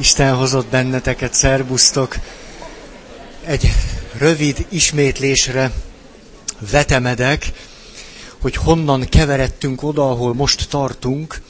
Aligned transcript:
Isten 0.00 0.34
hozott 0.34 0.66
benneteket, 0.66 1.34
szerbusztok. 1.34 2.16
Egy 3.44 3.72
rövid 4.18 4.66
ismétlésre 4.68 5.72
vetemedek, 6.70 7.52
hogy 8.40 8.54
honnan 8.54 9.04
keveredtünk 9.08 9.82
oda, 9.82 10.10
ahol 10.10 10.34
most 10.34 10.68
tartunk. 10.68 11.40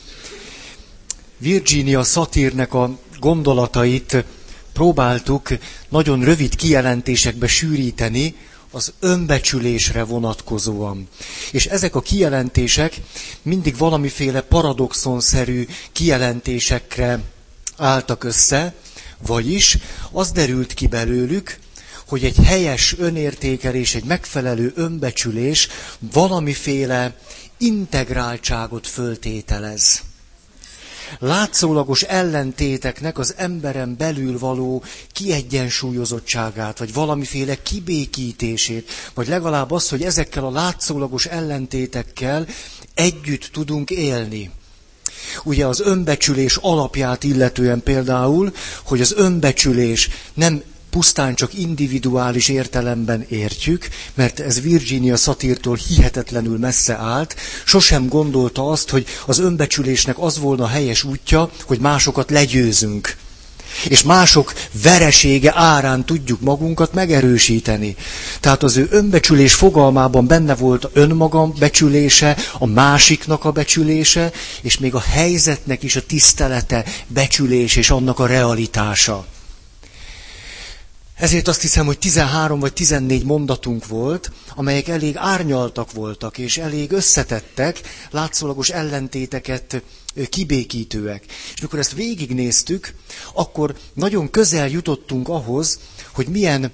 Virginia 1.38 2.02
Satírnek 2.02 2.74
a 2.74 2.98
gondolatait 3.18 4.24
próbáltuk 4.72 5.48
nagyon 5.88 6.24
rövid 6.24 6.56
kijelentésekbe 6.56 7.46
sűríteni, 7.46 8.34
az 8.70 8.92
önbecsülésre 9.00 10.02
vonatkozóan. 10.04 11.08
És 11.52 11.66
ezek 11.66 11.94
a 11.94 12.00
kijelentések 12.00 13.00
mindig 13.42 13.76
valamiféle 13.76 14.40
paradoxonszerű 14.40 15.66
kijelentésekre 15.92 17.20
álltak 17.78 18.24
össze, 18.24 18.74
vagyis 19.26 19.78
az 20.12 20.30
derült 20.32 20.74
ki 20.74 20.86
belőlük, 20.86 21.58
hogy 22.06 22.24
egy 22.24 22.36
helyes 22.44 22.94
önértékelés, 22.98 23.94
egy 23.94 24.04
megfelelő 24.04 24.72
önbecsülés 24.76 25.68
valamiféle 26.12 27.16
integráltságot 27.58 28.86
föltételez. 28.86 30.02
Látszólagos 31.18 32.02
ellentéteknek 32.02 33.18
az 33.18 33.34
emberen 33.36 33.96
belül 33.96 34.38
való 34.38 34.82
kiegyensúlyozottságát, 35.12 36.78
vagy 36.78 36.92
valamiféle 36.92 37.62
kibékítését, 37.62 38.90
vagy 39.14 39.28
legalább 39.28 39.70
az, 39.70 39.88
hogy 39.88 40.02
ezekkel 40.02 40.44
a 40.44 40.50
látszólagos 40.50 41.26
ellentétekkel 41.26 42.46
együtt 42.94 43.48
tudunk 43.52 43.90
élni. 43.90 44.50
Ugye 45.44 45.66
az 45.66 45.80
önbecsülés 45.80 46.56
alapját 46.56 47.24
illetően 47.24 47.82
például, 47.82 48.52
hogy 48.84 49.00
az 49.00 49.12
önbecsülés 49.16 50.08
nem 50.34 50.62
pusztán 50.90 51.34
csak 51.34 51.54
individuális 51.54 52.48
értelemben 52.48 53.24
értjük, 53.28 53.88
mert 54.14 54.40
ez 54.40 54.60
Virginia 54.60 55.16
Satírtól 55.16 55.76
hihetetlenül 55.76 56.58
messze 56.58 56.94
állt, 56.96 57.36
sosem 57.64 58.08
gondolta 58.08 58.70
azt, 58.70 58.90
hogy 58.90 59.06
az 59.26 59.38
önbecsülésnek 59.38 60.18
az 60.18 60.38
volna 60.38 60.64
a 60.64 60.68
helyes 60.68 61.04
útja, 61.04 61.50
hogy 61.64 61.78
másokat 61.78 62.30
legyőzünk. 62.30 63.16
És 63.88 64.02
mások 64.02 64.52
veresége 64.82 65.52
árán 65.56 66.04
tudjuk 66.04 66.40
magunkat 66.40 66.92
megerősíteni. 66.92 67.96
Tehát 68.40 68.62
az 68.62 68.76
ő 68.76 68.88
önbecsülés 68.90 69.54
fogalmában 69.54 70.26
benne 70.26 70.54
volt 70.54 70.88
önmagam 70.92 71.54
becsülése, 71.58 72.36
a 72.58 72.66
másiknak 72.66 73.44
a 73.44 73.50
becsülése, 73.50 74.32
és 74.62 74.78
még 74.78 74.94
a 74.94 75.00
helyzetnek 75.00 75.82
is 75.82 75.96
a 75.96 76.06
tisztelete, 76.06 76.84
becsülés 77.06 77.76
és 77.76 77.90
annak 77.90 78.18
a 78.18 78.26
realitása. 78.26 79.26
Ezért 81.18 81.48
azt 81.48 81.60
hiszem, 81.60 81.86
hogy 81.86 81.98
13 81.98 82.60
vagy 82.60 82.72
14 82.72 83.24
mondatunk 83.24 83.86
volt, 83.86 84.30
amelyek 84.54 84.88
elég 84.88 85.16
árnyaltak 85.16 85.92
voltak, 85.92 86.38
és 86.38 86.58
elég 86.58 86.92
összetettek, 86.92 87.80
látszólagos 88.10 88.68
ellentéteket 88.68 89.82
kibékítőek. 90.28 91.24
És 91.54 91.60
mikor 91.60 91.78
ezt 91.78 91.92
végignéztük, 91.92 92.94
akkor 93.34 93.76
nagyon 93.92 94.30
közel 94.30 94.68
jutottunk 94.68 95.28
ahhoz, 95.28 95.78
hogy 96.12 96.26
milyen 96.26 96.72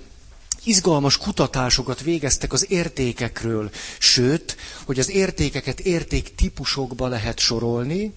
izgalmas 0.65 1.17
kutatásokat 1.19 2.01
végeztek 2.01 2.53
az 2.53 2.67
értékekről, 2.71 3.71
sőt, 3.99 4.57
hogy 4.85 4.99
az 4.99 5.11
értékeket 5.11 5.81
értéktípusokba 5.81 7.09
lehet 7.09 7.39
sorolni, 7.39 8.13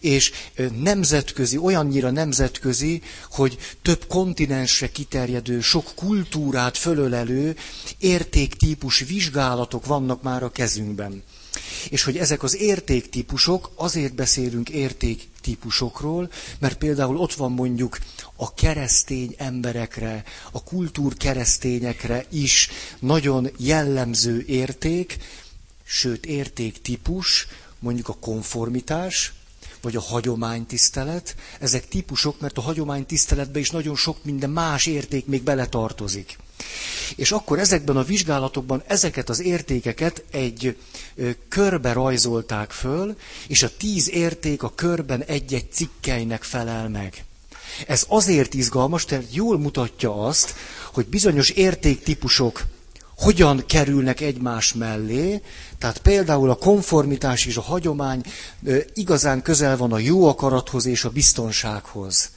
és 0.00 0.32
nemzetközi, 0.80 1.56
olyannyira 1.56 2.10
nemzetközi, 2.10 3.02
hogy 3.30 3.58
több 3.82 4.06
kontinensre 4.06 4.90
kiterjedő, 4.90 5.60
sok 5.60 5.92
kultúrát 5.94 6.76
fölölelő 6.76 7.56
értéktípus 7.98 8.98
vizsgálatok 8.98 9.86
vannak 9.86 10.22
már 10.22 10.42
a 10.42 10.50
kezünkben. 10.50 11.22
És 11.90 12.02
hogy 12.02 12.16
ezek 12.16 12.42
az 12.42 12.56
értéktípusok, 12.56 13.70
azért 13.74 14.14
beszélünk 14.14 14.68
értéktípusokról, 14.68 16.30
mert 16.58 16.78
például 16.78 17.16
ott 17.16 17.32
van 17.34 17.52
mondjuk 17.52 17.98
a 18.36 18.54
keresztény 18.54 19.34
emberekre, 19.38 20.24
a 20.52 20.62
kultúr 20.62 21.16
keresztényekre 21.16 22.24
is 22.30 22.68
nagyon 22.98 23.50
jellemző 23.58 24.44
érték, 24.46 25.18
sőt 25.84 26.26
értéktípus, 26.26 27.46
mondjuk 27.78 28.08
a 28.08 28.16
konformitás, 28.20 29.32
vagy 29.86 29.96
a 29.96 30.00
hagyománytisztelet, 30.00 31.34
ezek 31.60 31.88
típusok, 31.88 32.40
mert 32.40 32.58
a 32.58 32.60
hagyománytiszteletbe 32.60 33.58
is 33.58 33.70
nagyon 33.70 33.96
sok 33.96 34.16
minden 34.24 34.50
más 34.50 34.86
érték 34.86 35.26
még 35.26 35.42
beletartozik. 35.42 36.36
És 37.16 37.32
akkor 37.32 37.58
ezekben 37.58 37.96
a 37.96 38.02
vizsgálatokban 38.02 38.82
ezeket 38.86 39.28
az 39.28 39.40
értékeket 39.40 40.24
egy 40.30 40.76
körbe 41.48 41.92
rajzolták 41.92 42.70
föl, 42.70 43.16
és 43.46 43.62
a 43.62 43.76
tíz 43.76 44.10
érték 44.10 44.62
a 44.62 44.72
körben 44.74 45.22
egy-egy 45.22 45.72
cikkeinek 45.72 46.42
felel 46.42 46.88
meg. 46.88 47.24
Ez 47.86 48.04
azért 48.08 48.54
izgalmas, 48.54 49.06
mert 49.06 49.34
jól 49.34 49.58
mutatja 49.58 50.24
azt, 50.26 50.54
hogy 50.92 51.06
bizonyos 51.06 51.50
értéktípusok 51.50 52.64
hogyan 53.16 53.64
kerülnek 53.66 54.20
egymás 54.20 54.72
mellé, 54.74 55.40
tehát 55.78 55.98
például 55.98 56.50
a 56.50 56.54
konformitás 56.54 57.46
és 57.46 57.56
a 57.56 57.60
hagyomány 57.60 58.22
igazán 58.94 59.42
közel 59.42 59.76
van 59.76 59.92
a 59.92 59.98
jó 59.98 60.28
akarathoz 60.28 60.86
és 60.86 61.04
a 61.04 61.10
biztonsághoz. 61.10 62.30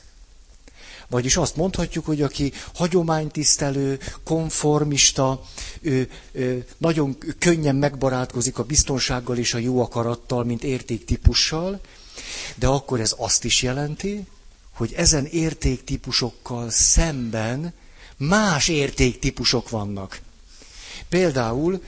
Vagyis 1.10 1.38
azt 1.38 1.56
mondhatjuk, 1.56 2.06
hogy 2.06 2.22
aki 2.22 2.54
hagyománytisztelő, 2.74 4.00
konformista, 4.24 5.42
ő, 5.82 6.10
ő 6.32 6.66
nagyon 6.78 7.18
könnyen 7.40 7.76
megbarátkozik 7.76 8.58
a 8.58 8.64
biztonsággal 8.64 9.38
és 9.38 9.54
a 9.54 9.58
jó 9.58 9.82
akarattal, 9.82 10.44
mint 10.44 10.64
értéktípussal, 10.64 11.80
de 12.56 12.68
akkor 12.68 13.00
ez 13.00 13.14
azt 13.18 13.44
is 13.44 13.62
jelenti, 13.62 14.26
hogy 14.74 14.94
ezen 14.98 15.26
értéktípusokkal 15.26 16.70
szemben 16.70 17.74
más 18.18 18.68
értéktípusok 18.68 19.70
vannak. 19.70 20.20
Például 21.09 21.81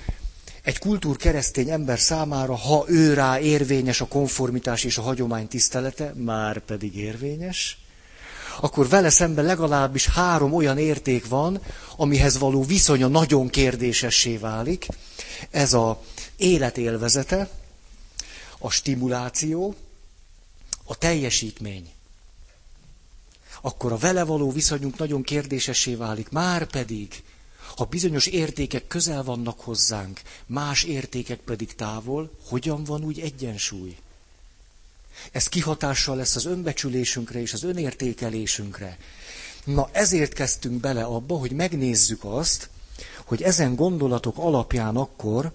egy 0.64 0.80
kultúr 0.80 1.18
keresztény 1.18 1.70
ember 1.70 2.00
számára, 2.00 2.56
ha 2.56 2.86
ő 2.88 3.14
rá 3.14 3.40
érvényes 3.40 4.02
a 4.02 4.08
konformitás 4.08 4.84
és 4.84 4.98
a 4.98 5.02
hagyomány 5.02 5.48
tisztelete, 5.48 6.14
már 6.16 6.60
pedig 6.60 6.96
érvényes, 6.98 7.78
akkor 8.60 8.88
vele 8.90 9.10
szemben 9.10 9.46
legalábbis 9.46 10.08
három 10.08 10.54
olyan 10.54 10.78
érték 10.78 11.28
van, 11.28 11.62
amihez 11.96 12.38
való 12.38 12.64
viszonya 12.64 13.08
nagyon 13.08 13.50
kérdésessé 13.50 14.38
válik. 14.38 14.88
Ez 15.50 15.74
a 15.74 16.02
élet 16.38 16.78
élvezete, 16.78 17.50
a 18.58 18.70
stimuláció, 18.70 19.76
a 20.84 20.96
teljesítmény. 20.98 21.90
Akkor 23.62 23.92
a 23.92 23.98
vele 23.98 24.24
való 24.24 24.52
viszonyunk 24.52 24.98
nagyon 24.98 25.22
kérdésessé 25.22 25.96
válik. 25.96 26.30
Már 26.30 26.66
pedig 26.66 27.24
ha 27.76 27.84
bizonyos 27.86 28.26
értékek 28.26 28.88
közel 28.88 29.24
vannak 29.24 29.60
hozzánk, 29.60 30.22
más 30.46 30.84
értékek 30.84 31.40
pedig 31.40 31.76
távol, 31.76 32.32
hogyan 32.46 32.84
van 32.84 33.04
úgy 33.04 33.20
egyensúly? 33.20 33.98
Ez 35.32 35.48
kihatással 35.48 36.16
lesz 36.16 36.36
az 36.36 36.46
önbecsülésünkre 36.46 37.40
és 37.40 37.54
az 37.54 37.64
önértékelésünkre. 37.64 38.98
Na 39.64 39.90
ezért 39.92 40.34
kezdtünk 40.34 40.80
bele 40.80 41.04
abba, 41.04 41.38
hogy 41.38 41.52
megnézzük 41.52 42.24
azt, 42.24 42.70
hogy 43.26 43.42
ezen 43.42 43.76
gondolatok 43.76 44.38
alapján 44.38 44.96
akkor 44.96 45.52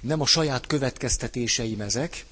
nem 0.00 0.20
a 0.20 0.26
saját 0.26 0.66
következtetéseim 0.66 1.80
ezek, 1.80 2.24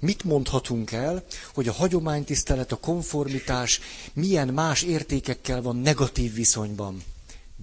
Mit 0.00 0.24
mondhatunk 0.24 0.92
el, 0.92 1.24
hogy 1.54 1.68
a 1.68 1.72
hagyománytisztelet, 1.72 2.72
a 2.72 2.76
konformitás 2.76 3.80
milyen 4.12 4.48
más 4.48 4.82
értékekkel 4.82 5.62
van 5.62 5.76
negatív 5.76 6.34
viszonyban? 6.34 7.02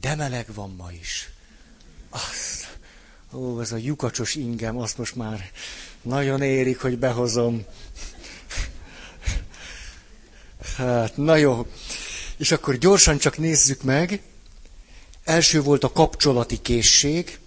De 0.01 0.15
meleg 0.15 0.45
van 0.53 0.73
ma 0.77 0.91
is. 0.91 1.29
Azt, 2.09 2.77
ó, 3.33 3.61
ez 3.61 3.71
a 3.71 3.77
lyukacsos 3.77 4.35
ingem, 4.35 4.77
azt 4.77 4.97
most 4.97 5.15
már 5.15 5.51
nagyon 6.01 6.41
érik, 6.41 6.81
hogy 6.81 6.97
behozom. 6.97 7.65
Hát, 10.75 11.17
na 11.17 11.35
jó. 11.35 11.67
És 12.37 12.51
akkor 12.51 12.77
gyorsan 12.77 13.17
csak 13.17 13.37
nézzük 13.37 13.83
meg. 13.83 14.21
Első 15.23 15.61
volt 15.61 15.83
a 15.83 15.91
kapcsolati 15.91 16.61
készség, 16.61 17.39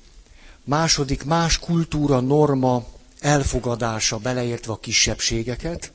második 0.65 1.25
más 1.25 1.59
kultúra, 1.59 2.21
norma, 2.21 2.87
elfogadása, 3.21 4.19
beleértve 4.19 4.73
a 4.73 4.81
kisebbségeket. 4.81 5.93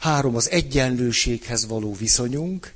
Három 0.00 0.36
az 0.36 0.50
egyenlőséghez 0.50 1.66
való 1.66 1.94
viszonyunk. 1.94 2.74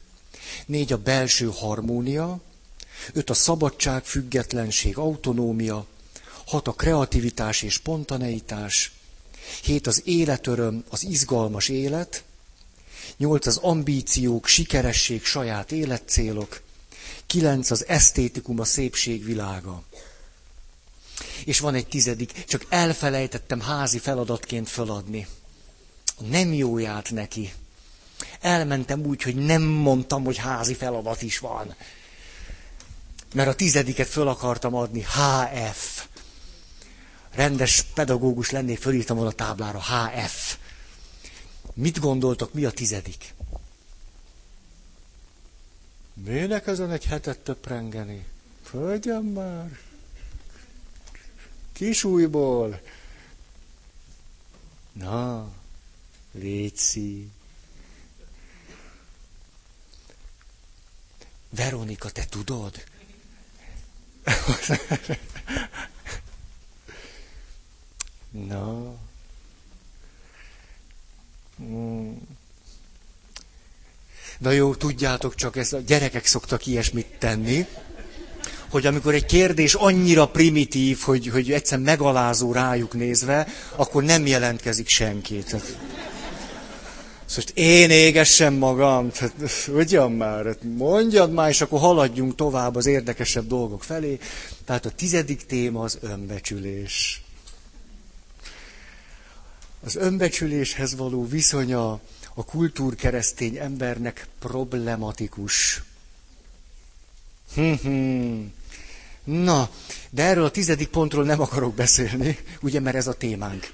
Négy 0.66 0.92
a 0.92 0.98
belső 0.98 1.50
harmónia. 1.54 2.40
Öt 3.12 3.30
a 3.30 3.34
szabadság, 3.34 4.04
függetlenség, 4.04 4.98
autonómia. 4.98 5.86
Hat 6.46 6.68
a 6.68 6.72
kreativitás 6.72 7.62
és 7.62 7.72
spontaneitás. 7.72 8.92
Hét 9.62 9.86
az 9.86 10.02
életöröm, 10.04 10.84
az 10.88 11.04
izgalmas 11.04 11.68
élet. 11.68 12.24
Nyolc 13.16 13.46
az 13.46 13.56
ambíciók, 13.56 14.46
sikeresség, 14.46 15.24
saját 15.24 15.72
életcélok. 15.72 16.62
Kilenc 17.26 17.70
az 17.70 17.86
esztétikum, 17.86 18.60
a 18.60 18.64
szépség 18.64 19.24
világa. 19.24 19.82
És 21.44 21.60
van 21.60 21.74
egy 21.74 21.86
tizedik, 21.86 22.44
csak 22.44 22.66
elfelejtettem 22.68 23.60
házi 23.60 23.98
feladatként 23.98 24.68
feladni. 24.68 25.26
Nem 26.18 26.52
jóját 26.52 27.10
neki. 27.10 27.52
Elmentem 28.40 29.00
úgy, 29.00 29.22
hogy 29.22 29.36
nem 29.36 29.62
mondtam, 29.62 30.24
hogy 30.24 30.36
házi 30.36 30.74
feladat 30.74 31.22
is 31.22 31.38
van. 31.38 31.74
Mert 33.34 33.48
a 33.48 33.54
tizediket 33.54 34.08
föl 34.08 34.28
akartam 34.28 34.74
adni. 34.74 35.02
HF. 35.02 36.04
Rendes 37.34 37.82
pedagógus 37.82 38.50
lennék, 38.50 38.78
fölírtam 38.78 39.16
volna 39.16 39.30
a 39.30 39.34
táblára. 39.34 39.80
HF. 39.80 40.56
Mit 41.74 42.00
gondoltok, 42.00 42.52
mi 42.52 42.64
a 42.64 42.70
tizedik? 42.70 43.34
Minek 46.14 46.66
ezen 46.66 46.90
egy 46.90 47.04
hetet 47.04 47.38
töprengeni? 47.38 48.26
Földjem 48.62 49.24
már! 49.24 49.78
Kisújból! 51.74 52.80
Na, 54.92 55.52
létszi. 56.32 57.30
Veronika, 61.50 62.10
te 62.10 62.24
tudod? 62.24 62.84
Na. 68.30 68.94
Hmm. 71.56 72.20
Na 74.38 74.50
jó, 74.50 74.74
tudjátok 74.74 75.34
csak, 75.34 75.56
ez 75.56 75.72
a 75.72 75.78
gyerekek 75.80 76.26
szoktak 76.26 76.66
ilyesmit 76.66 77.18
tenni, 77.18 77.66
hogy 78.74 78.86
amikor 78.86 79.14
egy 79.14 79.26
kérdés 79.26 79.74
annyira 79.74 80.26
primitív, 80.28 80.98
hogy, 81.00 81.28
hogy 81.28 81.52
egyszer 81.52 81.78
megalázó 81.78 82.52
rájuk 82.52 82.94
nézve, 82.94 83.46
akkor 83.76 84.02
nem 84.02 84.26
jelentkezik 84.26 84.88
senki. 84.88 85.38
Tehát, 85.38 85.78
most 87.36 87.50
én 87.54 87.90
égessem 87.90 88.54
magam, 88.54 89.10
tehát, 89.10 89.34
ugyan 89.68 90.12
már, 90.12 90.44
hát 90.44 90.62
mondjad 90.62 91.32
már, 91.32 91.48
és 91.48 91.60
akkor 91.60 91.80
haladjunk 91.80 92.34
tovább 92.34 92.76
az 92.76 92.86
érdekesebb 92.86 93.46
dolgok 93.46 93.84
felé. 93.84 94.18
Tehát 94.64 94.86
a 94.86 94.90
tizedik 94.90 95.46
téma 95.46 95.82
az 95.82 95.98
önbecsülés. 96.00 97.22
Az 99.84 99.96
önbecsüléshez 99.96 100.96
való 100.96 101.28
viszonya 101.28 102.00
a 102.34 102.44
kultúrkeresztény 102.44 103.56
embernek 103.56 104.26
problematikus. 104.38 105.82
Na, 109.24 109.68
de 110.10 110.22
erről 110.22 110.44
a 110.44 110.50
tizedik 110.50 110.88
pontról 110.88 111.24
nem 111.24 111.40
akarok 111.40 111.74
beszélni, 111.74 112.38
ugye, 112.60 112.80
mert 112.80 112.96
ez 112.96 113.06
a 113.06 113.12
témánk. 113.12 113.72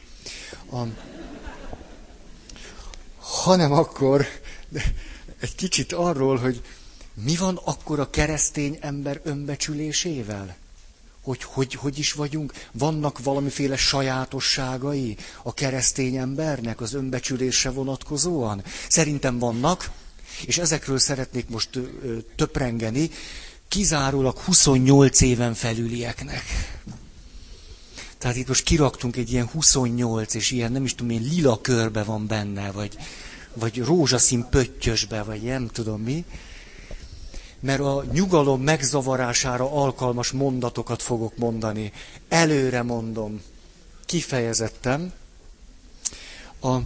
A, 0.73 0.79
hanem 3.19 3.73
akkor 3.73 4.27
egy 5.41 5.55
kicsit 5.55 5.93
arról, 5.93 6.37
hogy 6.37 6.63
mi 7.25 7.37
van 7.37 7.61
akkor 7.65 8.01
a 8.01 8.11
keresztény 8.11 8.79
ember 8.81 9.21
önbecsülésével? 9.25 10.57
hogy, 11.23 11.43
hogy 11.45 11.75
hogy 11.75 11.99
is 11.99 12.13
vagyunk, 12.13 12.53
vannak 12.73 13.23
valamiféle 13.23 13.77
sajátosságai 13.77 15.17
a 15.43 15.55
keresztény 15.55 16.17
embernek 16.17 16.81
az 16.81 16.95
önbecsülésre 16.95 17.71
vonatkozóan? 17.71 18.63
Szerintem 18.89 19.39
vannak, 19.39 19.91
és 20.47 20.59
ezekről 20.59 20.99
szeretnék 20.99 21.49
most 21.49 21.69
töprengeni, 22.37 23.11
kizárólag 23.71 24.39
28 24.39 25.21
éven 25.21 25.55
felülieknek. 25.55 26.43
Tehát 28.19 28.37
itt 28.37 28.49
most 28.49 28.65
kiraktunk 28.65 29.17
egy 29.17 29.33
ilyen 29.33 29.47
28, 29.47 30.35
és 30.35 30.51
ilyen 30.51 30.73
nem 30.73 30.85
is 30.85 30.95
tudom, 30.95 31.11
én 31.11 31.23
lila 31.23 31.61
körbe 31.61 32.03
van 32.03 32.27
benne, 32.27 32.71
vagy, 32.71 32.97
vagy 33.55 33.79
rózsaszín 33.79 34.47
pöttyösbe, 34.51 35.23
vagy 35.23 35.43
nem 35.43 35.69
tudom 35.69 36.01
mi 36.01 36.25
mert 37.61 37.81
a 37.81 38.05
nyugalom 38.13 38.63
megzavarására 38.63 39.73
alkalmas 39.73 40.31
mondatokat 40.31 41.03
fogok 41.03 41.37
mondani. 41.37 41.93
Előre 42.29 42.83
mondom, 42.83 43.43
kifejezettem. 44.07 45.13
A 46.63 46.77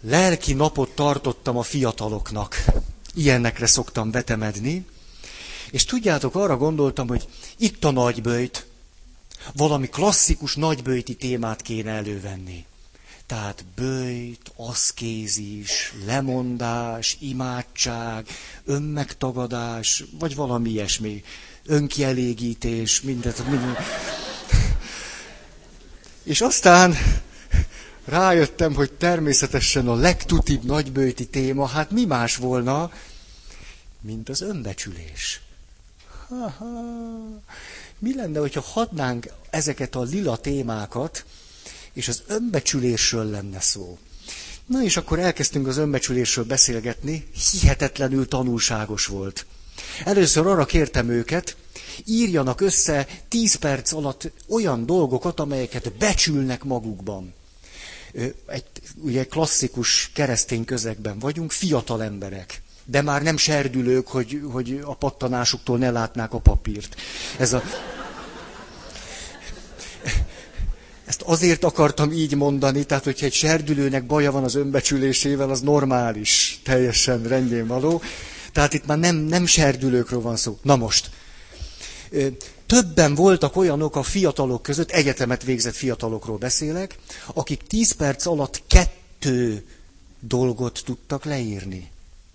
lelki 0.00 0.52
napot 0.52 0.90
tartottam 0.94 1.56
a 1.56 1.62
fiataloknak. 1.62 2.64
Ilyenekre 3.14 3.66
szoktam 3.66 4.10
betemedni. 4.10 4.86
És 5.70 5.84
tudjátok, 5.84 6.34
arra 6.34 6.56
gondoltam, 6.56 7.08
hogy 7.08 7.28
itt 7.56 7.84
a 7.84 7.90
nagybőjt, 7.90 8.66
valami 9.54 9.88
klasszikus 9.88 10.54
nagybőjti 10.54 11.14
témát 11.14 11.62
kéne 11.62 11.90
elővenni. 11.90 12.64
Tehát 13.26 13.64
bőjt, 13.74 14.52
aszkézis, 14.56 15.92
lemondás, 16.06 17.16
imádság, 17.20 18.26
önmegtagadás, 18.64 20.04
vagy 20.18 20.34
valami 20.34 20.70
ilyesmi. 20.70 21.22
Önkielégítés, 21.66 23.00
mindent. 23.00 23.48
mindent. 23.50 23.78
És 26.22 26.40
aztán 26.40 26.94
rájöttem, 28.08 28.74
hogy 28.74 28.92
természetesen 28.92 29.88
a 29.88 29.94
legtutibb 29.94 30.64
nagybőjti 30.64 31.26
téma, 31.26 31.66
hát 31.66 31.90
mi 31.90 32.04
más 32.04 32.36
volna, 32.36 32.90
mint 34.00 34.28
az 34.28 34.40
önbecsülés. 34.40 35.40
Ha-ha. 36.28 36.66
Mi 37.98 38.14
lenne, 38.14 38.38
hogyha 38.38 38.60
hadnánk 38.60 39.26
ezeket 39.50 39.94
a 39.94 40.02
lila 40.02 40.36
témákat, 40.36 41.24
és 41.92 42.08
az 42.08 42.22
önbecsülésről 42.26 43.24
lenne 43.30 43.60
szó. 43.60 43.98
Na 44.66 44.82
és 44.82 44.96
akkor 44.96 45.18
elkezdtünk 45.18 45.66
az 45.66 45.76
önbecsülésről 45.76 46.44
beszélgetni, 46.44 47.28
hihetetlenül 47.50 48.28
tanulságos 48.28 49.06
volt. 49.06 49.46
Először 50.04 50.46
arra 50.46 50.64
kértem 50.64 51.08
őket, 51.08 51.56
írjanak 52.04 52.60
össze 52.60 53.06
tíz 53.28 53.54
perc 53.54 53.92
alatt 53.92 54.30
olyan 54.48 54.86
dolgokat, 54.86 55.40
amelyeket 55.40 55.92
becsülnek 55.92 56.64
magukban. 56.64 57.34
Egy 58.46 58.64
ugye 58.96 59.24
klasszikus 59.24 60.10
keresztény 60.14 60.64
közegben 60.64 61.18
vagyunk, 61.18 61.52
fiatal 61.52 62.02
emberek, 62.02 62.62
de 62.84 63.02
már 63.02 63.22
nem 63.22 63.36
serdülők, 63.36 64.06
hogy, 64.08 64.40
hogy 64.52 64.80
a 64.84 64.94
pattanásuktól 64.94 65.78
ne 65.78 65.90
látnák 65.90 66.32
a 66.32 66.38
papírt. 66.38 66.96
Ez 67.38 67.52
a 67.52 67.62
ezt 71.08 71.22
azért 71.22 71.64
akartam 71.64 72.12
így 72.12 72.34
mondani, 72.34 72.84
tehát 72.84 73.04
hogyha 73.04 73.26
egy 73.26 73.32
serdülőnek 73.32 74.06
baja 74.06 74.32
van 74.32 74.44
az 74.44 74.54
önbecsülésével, 74.54 75.50
az 75.50 75.60
normális, 75.60 76.60
teljesen 76.64 77.22
rendjén 77.22 77.66
való. 77.66 78.02
Tehát 78.52 78.74
itt 78.74 78.86
már 78.86 78.98
nem, 78.98 79.16
nem 79.16 79.46
serdülőkről 79.46 80.20
van 80.20 80.36
szó. 80.36 80.58
Na 80.62 80.76
most, 80.76 81.10
többen 82.68 83.14
voltak 83.14 83.56
olyanok 83.56 83.96
a 83.96 84.02
fiatalok 84.02 84.62
között, 84.62 84.90
egyetemet 84.90 85.42
végzett 85.42 85.74
fiatalokról 85.74 86.36
beszélek, 86.36 86.98
akik 87.34 87.62
tíz 87.62 87.92
perc 87.92 88.26
alatt 88.26 88.62
kettő 88.66 89.66
dolgot 90.20 90.82
tudtak 90.84 91.24
leírni. 91.24 91.90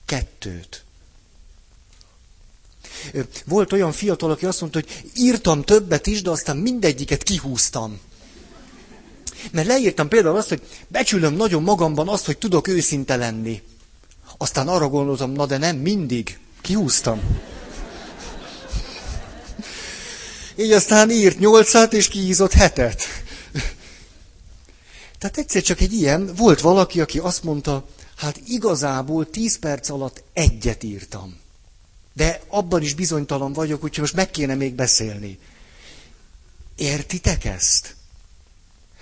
Kettőt. 0.05 0.83
Volt 3.45 3.73
olyan 3.73 3.91
fiatal, 3.91 4.31
aki 4.31 4.45
azt 4.45 4.61
mondta, 4.61 4.79
hogy 4.79 5.03
írtam 5.15 5.61
többet 5.61 6.07
is, 6.07 6.21
de 6.21 6.29
aztán 6.29 6.57
mindegyiket 6.57 7.23
kihúztam. 7.23 7.99
Mert 9.51 9.67
leírtam 9.67 10.07
például 10.07 10.37
azt, 10.37 10.49
hogy 10.49 10.61
becsülöm 10.87 11.33
nagyon 11.33 11.63
magamban 11.63 12.07
azt, 12.09 12.25
hogy 12.25 12.37
tudok 12.37 12.67
őszinte 12.67 13.15
lenni. 13.15 13.61
Aztán 14.37 14.67
arra 14.67 14.87
gondoltam, 14.87 15.31
na 15.31 15.45
de 15.45 15.57
nem 15.57 15.77
mindig. 15.77 16.39
Kihúztam. 16.61 17.21
Így 20.55 20.71
aztán 20.71 21.09
írt 21.11 21.39
nyolcat, 21.39 21.93
és 21.93 22.07
kihízott 22.07 22.53
hetet. 22.53 23.03
Tehát 25.17 25.37
egyszer 25.37 25.61
csak 25.61 25.81
egy 25.81 25.93
ilyen, 25.93 26.35
volt 26.35 26.61
valaki, 26.61 27.01
aki 27.01 27.19
azt 27.19 27.43
mondta, 27.43 27.85
hát 28.15 28.41
igazából 28.47 29.29
tíz 29.29 29.59
perc 29.59 29.89
alatt 29.89 30.23
egyet 30.33 30.83
írtam. 30.83 31.41
De 32.13 32.41
abban 32.47 32.81
is 32.81 32.93
bizonytalan 32.93 33.53
vagyok, 33.53 33.83
úgyhogy 33.83 33.99
most 33.99 34.13
meg 34.13 34.31
kéne 34.31 34.55
még 34.55 34.73
beszélni. 34.73 35.39
Értitek 36.75 37.45
ezt? 37.45 37.95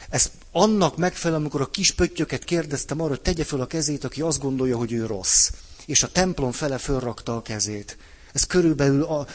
Ez 0.10 0.32
annak 0.52 0.98
megfelel, 0.98 1.38
amikor 1.38 1.62
a 1.62 1.70
kis 1.70 1.92
pöttyöket 1.92 2.44
kérdeztem 2.44 3.02
arra, 3.02 3.10
hogy 3.10 3.22
tegye 3.22 3.44
föl 3.44 3.62
a 3.62 3.68
kezét, 3.68 4.04
aki 4.04 4.22
azt 4.22 4.40
gondolja, 4.40 4.78
hogy 4.78 4.92
ő 4.92 5.06
rossz. 5.06 5.50
És 5.86 6.04
a 6.04 6.12
templom 6.12 6.52
fele 6.52 6.78
fölrakta 6.78 7.36
a 7.36 7.42
kezét. 7.42 7.98
Ez 8.34 8.44
körülbelül 8.44 9.04
a... 9.04 9.28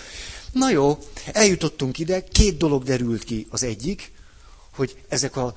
Na 0.56 0.70
jó, 0.70 0.98
eljutottunk 1.32 1.98
ide, 1.98 2.24
két 2.24 2.56
dolog 2.56 2.82
derült 2.84 3.24
ki. 3.24 3.46
Az 3.50 3.62
egyik, 3.62 4.12
hogy 4.74 4.96
ezek 5.08 5.36
a 5.36 5.56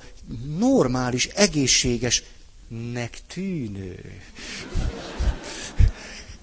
normális, 0.58 1.26
egészséges, 1.26 2.22
tűnő. 3.26 4.20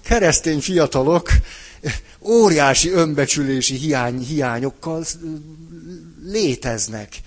Keresztény 0.00 0.60
fiatalok 0.60 1.30
óriási 2.20 2.90
önbecsülési 2.90 3.74
hiány, 3.76 4.18
hiányokkal 4.18 5.04
léteznek. 6.24 7.20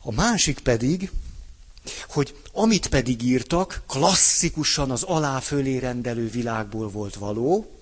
A 0.00 0.12
másik 0.12 0.58
pedig, 0.58 1.10
hogy 2.08 2.34
amit 2.52 2.86
pedig 2.86 3.22
írtak, 3.22 3.82
klasszikusan 3.86 4.90
az 4.90 5.02
alá-fölé 5.02 5.76
rendelő 5.78 6.28
világból 6.30 6.88
volt 6.88 7.14
való, 7.14 7.74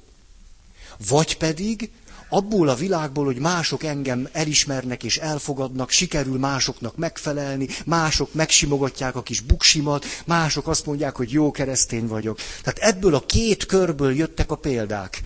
vagy 1.08 1.36
pedig 1.36 1.90
abból 2.32 2.68
a 2.68 2.74
világból, 2.74 3.24
hogy 3.24 3.38
mások 3.38 3.82
engem 3.82 4.28
elismernek 4.32 5.02
és 5.04 5.16
elfogadnak, 5.16 5.90
sikerül 5.90 6.38
másoknak 6.38 6.96
megfelelni, 6.96 7.68
mások 7.84 8.34
megsimogatják 8.34 9.16
a 9.16 9.22
kis 9.22 9.40
buksimat, 9.40 10.04
mások 10.26 10.68
azt 10.68 10.86
mondják, 10.86 11.16
hogy 11.16 11.30
jó 11.32 11.50
keresztény 11.50 12.06
vagyok. 12.06 12.38
Tehát 12.62 12.78
ebből 12.94 13.14
a 13.14 13.26
két 13.26 13.66
körből 13.66 14.14
jöttek 14.14 14.50
a 14.50 14.56
példák. 14.56 15.22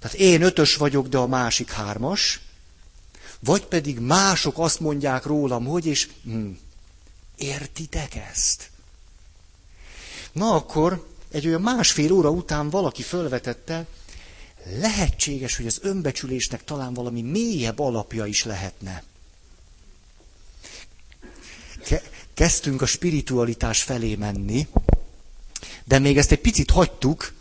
Tehát 0.00 0.16
én 0.16 0.42
ötös 0.42 0.76
vagyok, 0.76 1.08
de 1.08 1.18
a 1.18 1.26
másik 1.26 1.70
hármas, 1.70 2.40
vagy 3.40 3.62
pedig 3.66 3.98
mások 3.98 4.58
azt 4.58 4.80
mondják 4.80 5.24
rólam, 5.24 5.64
hogy, 5.64 5.86
és 5.86 6.08
hm, 6.24 6.48
értitek 7.36 8.14
ezt? 8.14 8.70
Na 10.32 10.54
akkor 10.54 11.06
egy 11.30 11.46
olyan 11.46 11.60
másfél 11.60 12.12
óra 12.12 12.30
után 12.30 12.70
valaki 12.70 13.02
fölvetette, 13.02 13.86
lehetséges, 14.80 15.56
hogy 15.56 15.66
az 15.66 15.78
önbecsülésnek 15.82 16.64
talán 16.64 16.94
valami 16.94 17.22
mélyebb 17.22 17.78
alapja 17.78 18.26
is 18.26 18.44
lehetne. 18.44 19.02
Kezdtünk 22.34 22.82
a 22.82 22.86
spiritualitás 22.86 23.82
felé 23.82 24.14
menni, 24.14 24.66
de 25.84 25.98
még 25.98 26.18
ezt 26.18 26.32
egy 26.32 26.40
picit 26.40 26.70
hagytuk, 26.70 27.32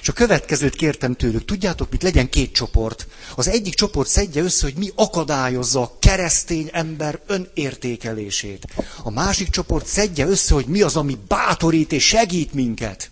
és 0.00 0.08
a 0.08 0.12
következőt 0.12 0.74
kértem 0.74 1.14
tőlük. 1.14 1.44
Tudjátok, 1.44 1.90
mit 1.90 2.02
legyen 2.02 2.28
két 2.28 2.52
csoport. 2.52 3.06
Az 3.36 3.48
egyik 3.48 3.74
csoport 3.74 4.08
szedje 4.08 4.42
össze, 4.42 4.64
hogy 4.64 4.74
mi 4.74 4.90
akadályozza 4.94 5.80
a 5.82 5.96
keresztény 5.98 6.68
ember 6.72 7.20
önértékelését. 7.26 8.66
A 9.02 9.10
másik 9.10 9.48
csoport 9.48 9.86
szedje 9.86 10.26
össze, 10.26 10.54
hogy 10.54 10.66
mi 10.66 10.82
az, 10.82 10.96
ami 10.96 11.18
bátorít 11.28 11.92
és 11.92 12.06
segít 12.06 12.52
minket. 12.52 13.10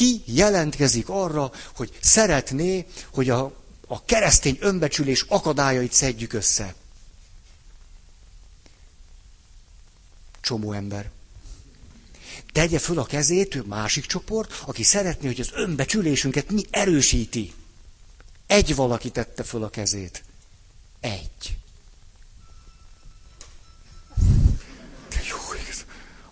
Ki 0.00 0.22
jelentkezik 0.24 1.08
arra, 1.08 1.52
hogy 1.74 1.98
szeretné, 2.00 2.86
hogy 3.12 3.30
a, 3.30 3.52
a 3.86 4.04
keresztény 4.04 4.56
önbecsülés 4.60 5.24
akadályait 5.28 5.92
szedjük 5.92 6.32
össze? 6.32 6.74
Csomó 10.40 10.72
ember 10.72 11.10
tegye 12.52 12.78
föl 12.78 12.98
a 12.98 13.04
kezét, 13.04 13.54
ő 13.54 13.62
másik 13.62 14.06
csoport, 14.06 14.62
aki 14.66 14.82
szeretné, 14.82 15.26
hogy 15.26 15.40
az 15.40 15.50
önbecsülésünket 15.54 16.50
mi 16.50 16.62
erősíti. 16.70 17.52
Egy 18.46 18.74
valaki 18.74 19.10
tette 19.10 19.42
föl 19.42 19.62
a 19.64 19.70
kezét. 19.70 20.24
Egy. 21.00 21.56
Jó, 25.28 25.36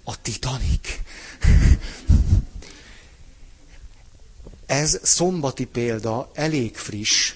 a 0.05 0.21
Titanic. 0.21 0.89
Ez 4.69 4.99
szombati 5.03 5.65
példa, 5.65 6.31
elég 6.35 6.77
friss. 6.77 7.35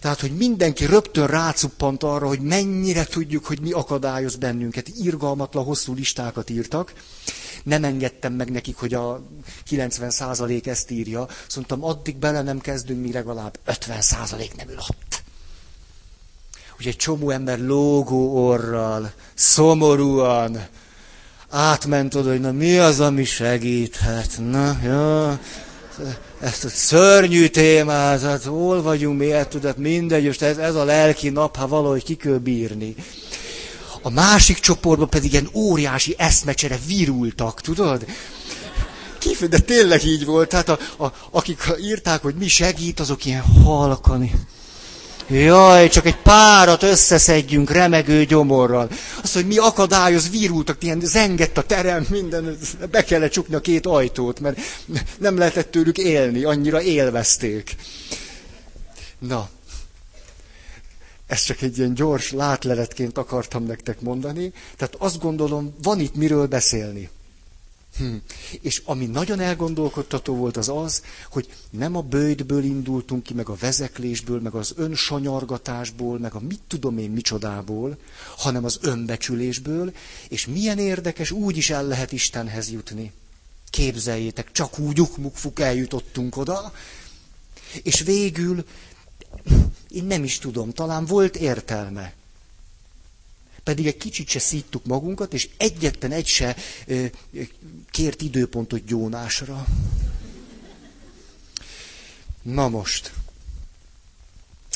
Tehát, 0.00 0.20
hogy 0.20 0.36
mindenki 0.36 0.86
rögtön 0.86 1.26
rácuppant 1.26 2.02
arra, 2.02 2.26
hogy 2.26 2.40
mennyire 2.40 3.04
tudjuk, 3.04 3.44
hogy 3.44 3.60
mi 3.60 3.72
akadályoz 3.72 4.36
bennünket. 4.36 4.88
Irgalmatlan 4.88 5.64
hosszú 5.64 5.94
listákat 5.94 6.50
írtak 6.50 6.92
nem 7.64 7.84
engedtem 7.84 8.32
meg 8.32 8.50
nekik, 8.50 8.76
hogy 8.76 8.94
a 8.94 9.22
90% 9.70 10.66
ezt 10.66 10.90
írja. 10.90 11.28
Mondtam, 11.54 11.84
addig 11.84 12.16
bele 12.16 12.42
nem 12.42 12.60
kezdünk, 12.60 13.00
mi 13.00 13.12
legalább 13.12 13.58
50% 13.66 14.56
nem 14.56 14.68
ül 14.68 14.78
ott. 14.78 15.22
Ugye 16.78 16.88
egy 16.88 16.96
csomó 16.96 17.30
ember 17.30 17.58
lógó 17.58 18.46
orral, 18.46 19.12
szomorúan 19.34 20.66
átment 21.48 22.14
oda, 22.14 22.30
hogy 22.30 22.40
na 22.40 22.52
mi 22.52 22.78
az, 22.78 23.00
ami 23.00 23.24
segíthet. 23.24 24.38
Na, 24.38 24.78
jó, 24.84 25.38
ezt 26.40 26.64
a 26.64 26.68
szörnyű 26.68 27.46
témát, 27.46 28.22
hát 28.22 28.44
hol 28.44 28.82
vagyunk, 28.82 29.18
miért 29.18 29.48
tudod, 29.48 29.78
mindegy, 29.78 30.24
és 30.24 30.40
ez, 30.40 30.56
ez 30.56 30.74
a 30.74 30.84
lelki 30.84 31.28
nap, 31.28 31.56
ha 31.56 31.68
valahogy 31.68 32.04
ki 32.04 32.14
kell 32.14 32.38
bírni. 32.38 32.94
A 34.02 34.10
másik 34.10 34.58
csoportban 34.58 35.08
pedig 35.08 35.32
ilyen 35.32 35.48
óriási 35.52 36.14
eszmecsere 36.18 36.78
virultak, 36.86 37.60
tudod? 37.60 38.06
Kifő, 39.18 39.46
de 39.46 39.58
tényleg 39.58 40.04
így 40.04 40.24
volt. 40.24 40.48
Tehát 40.48 40.68
a, 40.68 40.78
a, 41.04 41.12
akik 41.30 41.62
írták, 41.80 42.22
hogy 42.22 42.34
mi 42.34 42.48
segít, 42.48 43.00
azok 43.00 43.24
ilyen 43.24 43.42
halkani. 43.42 44.32
Jaj, 45.28 45.88
csak 45.88 46.06
egy 46.06 46.16
párat 46.16 46.82
összeszedjünk 46.82 47.70
remegő 47.70 48.24
gyomorral. 48.24 48.88
Azt, 49.22 49.34
hogy 49.34 49.46
mi 49.46 49.58
akadályoz, 49.58 50.30
virultak, 50.30 50.82
ilyen 50.82 51.00
zengett 51.00 51.58
a 51.58 51.62
terem, 51.62 52.06
minden, 52.10 52.58
be 52.90 53.04
kellett 53.04 53.30
csukni 53.30 53.54
a 53.54 53.60
két 53.60 53.86
ajtót, 53.86 54.40
mert 54.40 54.60
nem 55.18 55.38
lehetett 55.38 55.70
tőlük 55.70 55.98
élni, 55.98 56.44
annyira 56.44 56.82
élvezték. 56.82 57.76
Na, 59.18 59.48
ezt 61.26 61.46
csak 61.46 61.60
egy 61.62 61.78
ilyen 61.78 61.94
gyors 61.94 62.32
látleletként 62.32 63.18
akartam 63.18 63.64
nektek 63.64 64.00
mondani. 64.00 64.52
Tehát 64.76 64.94
azt 64.98 65.20
gondolom, 65.20 65.74
van 65.82 66.00
itt 66.00 66.14
miről 66.14 66.46
beszélni. 66.46 67.10
Hm. 67.96 68.14
És 68.60 68.82
ami 68.84 69.06
nagyon 69.06 69.40
elgondolkodtató 69.40 70.34
volt 70.34 70.56
az 70.56 70.68
az, 70.68 71.02
hogy 71.30 71.48
nem 71.70 71.96
a 71.96 72.02
bőjtből 72.02 72.64
indultunk 72.64 73.22
ki, 73.22 73.34
meg 73.34 73.48
a 73.48 73.56
vezeklésből, 73.60 74.40
meg 74.40 74.54
az 74.54 74.72
önsanyargatásból, 74.76 76.18
meg 76.18 76.34
a 76.34 76.40
mit 76.40 76.60
tudom 76.66 76.98
én 76.98 77.10
micsodából, 77.10 77.96
hanem 78.36 78.64
az 78.64 78.78
önbecsülésből, 78.82 79.92
és 80.28 80.46
milyen 80.46 80.78
érdekes, 80.78 81.30
úgy 81.30 81.56
is 81.56 81.70
el 81.70 81.86
lehet 81.86 82.12
Istenhez 82.12 82.70
jutni. 82.70 83.12
Képzeljétek, 83.70 84.52
csak 84.52 84.78
úgy 84.78 85.00
ukmukfuk 85.00 85.60
eljutottunk 85.60 86.36
oda, 86.36 86.72
és 87.82 88.00
végül 88.00 88.64
én 89.88 90.04
nem 90.04 90.24
is 90.24 90.38
tudom, 90.38 90.70
talán 90.72 91.04
volt 91.04 91.36
értelme. 91.36 92.14
Pedig 93.64 93.86
egy 93.86 93.96
kicsit 93.96 94.28
se 94.28 94.38
szíttuk 94.38 94.84
magunkat, 94.84 95.32
és 95.34 95.48
egyetlen 95.56 96.12
egy 96.12 96.26
se 96.26 96.56
kért 97.90 98.22
időpontot 98.22 98.84
gyónásra. 98.84 99.66
Na 102.42 102.68
most, 102.68 103.12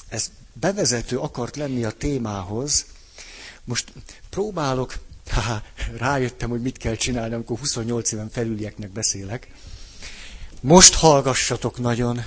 ez 0.09 0.31
bevezető 0.53 1.19
akart 1.19 1.57
lenni 1.57 1.85
a 1.85 1.91
témához. 1.91 2.87
Most 3.65 3.93
próbálok, 4.31 4.99
haha, 5.31 5.63
rájöttem, 5.97 6.49
hogy 6.51 6.63
mit 6.63 6.77
kell 6.77 6.95
csinálni, 6.95 7.35
amikor 7.35 7.59
28 7.59 8.13
éven 8.13 8.31
felülieknek 8.31 8.91
beszélek. 8.91 9.49
Most 10.61 10.95
hallgassatok 10.95 11.79
nagyon. 11.79 12.25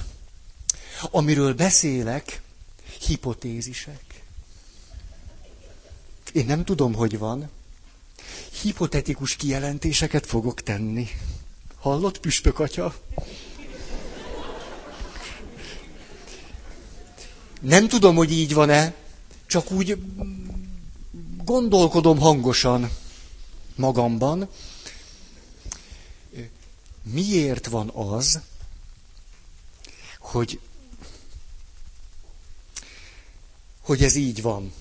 Amiről 1.12 1.54
beszélek, 1.54 2.42
hipotézisek. 3.06 4.11
Én 6.34 6.46
nem 6.46 6.64
tudom, 6.64 6.94
hogy 6.94 7.18
van. 7.18 7.50
Hipotetikus 8.62 9.36
kijelentéseket 9.36 10.26
fogok 10.26 10.62
tenni. 10.62 11.08
Hallott, 11.80 12.20
püspök 12.20 12.60
atya? 12.60 12.96
Nem 17.62 17.88
tudom, 17.88 18.16
hogy 18.16 18.32
így 18.32 18.54
van-e, 18.54 18.94
csak 19.46 19.72
úgy 19.72 19.98
gondolkodom 21.44 22.20
hangosan 22.20 22.90
magamban. 23.76 24.48
Miért 27.04 27.68
van 27.68 27.90
az, 27.90 28.40
hogy 30.20 30.60
hogy 33.82 34.04
ez 34.04 34.16
így 34.16 34.42
van. 34.42 34.74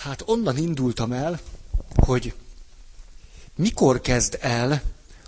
Hát 0.00 0.22
onnan 0.26 0.56
indultam 0.56 1.12
el, 1.12 1.40
hogy 1.94 2.34
mikor 3.54 4.00
kezd 4.00 4.38
el 4.40 4.82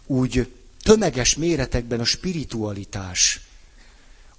úgy 0.06 0.52
tömeges 0.82 1.34
méretekben 1.36 2.00
a 2.00 2.04
spiritualitás, 2.04 3.40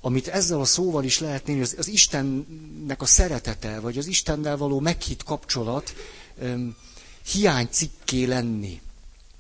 amit 0.02 0.28
ezzel 0.28 0.60
a 0.60 0.66
szóval 0.66 1.04
is 1.04 1.20
lehet 1.20 1.46
nézni, 1.46 1.62
az, 1.62 1.75
az 1.78 1.88
Istennek 1.88 3.02
a 3.02 3.06
szeretete, 3.06 3.80
vagy 3.80 3.98
az 3.98 4.06
Istennel 4.06 4.58
való 4.58 4.80
meghitt 4.80 5.24
kapcsolat 5.24 5.94
um, 6.42 6.75
hiánycikké 7.32 8.24
lenni. 8.24 8.82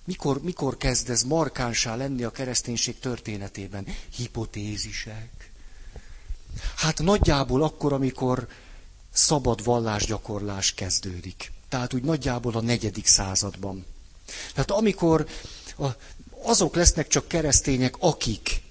Mikor, 0.05 0.41
mikor 0.41 0.77
kezd 0.77 1.09
ez 1.09 1.23
markánsá 1.23 1.95
lenni 1.95 2.23
a 2.23 2.31
kereszténység 2.31 2.99
történetében? 2.99 3.85
Hipotézisek. 4.15 5.51
Hát 6.75 6.99
nagyjából 7.01 7.63
akkor, 7.63 7.93
amikor 7.93 8.47
szabad 9.13 9.63
vallásgyakorlás 9.63 10.73
kezdődik. 10.73 11.51
tehát 11.69 11.93
úgy 11.93 12.03
nagyjából 12.03 12.53
a 12.55 12.61
negyedik 12.61 13.05
században. 13.07 13.85
Tehát 14.53 14.71
amikor 14.71 15.25
azok 16.43 16.75
lesznek 16.75 17.07
csak 17.07 17.27
keresztények, 17.27 17.95
akik 17.99 18.61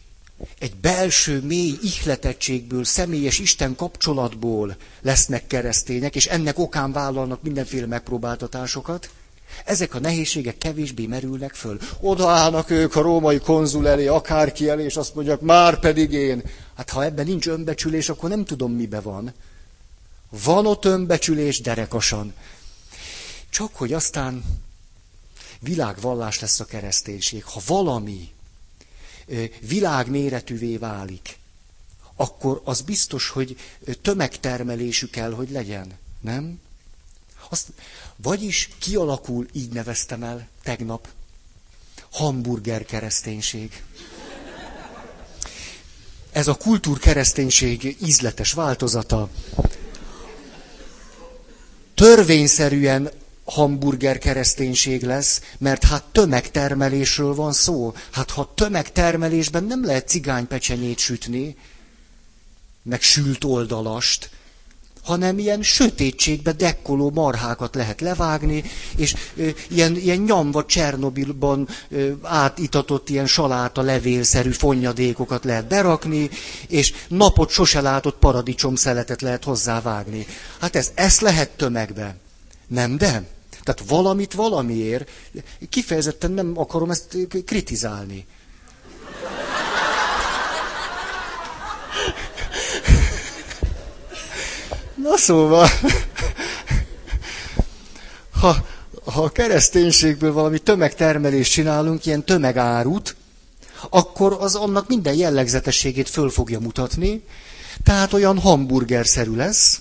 egy 0.58 0.76
belső 0.76 1.40
mély 1.40 1.78
ihletettségből, 1.82 2.84
személyes 2.84 3.38
Isten 3.38 3.76
kapcsolatból 3.76 4.76
lesznek 5.00 5.46
keresztények, 5.46 6.14
és 6.14 6.26
ennek 6.26 6.58
okán 6.58 6.92
vállalnak 6.92 7.42
mindenféle 7.42 7.86
megpróbáltatásokat, 7.86 9.10
ezek 9.64 9.94
a 9.94 9.98
nehézségek 10.00 10.58
kevésbé 10.58 11.06
merülnek 11.06 11.54
föl. 11.54 11.78
Odaállnak 12.00 12.70
ők 12.70 12.96
a 12.96 13.00
római 13.00 13.38
konzul 13.38 13.88
elé, 13.88 14.06
akárki 14.06 14.68
elé, 14.68 14.84
és 14.84 14.96
azt 14.96 15.14
mondják, 15.14 15.40
már 15.40 15.80
pedig 15.80 16.12
én. 16.12 16.42
Hát 16.76 16.90
ha 16.90 17.04
ebben 17.04 17.26
nincs 17.26 17.46
önbecsülés, 17.46 18.08
akkor 18.08 18.28
nem 18.28 18.44
tudom, 18.44 18.72
mibe 18.72 19.00
van. 19.00 19.32
Van 20.32 20.66
ott 20.66 20.84
önbecsülés 20.84 21.60
derekasan. 21.60 22.34
Csak 23.50 23.74
hogy 23.76 23.92
aztán 23.92 24.44
világvallás 25.60 26.40
lesz 26.40 26.60
a 26.60 26.64
kereszténység. 26.64 27.44
Ha 27.44 27.60
valami 27.66 28.30
világméretűvé 29.60 30.76
válik, 30.76 31.38
akkor 32.16 32.60
az 32.64 32.80
biztos, 32.80 33.28
hogy 33.28 33.56
tömegtermelésű 34.02 35.06
kell, 35.06 35.32
hogy 35.32 35.50
legyen. 35.50 35.98
Nem? 36.20 36.60
Azt, 37.48 37.68
vagyis 38.16 38.68
kialakul, 38.78 39.46
így 39.52 39.72
neveztem 39.72 40.22
el 40.22 40.48
tegnap, 40.62 41.08
hamburger 42.12 42.84
kereszténység. 42.84 43.82
Ez 46.32 46.48
a 46.48 46.54
kultúr 46.54 46.98
kereszténység 46.98 47.96
ízletes 48.02 48.52
változata. 48.52 49.28
Törvényszerűen 52.02 53.10
hamburger 53.44 54.18
kereszténység 54.18 55.02
lesz, 55.02 55.40
mert 55.58 55.84
hát 55.84 56.04
tömegtermelésről 56.04 57.34
van 57.34 57.52
szó. 57.52 57.94
Hát 58.10 58.30
ha 58.30 58.52
tömegtermelésben 58.54 59.64
nem 59.64 59.84
lehet 59.84 60.08
cigánypecsenyét 60.08 60.98
sütni, 60.98 61.56
meg 62.82 63.00
sült 63.00 63.44
oldalast, 63.44 64.30
hanem 65.02 65.38
ilyen 65.38 65.62
sötétségbe 65.62 66.52
dekkoló 66.52 67.10
marhákat 67.10 67.74
lehet 67.74 68.00
levágni, 68.00 68.64
és 68.96 69.14
ö, 69.36 69.48
ilyen, 69.68 69.96
ilyen 69.96 70.18
nyomva 70.18 70.64
Csernobilban 70.64 71.68
ö, 71.88 72.10
átitatott 72.22 73.08
ilyen 73.08 73.26
saláta 73.26 73.82
levélszerű 73.82 74.50
fonnyadékokat 74.50 75.44
lehet 75.44 75.66
berakni, 75.66 76.30
és 76.68 76.92
napot 77.08 77.50
sose 77.50 77.80
látott 77.80 78.18
paradicsom 78.18 78.74
szeletet 78.74 79.22
lehet 79.22 79.44
hozzávágni. 79.44 80.26
Hát 80.60 80.76
ez, 80.76 80.90
ezt 80.94 81.20
lehet 81.20 81.50
tömegbe. 81.50 82.16
Nem, 82.66 82.96
de? 82.96 83.22
Tehát 83.62 83.82
valamit 83.88 84.32
valamiért, 84.32 85.10
kifejezetten 85.68 86.30
nem 86.30 86.52
akarom 86.58 86.90
ezt 86.90 87.16
kritizálni. 87.46 88.26
Na 95.02 95.16
szóval, 95.16 95.68
ha, 98.40 98.56
ha 99.04 99.22
a 99.22 99.32
kereszténységből 99.32 100.32
valami 100.32 100.58
tömegtermelést 100.58 101.52
csinálunk, 101.52 102.06
ilyen 102.06 102.24
tömegárut, 102.24 103.16
akkor 103.90 104.36
az 104.40 104.54
annak 104.54 104.88
minden 104.88 105.14
jellegzetességét 105.14 106.08
föl 106.08 106.30
fogja 106.30 106.60
mutatni, 106.60 107.22
tehát 107.84 108.12
olyan 108.12 108.38
hamburgerszerű 108.38 109.34
lesz, 109.34 109.80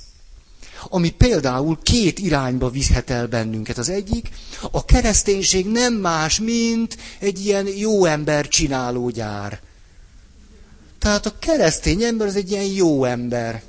ami 0.90 1.10
például 1.10 1.80
két 1.84 2.20
irányba 2.20 2.70
viszhet 2.70 3.10
el 3.10 3.28
bennünket. 3.28 3.78
Az 3.78 3.90
egyik, 3.90 4.30
a 4.72 4.86
kereszténység 4.86 5.68
nem 5.68 5.94
más, 5.94 6.40
mint 6.40 6.98
egy 7.20 7.46
ilyen 7.46 7.68
jó 7.68 8.06
ember 8.06 8.48
csináló 8.48 9.10
gyár. 9.10 9.60
Tehát 11.00 11.26
a 11.26 11.34
keresztény 11.40 12.04
ember 12.04 12.28
az 12.28 12.36
egy 12.36 12.52
ilyen 12.52 12.66
jó 12.66 13.04
ember. 13.06 13.64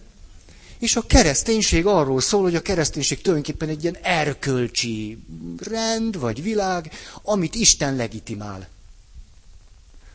És 0.82 0.96
a 0.96 1.06
kereszténység 1.06 1.86
arról 1.86 2.20
szól, 2.20 2.42
hogy 2.42 2.54
a 2.54 2.62
kereszténység 2.62 3.20
tulajdonképpen 3.20 3.68
egy 3.68 3.82
ilyen 3.82 3.96
erkölcsi 4.02 5.18
rend 5.58 6.18
vagy 6.18 6.42
világ, 6.42 6.92
amit 7.22 7.54
Isten 7.54 7.96
legitimál. 7.96 8.68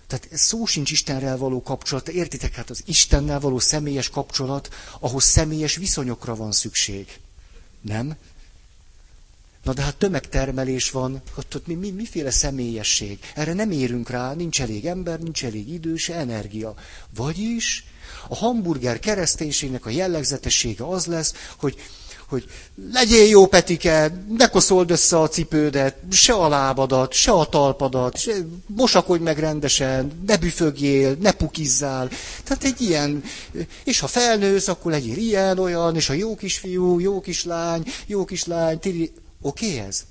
Tehát 0.08 0.28
szó 0.32 0.66
sincs 0.66 0.92
Istenrel 0.92 1.38
való 1.38 1.62
kapcsolat, 1.62 2.08
értitek, 2.08 2.56
hát 2.56 2.70
az 2.70 2.82
Istennel 2.86 3.40
való 3.40 3.60
személyes 3.60 4.10
kapcsolat, 4.10 4.74
ahhoz 5.00 5.24
személyes 5.24 5.76
viszonyokra 5.76 6.36
van 6.36 6.52
szükség. 6.52 7.20
Nem? 7.82 8.16
Na 9.64 9.74
de 9.74 9.82
hát 9.82 9.98
tömegtermelés 9.98 10.92
van, 10.92 11.22
ott, 11.36 11.56
ott 11.56 11.68
mi, 11.68 11.74
mi, 11.74 11.90
miféle 11.90 12.32
személyesség? 12.32 13.20
Erre 13.36 13.54
nem 13.54 13.72
érünk 13.72 14.10
rá, 14.10 14.34
nincs 14.34 14.62
elég 14.62 14.86
ember, 14.86 15.20
nincs 15.20 15.46
elég 15.46 15.70
idő, 15.70 15.96
se 15.96 16.16
energia. 16.16 16.76
Vagyis 17.16 17.86
a 18.30 18.36
hamburger 18.36 19.00
kereszténységnek 19.00 19.86
a 19.86 19.90
jellegzetessége 19.90 20.88
az 20.88 21.06
lesz, 21.06 21.34
hogy 21.58 21.76
hogy 22.28 22.46
legyél 22.94 23.28
jó, 23.28 23.48
Petike, 23.48 24.24
ne 24.38 24.48
koszold 24.48 24.92
össze 24.92 25.20
a 25.20 25.28
cipődet, 25.28 25.96
se 26.12 26.34
a 26.34 26.48
lábadat, 26.48 27.14
se 27.14 27.32
a 27.32 27.46
talpadat, 27.46 28.18
se, 28.18 28.32
mosakodj 28.68 29.24
meg 29.24 29.40
rendesen, 29.40 30.24
ne 30.28 30.38
büfögjél, 30.38 31.16
ne 31.20 31.32
pukizzál. 31.32 32.10
Tehát 32.44 32.64
egy 32.64 32.82
ilyen, 32.82 33.24
és 33.84 34.00
ha 34.00 34.08
felnősz, 34.08 34.68
akkor 34.68 34.92
legyél 34.92 35.18
ilyen, 35.18 35.60
olyan, 35.60 35.96
és 35.96 36.10
a 36.10 36.14
jó 36.14 36.36
kisfiú, 36.36 37.00
jó 37.00 37.20
kislány, 37.22 37.86
jó 38.06 38.26
kislány, 38.26 38.80
tiri... 38.80 39.12
Oké 39.42 39.66
okay 39.66 39.80
ez? 39.80 40.06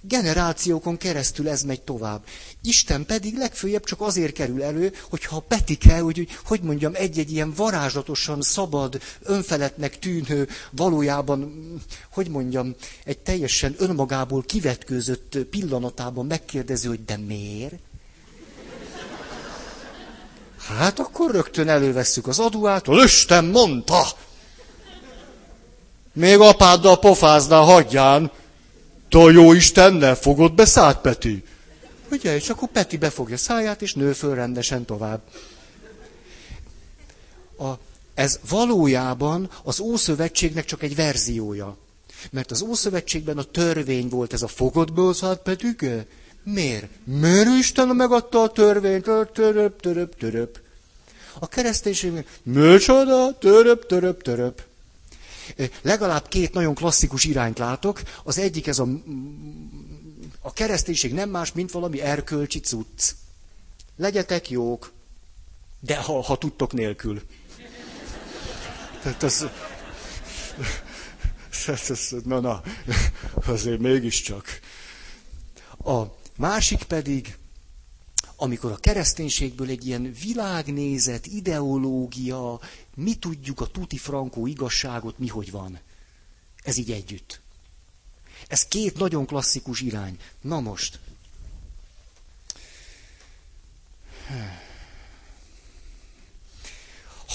Generációkon 0.00 0.96
keresztül 0.96 1.48
ez 1.48 1.62
megy 1.62 1.80
tovább. 1.82 2.22
Isten 2.62 3.06
pedig 3.06 3.36
legfőjebb 3.36 3.84
csak 3.84 4.00
azért 4.00 4.32
kerül 4.32 4.62
elő, 4.62 4.92
hogyha 5.10 5.36
a 5.36 5.40
Petike, 5.40 5.98
hogy, 5.98 6.28
hogy 6.44 6.60
mondjam, 6.60 6.92
egy-egy 6.94 7.32
ilyen 7.32 7.52
varázslatosan 7.56 8.42
szabad, 8.42 9.00
önfeletnek 9.22 9.98
tűnő, 9.98 10.48
valójában, 10.70 11.64
hogy 12.12 12.28
mondjam, 12.28 12.74
egy 13.04 13.18
teljesen 13.18 13.74
önmagából 13.78 14.42
kivetkőzött 14.42 15.38
pillanatában 15.50 16.26
megkérdezi, 16.26 16.88
hogy 16.88 17.04
de 17.04 17.16
miért? 17.16 17.74
Hát 20.78 20.98
akkor 20.98 21.30
rögtön 21.30 21.68
elővesszük 21.68 22.26
az 22.26 22.38
adóától, 22.38 23.02
Isten 23.04 23.44
mondta! 23.44 24.02
Még 26.12 26.38
apáddal 26.40 26.98
pofáznál, 26.98 27.62
hagyján! 27.62 28.30
A 29.14 29.30
jó 29.30 29.52
Istennel 29.52 30.14
fogod 30.14 30.54
be 30.54 30.64
szállt, 30.64 31.00
Peti? 31.00 31.44
Ugye, 32.10 32.34
és 32.34 32.48
akkor 32.48 32.68
Peti 32.68 32.96
befogja 32.96 33.36
száját, 33.36 33.82
és 33.82 33.94
nő 33.94 34.12
föl 34.12 34.34
rendesen 34.34 34.84
tovább. 34.84 35.20
A, 37.58 37.72
ez 38.14 38.38
valójában 38.48 39.50
az 39.62 39.80
Ószövetségnek 39.80 40.64
csak 40.64 40.82
egy 40.82 40.94
verziója. 40.94 41.76
Mert 42.30 42.50
az 42.50 42.62
Ószövetségben 42.62 43.38
a 43.38 43.42
törvény 43.42 44.08
volt 44.08 44.32
ez 44.32 44.42
a 44.42 44.48
fogod 44.48 44.92
be 44.92 45.12
szállt, 45.12 45.40
Petike? 45.40 46.06
Miért? 46.42 46.88
Miért 47.04 47.48
Isten 47.58 47.88
megadta 47.88 48.42
a 48.42 48.50
törvényt? 48.50 49.04
Töröp, 49.32 49.80
töröp, 49.80 50.18
töröp. 50.18 50.58
A 51.38 51.48
kereszténységben, 51.48 52.24
micsoda, 52.42 53.38
töröp, 53.38 53.86
töröp, 53.86 54.22
töröp. 54.22 54.62
Legalább 55.82 56.28
két 56.28 56.52
nagyon 56.52 56.74
klasszikus 56.74 57.24
irányt 57.24 57.58
látok. 57.58 58.02
Az 58.24 58.38
egyik 58.38 58.66
ez 58.66 58.78
a, 58.78 58.86
a 60.40 60.52
kereszténység 60.52 61.12
nem 61.12 61.30
más, 61.30 61.52
mint 61.52 61.70
valami 61.70 62.00
erkölcsi 62.00 62.60
cucc. 62.60 63.10
Legyetek 63.96 64.50
jók, 64.50 64.92
de 65.80 65.96
ha, 65.96 66.22
ha 66.22 66.36
tudtok 66.38 66.72
nélkül. 66.72 67.22
Tehát 69.02 69.22
az, 69.22 69.46
na, 72.24 72.40
na, 72.40 72.62
azért 73.46 73.78
mégiscsak. 73.80 74.46
A 75.84 76.02
másik 76.36 76.82
pedig, 76.82 77.36
amikor 78.36 78.70
a 78.72 78.76
kereszténységből 78.76 79.68
egy 79.68 79.86
ilyen 79.86 80.14
világnézet, 80.22 81.26
ideológia, 81.26 82.60
mi 82.94 83.14
tudjuk 83.14 83.60
a 83.60 83.66
tuti 83.66 83.98
frankó 83.98 84.46
igazságot, 84.46 85.18
mi 85.18 85.28
hogy 85.28 85.50
van. 85.50 85.78
Ez 86.62 86.76
így 86.76 86.92
együtt. 86.92 87.40
Ez 88.48 88.64
két 88.66 88.98
nagyon 88.98 89.26
klasszikus 89.26 89.80
irány. 89.80 90.18
Na 90.40 90.60
most. 90.60 90.98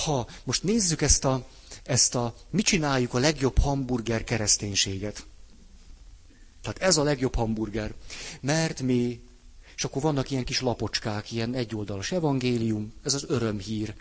Ha 0.03 0.27
most 0.43 0.63
nézzük 0.63 1.01
ezt 1.01 1.25
a, 1.25 1.47
ezt 1.83 2.15
a, 2.15 2.35
mi 2.49 2.61
csináljuk 2.61 3.13
a 3.13 3.19
legjobb 3.19 3.57
hamburger 3.57 4.23
kereszténységet. 4.23 5.25
Tehát 6.61 6.77
ez 6.81 6.97
a 6.97 7.03
legjobb 7.03 7.35
hamburger. 7.35 7.93
Mert 8.41 8.81
mi 8.81 9.21
és 9.79 9.85
akkor 9.85 10.01
vannak 10.01 10.31
ilyen 10.31 10.43
kis 10.43 10.61
lapocskák, 10.61 11.31
ilyen 11.31 11.53
egyoldalas 11.53 12.11
evangélium, 12.11 12.93
ez 13.03 13.13
az 13.13 13.25
örömhír. 13.27 13.93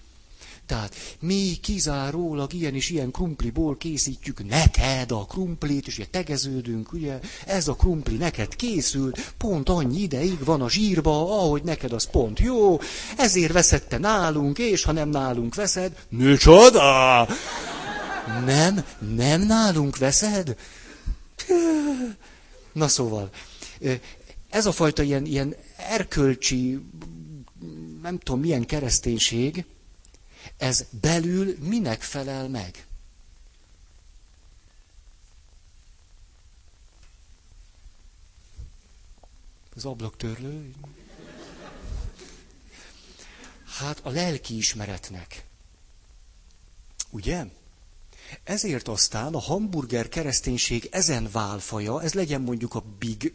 Tehát 0.69 0.95
mi 1.21 1.57
kizárólag 1.63 2.53
ilyen 2.53 2.75
és 2.75 2.91
ilyen 2.91 3.11
krumpliból 3.11 3.77
készítjük 3.77 4.49
neked 4.49 5.11
a 5.11 5.25
krumplit, 5.25 5.87
és 5.87 5.99
ugye 5.99 6.07
tegeződünk, 6.11 6.93
ugye, 6.93 7.19
ez 7.47 7.69
a 7.69 7.75
krumpli 7.75 8.17
neked 8.17 8.57
készült, 8.57 9.33
pont 9.39 9.69
annyi 9.69 10.01
ideig 10.01 10.45
van 10.45 10.63
a 10.63 10.71
zsírba, 10.71 11.41
ahogy 11.41 11.63
neked 11.63 11.93
az 11.93 12.11
pont 12.11 12.41
jó, 12.41 12.79
ezért 13.17 13.53
veszette 13.53 13.99
nálunk, 13.99 14.59
és 14.59 14.85
ha 14.85 14.93
nem 14.93 15.09
nálunk 15.09 15.55
veszed, 15.55 16.05
micsoda! 16.09 17.29
Nem, 18.45 18.85
nem 19.15 19.41
nálunk 19.41 19.97
veszed? 19.97 20.57
Na 22.73 22.89
szóval, 22.89 23.31
ez 24.51 24.67
a 24.67 24.73
fajta 24.73 25.03
ilyen, 25.03 25.25
ilyen 25.25 25.55
erkölcsi, 25.77 26.81
nem 28.03 28.19
tudom 28.19 28.41
milyen 28.41 28.67
kereszténység, 28.67 29.65
ez 30.59 30.85
belül 31.01 31.57
minek 31.61 32.03
felel 32.03 32.49
meg? 32.49 32.87
Az 39.77 39.85
ablaktörlő? 39.85 40.75
Hát 43.65 44.01
a 44.03 44.11
lelki 44.11 44.57
ismeretnek. 44.57 45.45
Ugye? 47.11 47.45
Ezért 48.45 48.89
aztán 48.89 49.35
a 49.35 49.39
hamburger 49.41 50.09
kereszténység 50.09 50.89
ezen 50.91 51.29
válfaja, 51.33 52.03
ez 52.03 52.15
legyen 52.15 52.41
mondjuk 52.41 52.75
a 52.75 52.85
big, 52.99 53.33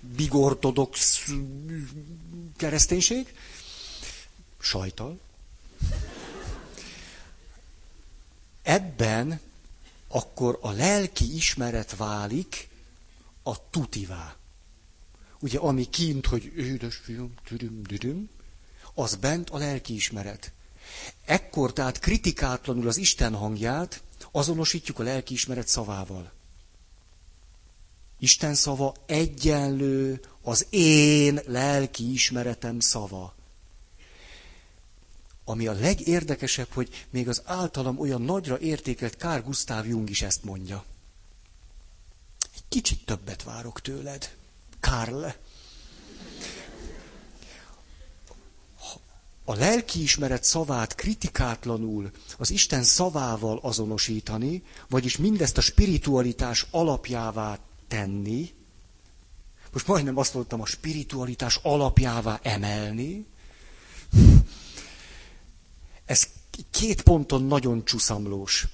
big 0.00 0.34
ortodox 0.34 1.24
kereszténység, 2.56 3.34
sajtal. 4.64 5.20
Ebben 8.62 9.40
akkor 10.08 10.58
a 10.62 10.70
lelki 10.70 11.34
ismeret 11.36 11.96
válik 11.96 12.68
a 13.42 13.70
tutivá. 13.70 14.36
Ugye, 15.40 15.58
ami 15.58 15.88
kint, 15.90 16.26
hogy 16.26 16.44
édes 16.56 16.96
fiam, 16.96 17.34
tüdüm, 17.44 17.82
düdüm, 17.82 18.28
az 18.94 19.14
bent 19.14 19.50
a 19.50 19.58
lelki 19.58 19.94
ismeret. 19.94 20.52
Ekkor 21.24 21.72
tehát 21.72 21.98
kritikátlanul 21.98 22.88
az 22.88 22.96
Isten 22.96 23.34
hangját 23.34 24.02
azonosítjuk 24.30 24.98
a 24.98 25.02
lelkiismeret 25.02 25.68
szavával. 25.68 26.32
Isten 28.18 28.54
szava 28.54 28.94
egyenlő 29.06 30.20
az 30.42 30.66
én 30.70 31.40
lelkiismeretem 31.46 32.80
szava. 32.80 33.34
Ami 35.44 35.66
a 35.66 35.72
legérdekesebb, 35.72 36.68
hogy 36.72 37.06
még 37.10 37.28
az 37.28 37.42
általam 37.44 37.98
olyan 37.98 38.22
nagyra 38.22 38.58
értékelt 38.58 39.16
Kár 39.16 39.42
Gustav 39.42 39.86
Jung 39.86 40.10
is 40.10 40.22
ezt 40.22 40.44
mondja. 40.44 40.84
Egy 42.54 42.64
kicsit 42.68 43.04
többet 43.04 43.42
várok 43.42 43.80
tőled, 43.80 44.36
Karl. 44.80 45.24
a 49.44 49.54
lelkiismeret 49.54 50.44
szavát 50.44 50.94
kritikátlanul 50.94 52.10
az 52.38 52.50
Isten 52.50 52.82
szavával 52.82 53.58
azonosítani, 53.62 54.62
vagyis 54.88 55.16
mindezt 55.16 55.58
a 55.58 55.60
spiritualitás 55.60 56.66
alapjává 56.70 57.58
tenni, 57.88 58.54
most 59.72 59.86
majdnem 59.86 60.16
azt 60.16 60.34
mondtam, 60.34 60.60
a 60.60 60.66
spiritualitás 60.66 61.58
alapjává 61.62 62.40
emelni, 62.42 63.26
ez 66.06 66.28
két 66.70 67.02
ponton 67.02 67.42
nagyon 67.46 67.84
csúszamlós. 67.84 68.66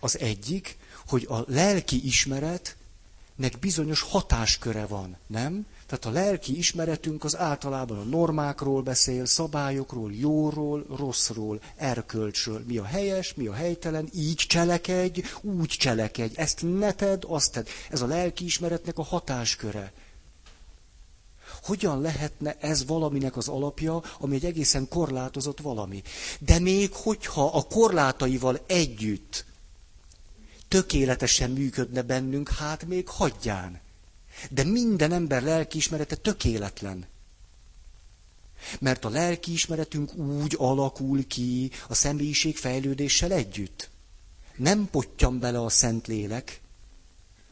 Az 0.00 0.18
egyik, 0.18 0.78
hogy 1.06 1.26
a 1.30 1.44
lelki 1.46 2.06
ismeretnek 2.06 3.58
bizonyos 3.60 4.00
hatásköre 4.00 4.86
van, 4.86 5.16
nem? 5.26 5.66
Tehát 5.86 6.04
a 6.04 6.10
lelki 6.20 6.56
ismeretünk 6.58 7.24
az 7.24 7.36
általában 7.36 7.98
a 7.98 8.02
normákról 8.02 8.82
beszél, 8.82 9.26
szabályokról, 9.26 10.12
jóról, 10.12 10.86
rosszról, 10.96 11.60
erkölcsről. 11.76 12.64
Mi 12.66 12.76
a 12.78 12.84
helyes, 12.84 13.34
mi 13.34 13.46
a 13.46 13.52
helytelen, 13.54 14.08
így 14.14 14.34
cselekedj, 14.36 15.20
úgy 15.40 15.68
cselekedj. 15.68 16.36
Ezt 16.36 16.62
ne 16.78 16.92
tedd, 16.92 17.24
azt 17.26 17.52
tedd. 17.52 17.66
Ez 17.90 18.00
a 18.00 18.06
lelki 18.06 18.44
ismeretnek 18.44 18.98
a 18.98 19.02
hatásköre. 19.02 19.92
Hogyan 21.68 22.00
lehetne 22.00 22.56
ez 22.60 22.86
valaminek 22.86 23.36
az 23.36 23.48
alapja, 23.48 24.02
ami 24.18 24.34
egy 24.34 24.44
egészen 24.44 24.88
korlátozott 24.88 25.60
valami? 25.60 26.02
De 26.38 26.58
még 26.58 26.92
hogyha 26.92 27.46
a 27.46 27.62
korlátaival 27.62 28.60
együtt 28.66 29.44
tökéletesen 30.68 31.50
működne 31.50 32.02
bennünk, 32.02 32.48
hát 32.48 32.84
még 32.86 33.08
hagyján. 33.08 33.80
De 34.50 34.64
minden 34.64 35.12
ember 35.12 35.42
lelkiismerete 35.42 36.16
tökéletlen. 36.16 37.06
Mert 38.80 39.04
a 39.04 39.08
lelkiismeretünk 39.08 40.14
úgy 40.16 40.54
alakul 40.58 41.26
ki 41.26 41.70
a 41.88 41.94
személyiség 41.94 42.56
fejlődéssel 42.56 43.32
együtt. 43.32 43.90
Nem 44.56 44.88
potyan 44.90 45.38
bele 45.38 45.60
a 45.62 45.68
Szentlélek, 45.68 46.60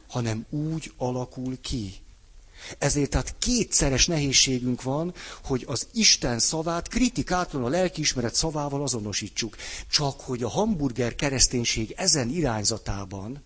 hanem 0.09 0.46
úgy 0.50 0.92
alakul 0.96 1.61
ki. 1.61 1.94
Ezért 2.79 3.11
tehát 3.11 3.35
kétszeres 3.38 4.07
nehézségünk 4.07 4.83
van, 4.83 5.14
hogy 5.44 5.64
az 5.66 5.87
Isten 5.92 6.38
szavát 6.38 6.88
kritikátlan 6.88 7.64
a 7.64 7.68
lelkiismeret 7.68 8.35
szavával 8.35 8.83
azonosítsuk. 8.83 9.57
Csak 9.90 10.20
hogy 10.20 10.42
a 10.42 10.48
hamburger 10.48 11.14
kereszténység 11.14 11.94
ezen 11.96 12.29
irányzatában 12.29 13.42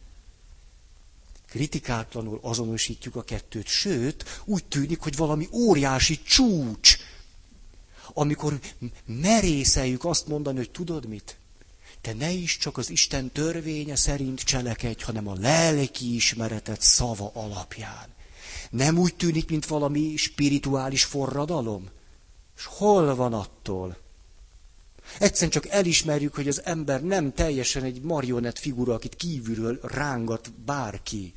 kritikátlanul 1.50 2.38
azonosítjuk 2.42 3.16
a 3.16 3.22
kettőt, 3.22 3.66
sőt, 3.66 4.42
úgy 4.44 4.64
tűnik, 4.64 5.00
hogy 5.00 5.16
valami 5.16 5.48
óriási 5.52 6.22
csúcs, 6.22 6.96
amikor 8.12 8.59
merészeljük 9.06 10.04
azt 10.04 10.26
mondani, 10.26 10.56
hogy 10.56 10.70
tudod 10.70 11.06
mit? 11.06 11.37
Te 12.00 12.12
ne 12.12 12.30
is 12.30 12.56
csak 12.56 12.76
az 12.78 12.90
Isten 12.90 13.30
törvénye 13.33 13.96
szerint 13.96 14.40
cselekedj, 14.40 15.02
hanem 15.02 15.28
a 15.28 15.35
lelki 15.38 16.14
ismeretet 16.14 16.80
szava 16.80 17.30
alapján. 17.35 18.09
Nem 18.70 18.98
úgy 18.98 19.14
tűnik, 19.14 19.48
mint 19.48 19.66
valami 19.66 20.16
spirituális 20.16 21.04
forradalom? 21.04 21.88
És 22.56 22.64
hol 22.64 23.14
van 23.14 23.32
attól? 23.32 23.96
Egyszerűen 25.18 25.50
csak 25.50 25.66
elismerjük, 25.66 26.34
hogy 26.34 26.48
az 26.48 26.64
ember 26.64 27.02
nem 27.02 27.32
teljesen 27.32 27.82
egy 27.82 28.00
marionett 28.00 28.58
figura, 28.58 28.94
akit 28.94 29.16
kívülről 29.16 29.78
rángat 29.82 30.52
bárki. 30.52 31.32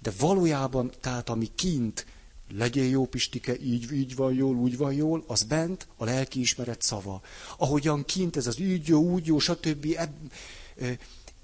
De 0.00 0.12
valójában, 0.18 0.92
tehát 1.00 1.28
ami 1.28 1.50
kint, 1.54 2.06
legyen 2.52 2.86
jó 2.86 3.06
Pistike, 3.06 3.60
így, 3.60 3.92
így 3.92 4.14
van 4.14 4.34
jól, 4.34 4.56
úgy 4.56 4.76
van 4.76 4.92
jól, 4.92 5.24
az 5.26 5.42
bent 5.42 5.86
a 5.96 6.04
lelkiismeret 6.04 6.82
szava. 6.82 7.22
Ahogyan 7.56 8.04
kint 8.04 8.36
ez 8.36 8.46
az 8.46 8.60
így 8.60 8.88
jó, 8.88 9.02
úgy 9.02 9.26
jó, 9.26 9.38
stb. 9.38 9.94
Ebb, 9.96 10.14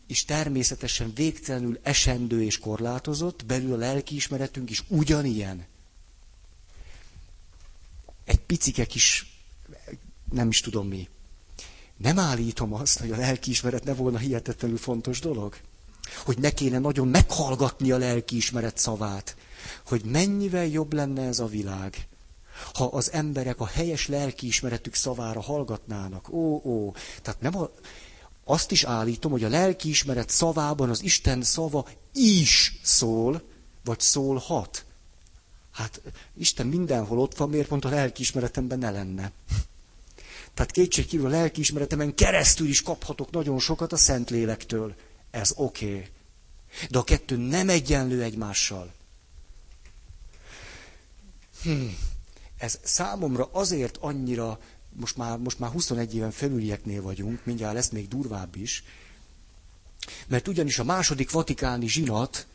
és 0.07 0.25
természetesen 0.25 1.13
végtelenül 1.15 1.79
esendő 1.83 2.43
és 2.43 2.59
korlátozott, 2.59 3.45
belül 3.45 3.73
a 3.73 3.77
lelkiismeretünk 3.77 4.71
is 4.71 4.85
ugyanilyen. 4.89 5.67
Egy 8.25 8.41
picike 8.41 8.85
kis 8.85 9.37
nem 10.31 10.49
is 10.49 10.61
tudom 10.61 10.89
mi. 10.89 11.09
Nem 11.97 12.19
állítom 12.19 12.75
azt, 12.75 12.99
hogy 12.99 13.11
a 13.11 13.17
lelkiismeret 13.17 13.85
ne 13.85 13.95
volna 13.95 14.19
hihetetlenül 14.19 14.79
fontos 14.79 15.21
dolog. 15.21 15.57
Hogy 16.25 16.39
ne 16.39 16.51
kéne 16.51 16.79
nagyon 16.79 17.09
meghallgatni 17.09 17.91
a 17.93 17.99
lelkiismeret 17.99 18.79
szavát. 18.79 19.37
Hogy 19.87 20.05
mennyivel 20.05 20.67
jobb 20.67 20.93
lenne 20.93 21.23
ez 21.27 21.39
a 21.39 21.47
világ, 21.47 22.07
ha 22.75 22.85
az 22.85 23.13
emberek 23.13 23.61
a 23.61 23.67
helyes 23.67 24.09
lelkiismeretük 24.09 24.95
szavára 24.95 25.41
hallgatnának. 25.41 26.29
Ó, 26.33 26.61
ó, 26.65 26.95
tehát 27.23 27.41
nem 27.41 27.57
a, 27.57 27.71
azt 28.49 28.71
is 28.71 28.85
állítom, 28.85 29.31
hogy 29.31 29.45
a 29.45 29.49
lelkiismeret 29.49 30.31
szavában 30.31 30.91
az 30.91 31.03
Isten 31.03 31.43
szava 31.43 31.87
is 32.13 32.79
szól, 32.83 33.43
vagy 33.85 34.01
szólhat. 34.01 34.85
Hát 35.73 36.01
Isten 36.39 36.67
mindenhol 36.67 37.19
ott 37.19 37.37
van, 37.37 37.49
miért 37.49 37.69
pont 37.69 37.85
a 37.85 37.89
lelkiismeretemben 37.89 38.79
ne 38.79 38.91
lenne? 38.91 39.33
Tehát 40.55 40.71
kétségkívül 40.71 41.27
a 41.27 41.31
lelkiismeretemen 41.31 42.15
keresztül 42.15 42.69
is 42.69 42.83
kaphatok 42.83 43.31
nagyon 43.31 43.59
sokat 43.59 43.93
a 43.93 43.97
Szentlélektől. 43.97 44.95
Ez 45.31 45.53
oké. 45.57 45.87
Okay. 45.87 46.07
De 46.91 46.99
a 46.99 47.05
kettő 47.05 47.37
nem 47.37 47.69
egyenlő 47.69 48.23
egymással. 48.23 48.93
Hmm. 51.63 51.97
Ez 52.59 52.79
számomra 52.83 53.49
azért 53.53 53.97
annyira, 53.97 54.59
most 55.01 55.17
már, 55.17 55.39
most 55.39 55.59
már 55.59 55.71
21 55.71 56.15
éven 56.15 56.31
felülieknél 56.31 57.03
vagyunk, 57.03 57.45
mindjárt 57.45 57.75
lesz 57.75 57.91
még 57.91 58.09
durvább 58.09 58.57
is, 58.57 58.85
mert 60.27 60.49
ugyanis 60.49 60.79
a 60.79 60.85
második 60.85 61.31
vatikáni 61.31 61.89
zsinat, 61.89 62.47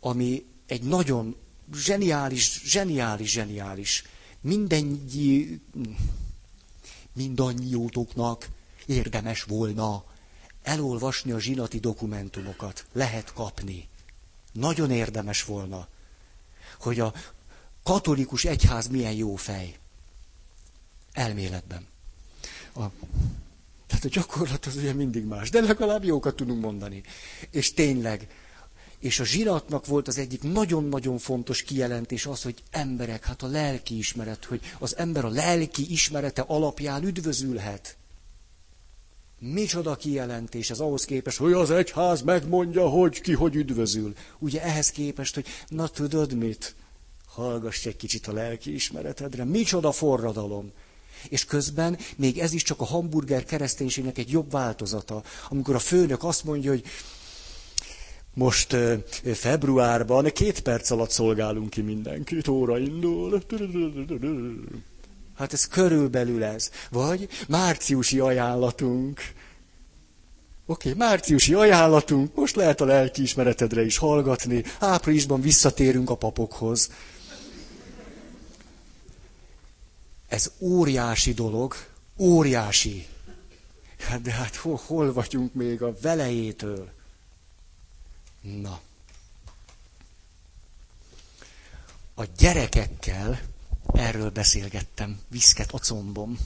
ami 0.00 0.44
egy 0.66 0.82
nagyon 0.82 1.36
zseniális, 1.74 2.62
zseniális, 2.64 3.30
zseniális 3.30 4.04
mindennyi, 4.40 5.60
mindannyiótoknak 7.12 8.48
érdemes 8.86 9.42
volna 9.42 10.04
elolvasni 10.62 11.32
a 11.32 11.38
zsinati 11.38 11.78
dokumentumokat. 11.78 12.86
Lehet 12.92 13.32
kapni. 13.32 13.88
Nagyon 14.52 14.90
érdemes 14.90 15.44
volna, 15.44 15.88
hogy 16.80 17.00
a 17.00 17.14
katolikus 17.82 18.44
egyház 18.44 18.86
milyen 18.86 19.12
jó 19.12 19.36
fej. 19.36 19.76
Elméletben. 21.18 21.86
A, 22.74 22.82
tehát 23.86 24.04
a 24.04 24.08
gyakorlat 24.08 24.66
az 24.66 24.76
ugye 24.76 24.92
mindig 24.92 25.24
más, 25.24 25.50
de 25.50 25.60
legalább 25.60 26.04
jókat 26.04 26.36
tudunk 26.36 26.60
mondani. 26.60 27.02
És 27.50 27.74
tényleg, 27.74 28.28
és 28.98 29.20
a 29.20 29.24
zsiratnak 29.24 29.86
volt 29.86 30.08
az 30.08 30.18
egyik 30.18 30.42
nagyon-nagyon 30.42 31.18
fontos 31.18 31.62
kijelentés 31.62 32.26
az, 32.26 32.42
hogy 32.42 32.62
emberek, 32.70 33.24
hát 33.24 33.42
a 33.42 33.46
lelki 33.46 33.98
ismeret, 33.98 34.44
hogy 34.44 34.60
az 34.78 34.96
ember 34.96 35.24
a 35.24 35.28
lelki 35.28 35.92
ismerete 35.92 36.42
alapján 36.42 37.04
üdvözülhet. 37.04 37.96
Micsoda 39.38 39.96
kijelentés 39.96 40.70
ez 40.70 40.80
ahhoz 40.80 41.04
képest, 41.04 41.38
hogy 41.38 41.52
az 41.52 41.70
egyház 41.70 42.22
megmondja, 42.22 42.88
hogy 42.88 43.20
ki 43.20 43.32
hogy 43.32 43.54
üdvözül. 43.54 44.14
Ugye 44.38 44.62
ehhez 44.62 44.90
képest, 44.90 45.34
hogy 45.34 45.46
na 45.68 45.88
tudod 45.88 46.32
mit? 46.32 46.74
Hallgass 47.26 47.86
egy 47.86 47.96
kicsit 47.96 48.26
a 48.26 48.32
lelki 48.32 48.74
ismeretedre. 48.74 49.44
Micsoda 49.44 49.92
forradalom. 49.92 50.72
És 51.28 51.44
közben 51.44 51.98
még 52.16 52.38
ez 52.38 52.52
is 52.52 52.62
csak 52.62 52.80
a 52.80 52.84
hamburger 52.84 53.44
kereszténységnek 53.44 54.18
egy 54.18 54.30
jobb 54.30 54.50
változata. 54.50 55.22
Amikor 55.48 55.74
a 55.74 55.78
főnök 55.78 56.24
azt 56.24 56.44
mondja, 56.44 56.70
hogy 56.70 56.84
most 58.34 58.76
februárban 59.34 60.24
két 60.24 60.60
perc 60.60 60.90
alatt 60.90 61.10
szolgálunk 61.10 61.70
ki 61.70 61.80
mindenkit, 61.80 62.48
óra 62.48 62.78
indul. 62.78 63.42
Hát 65.36 65.52
ez 65.52 65.68
körülbelül 65.68 66.44
ez. 66.44 66.70
Vagy 66.90 67.28
márciusi 67.48 68.18
ajánlatunk. 68.18 69.20
Oké, 70.66 70.90
okay, 70.90 71.06
márciusi 71.06 71.54
ajánlatunk, 71.54 72.34
most 72.34 72.56
lehet 72.56 72.80
a 72.80 72.84
lelkiismeretedre 72.84 73.84
is 73.84 73.96
hallgatni, 73.98 74.64
áprilisban 74.78 75.40
visszatérünk 75.40 76.10
a 76.10 76.14
papokhoz. 76.14 76.90
Ez 80.28 80.52
óriási 80.58 81.32
dolog, 81.32 81.74
óriási. 82.16 83.06
Hát 83.98 84.22
de 84.22 84.32
hát 84.32 84.56
hol, 84.56 84.80
hol 84.86 85.12
vagyunk 85.12 85.54
még 85.54 85.82
a 85.82 85.96
velejétől? 86.00 86.90
Na. 88.40 88.80
A 92.14 92.24
gyerekekkel 92.38 93.40
erről 93.92 94.30
beszélgettem, 94.30 95.20
viszket 95.28 95.72
a 95.72 95.78
combom. 95.78 96.38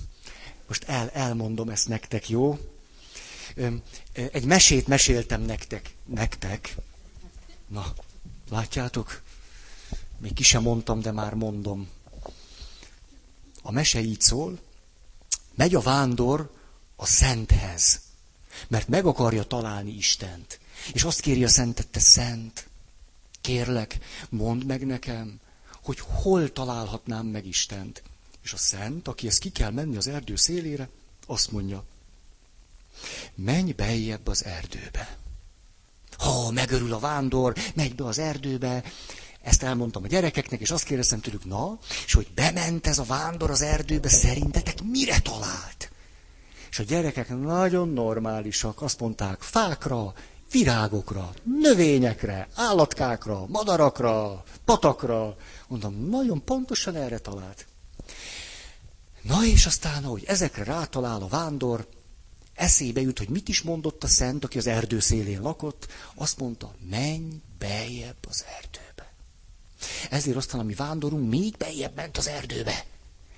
Most 0.67 0.85
el, 0.85 1.11
elmondom 1.11 1.69
ezt 1.69 1.89
nektek, 1.89 2.29
jó? 2.29 2.59
Egy 4.13 4.45
mesét 4.45 4.87
meséltem 4.87 5.43
nektek. 5.43 5.95
Nektek. 6.05 6.77
Na, 7.67 7.93
látjátok? 8.51 9.23
Még 10.19 10.33
ki 10.33 10.43
sem 10.43 10.63
mondtam, 10.63 11.01
de 11.01 11.11
már 11.11 11.35
mondom. 11.35 11.89
A 13.63 13.71
mese 13.71 14.01
így 14.01 14.21
szól, 14.21 14.59
megy 15.55 15.75
a 15.75 15.81
vándor 15.81 16.51
a 16.97 17.07
szenthez, 17.07 18.01
mert 18.69 18.89
meg 18.89 19.07
akarja 19.07 19.43
találni 19.43 19.91
Istent. 19.91 20.61
És 20.93 21.05
azt 21.05 21.21
kéri 21.21 21.45
a 21.45 21.49
szentet, 21.49 21.89
te 21.89 22.01
szent, 22.01 22.69
kérlek, 23.41 23.99
mondd 24.29 24.65
meg 24.67 24.87
nekem, 24.87 25.41
hogy 25.83 25.99
hol 26.01 26.53
találhatnám 26.53 27.27
meg 27.27 27.47
Istent. 27.47 28.03
És 28.43 28.53
a 28.53 28.57
szent, 28.57 29.09
aki 29.09 29.27
ezt 29.27 29.39
ki 29.39 29.51
kell 29.51 29.71
menni 29.71 29.97
az 29.97 30.07
erdő 30.07 30.37
szélére, 30.37 30.89
azt 31.27 31.51
mondja, 31.51 31.85
menj 33.35 33.73
bejjebb 33.73 34.27
az 34.27 34.45
erdőbe. 34.45 35.17
Ha 36.19 36.51
megörül 36.51 36.93
a 36.93 36.99
vándor, 36.99 37.55
megy 37.75 37.95
be 37.95 38.05
az 38.05 38.19
erdőbe, 38.19 38.85
ezt 39.43 39.63
elmondtam 39.63 40.03
a 40.05 40.07
gyerekeknek, 40.07 40.61
és 40.61 40.71
azt 40.71 40.85
kérdeztem 40.85 41.21
tőlük, 41.21 41.45
na, 41.45 41.79
és 42.07 42.13
hogy 42.15 42.29
bement 42.35 42.87
ez 42.87 42.99
a 42.99 43.05
vándor 43.05 43.51
az 43.51 43.63
erdőbe, 43.63 44.09
szerintetek 44.09 44.83
mire 44.83 45.21
talált? 45.21 45.91
És 46.71 46.79
a 46.79 46.83
gyerekek 46.83 47.29
nagyon 47.39 47.89
normálisak, 47.89 48.83
azt 48.83 49.01
mondták, 49.01 49.41
fákra, 49.41 50.13
virágokra, 50.51 51.33
növényekre, 51.61 52.49
állatkákra, 52.55 53.47
madarakra, 53.47 54.45
patakra. 54.65 55.37
Mondom, 55.69 56.09
nagyon 56.09 56.45
pontosan 56.45 56.95
erre 56.97 57.19
talált. 57.19 57.67
Na 59.23 59.45
és 59.45 59.67
aztán, 59.67 60.05
ahogy 60.05 60.25
ezekre 60.27 60.65
rátalál 60.65 61.23
a 61.23 61.29
vándor, 61.29 61.89
eszébe 62.55 63.01
jut, 63.01 63.19
hogy 63.19 63.29
mit 63.29 63.49
is 63.49 63.63
mondott 63.63 64.05
a 64.05 64.07
szent, 64.07 64.45
aki 64.45 64.59
az 64.59 64.67
erdő 64.67 65.01
szélén 65.01 65.41
lakott, 65.41 65.87
azt 66.15 66.39
mondta, 66.39 66.75
menj 66.91 67.41
bejebb 67.59 68.27
az 68.29 68.45
erdőbe. 68.57 68.82
Ezért 70.13 70.37
aztán 70.37 70.61
a 70.61 70.63
mi 70.63 70.75
vándorunk 70.75 71.29
még 71.31 71.57
bejebb 71.57 71.95
ment 71.95 72.17
az 72.17 72.29
erdőbe. 72.29 72.85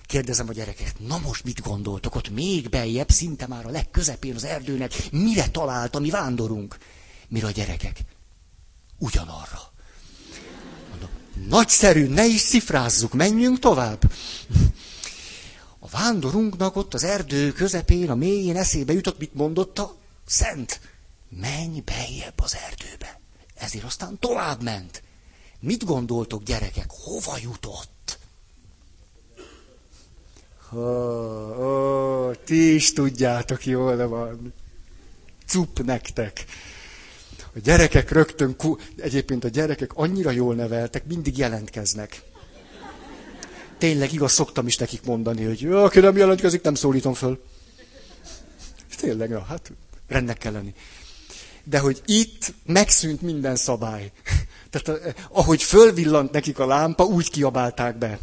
Kérdezem 0.06 0.48
a 0.48 0.52
gyereket, 0.52 0.94
na 0.98 1.18
most 1.18 1.44
mit 1.44 1.60
gondoltok, 1.60 2.14
ott 2.14 2.30
még 2.30 2.68
bejebb, 2.68 3.10
szinte 3.10 3.46
már 3.46 3.66
a 3.66 3.70
legközepén 3.70 4.34
az 4.34 4.44
erdőnek, 4.44 5.10
mire 5.10 5.48
talált 5.48 5.94
a 5.94 5.98
mi 5.98 6.10
vándorunk? 6.10 6.76
Mire 7.28 7.46
a 7.46 7.50
gyerekek? 7.50 8.00
Ugyanarra. 8.98 9.72
Mondom, 10.90 11.08
nagyszerű, 11.48 12.06
ne 12.08 12.24
is 12.26 12.40
szifrázzuk, 12.40 13.12
menjünk 13.12 13.58
tovább. 13.58 14.12
A 15.78 15.88
vándorunknak 15.88 16.76
ott 16.76 16.94
az 16.94 17.04
erdő 17.04 17.52
közepén, 17.52 18.10
a 18.10 18.14
mélyén 18.14 18.56
eszébe 18.56 18.92
jutott, 18.92 19.18
mit 19.18 19.34
mondott 19.34 19.78
a 19.78 19.96
szent. 20.26 20.80
Menj 21.28 21.80
bejebb 21.80 22.40
az 22.40 22.56
erdőbe. 22.68 23.20
Ezért 23.54 23.84
aztán 23.84 24.18
tovább 24.18 24.62
ment. 24.62 25.02
Mit 25.64 25.84
gondoltok, 25.84 26.42
gyerekek, 26.42 26.90
hova 26.90 27.36
jutott? 27.42 28.18
Oh, 30.72 31.58
oh, 31.58 32.34
ti 32.44 32.74
is 32.74 32.92
tudjátok, 32.92 33.66
jól 33.66 34.08
van. 34.08 34.52
Cup 35.46 35.82
nektek. 35.84 36.44
A 37.54 37.58
gyerekek 37.58 38.10
rögtön, 38.10 38.56
egyébként 38.96 39.44
a 39.44 39.48
gyerekek 39.48 39.94
annyira 39.94 40.30
jól 40.30 40.54
neveltek, 40.54 41.06
mindig 41.06 41.38
jelentkeznek. 41.38 42.22
Tényleg 43.78 44.12
igaz, 44.12 44.32
szoktam 44.32 44.66
is 44.66 44.76
nekik 44.76 45.04
mondani, 45.04 45.44
hogy 45.44 45.66
aki 45.66 46.00
nem 46.00 46.16
jelentkezik, 46.16 46.62
nem 46.62 46.74
szólítom 46.74 47.14
föl. 47.14 47.44
Tényleg, 48.96 49.30
ja, 49.30 49.42
hát 49.42 49.72
rendnek 50.08 50.38
kell 50.38 50.52
lenni. 50.52 50.74
De 51.64 51.78
hogy 51.78 52.02
itt 52.04 52.54
megszűnt 52.64 53.20
minden 53.22 53.56
szabály. 53.56 54.12
Tehát 54.82 55.28
ahogy 55.30 55.62
fölvillant 55.62 56.32
nekik 56.32 56.58
a 56.58 56.66
lámpa, 56.66 57.04
úgy 57.04 57.30
kiabálták 57.30 57.96
be. 57.98 58.18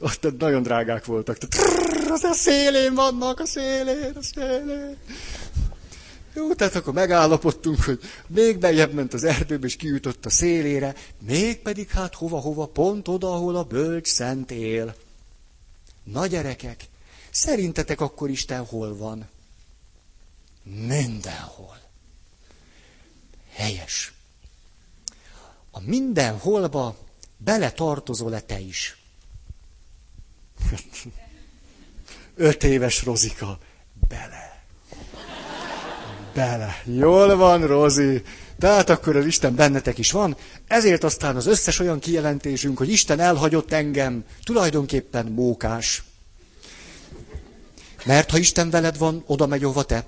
Ott 0.00 0.38
nagyon 0.38 0.62
drágák 0.62 1.04
voltak. 1.04 1.38
Tehát, 1.38 2.10
az 2.10 2.24
a 2.24 2.32
szélén 2.32 2.94
vannak, 2.94 3.40
a 3.40 3.46
szélén, 3.46 4.12
a 4.14 4.22
szélén. 4.22 4.96
Jó, 6.34 6.54
tehát 6.54 6.74
akkor 6.74 6.92
megállapodtunk, 6.92 7.82
hogy 7.82 8.00
még 8.26 8.58
bejebb 8.58 8.92
ment 8.92 9.14
az 9.14 9.24
erdőbe, 9.24 9.66
és 9.66 9.76
kiütött 9.76 10.26
a 10.26 10.30
szélére, 10.30 10.94
még 11.18 11.58
pedig 11.58 11.88
hát 11.88 12.14
hova-hova, 12.14 12.66
pont 12.66 13.08
oda, 13.08 13.34
ahol 13.34 13.56
a 13.56 13.62
bölcs 13.62 14.08
szent 14.08 14.50
él. 14.50 14.94
Na 16.04 16.26
gyerekek, 16.26 16.84
szerintetek 17.30 18.00
akkor 18.00 18.30
Isten 18.30 18.64
hol 18.64 18.96
van? 18.96 19.28
Mindenhol. 20.62 21.76
Helyes. 23.52 24.12
A 25.74 25.80
mindenholba 25.80 26.96
bele 27.36 27.70
tartozol-e 27.70 28.40
te 28.40 28.58
is? 28.58 28.96
Öt 32.34 32.64
éves 32.64 33.04
Rozika. 33.04 33.58
Bele 34.08 34.52
bele. 36.34 36.82
Jól 36.84 37.36
van, 37.36 37.66
Rozi. 37.66 38.22
Tehát 38.58 38.90
akkor 38.90 39.16
az 39.16 39.26
Isten 39.26 39.54
bennetek 39.54 39.98
is 39.98 40.10
van. 40.10 40.36
Ezért 40.66 41.04
aztán 41.04 41.36
az 41.36 41.46
összes 41.46 41.78
olyan 41.78 41.98
kijelentésünk, 41.98 42.78
hogy 42.78 42.90
Isten 42.90 43.20
elhagyott 43.20 43.72
engem, 43.72 44.24
tulajdonképpen 44.44 45.26
mókás. 45.26 46.02
Mert 48.04 48.30
ha 48.30 48.38
Isten 48.38 48.70
veled 48.70 48.98
van, 48.98 49.22
oda 49.26 49.46
megy, 49.46 49.62
hova 49.62 49.82
te. 49.82 50.04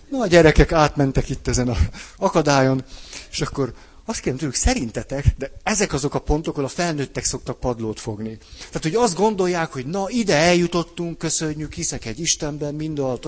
Na, 0.10 0.22
a 0.22 0.28
gyerekek 0.28 0.72
átmentek 0.72 1.30
itt 1.30 1.48
ezen 1.48 1.68
a 1.68 1.78
akadályon, 2.18 2.84
és 3.32 3.42
akkor 3.42 3.74
azt 4.06 4.20
kérem 4.20 4.38
tőlük, 4.38 4.56
szerintetek, 4.56 5.26
de 5.38 5.52
ezek 5.64 5.94
azok 5.94 6.14
a 6.14 6.20
pontok, 6.20 6.54
ahol 6.54 6.66
a 6.66 6.70
felnőttek 6.74 7.24
szoktak 7.24 7.60
padlót 7.60 8.00
fogni. 8.00 8.38
Tehát, 8.58 8.84
hogy 8.84 8.96
azt 8.96 9.16
gondolják, 9.16 9.72
hogy 9.72 9.86
na, 9.86 10.10
ide 10.10 10.36
eljutottunk, 10.36 11.18
köszönjük, 11.18 11.74
hiszek 11.74 12.06
egy 12.06 12.20
Istenben, 12.20 12.76
mindalt. 12.76 13.28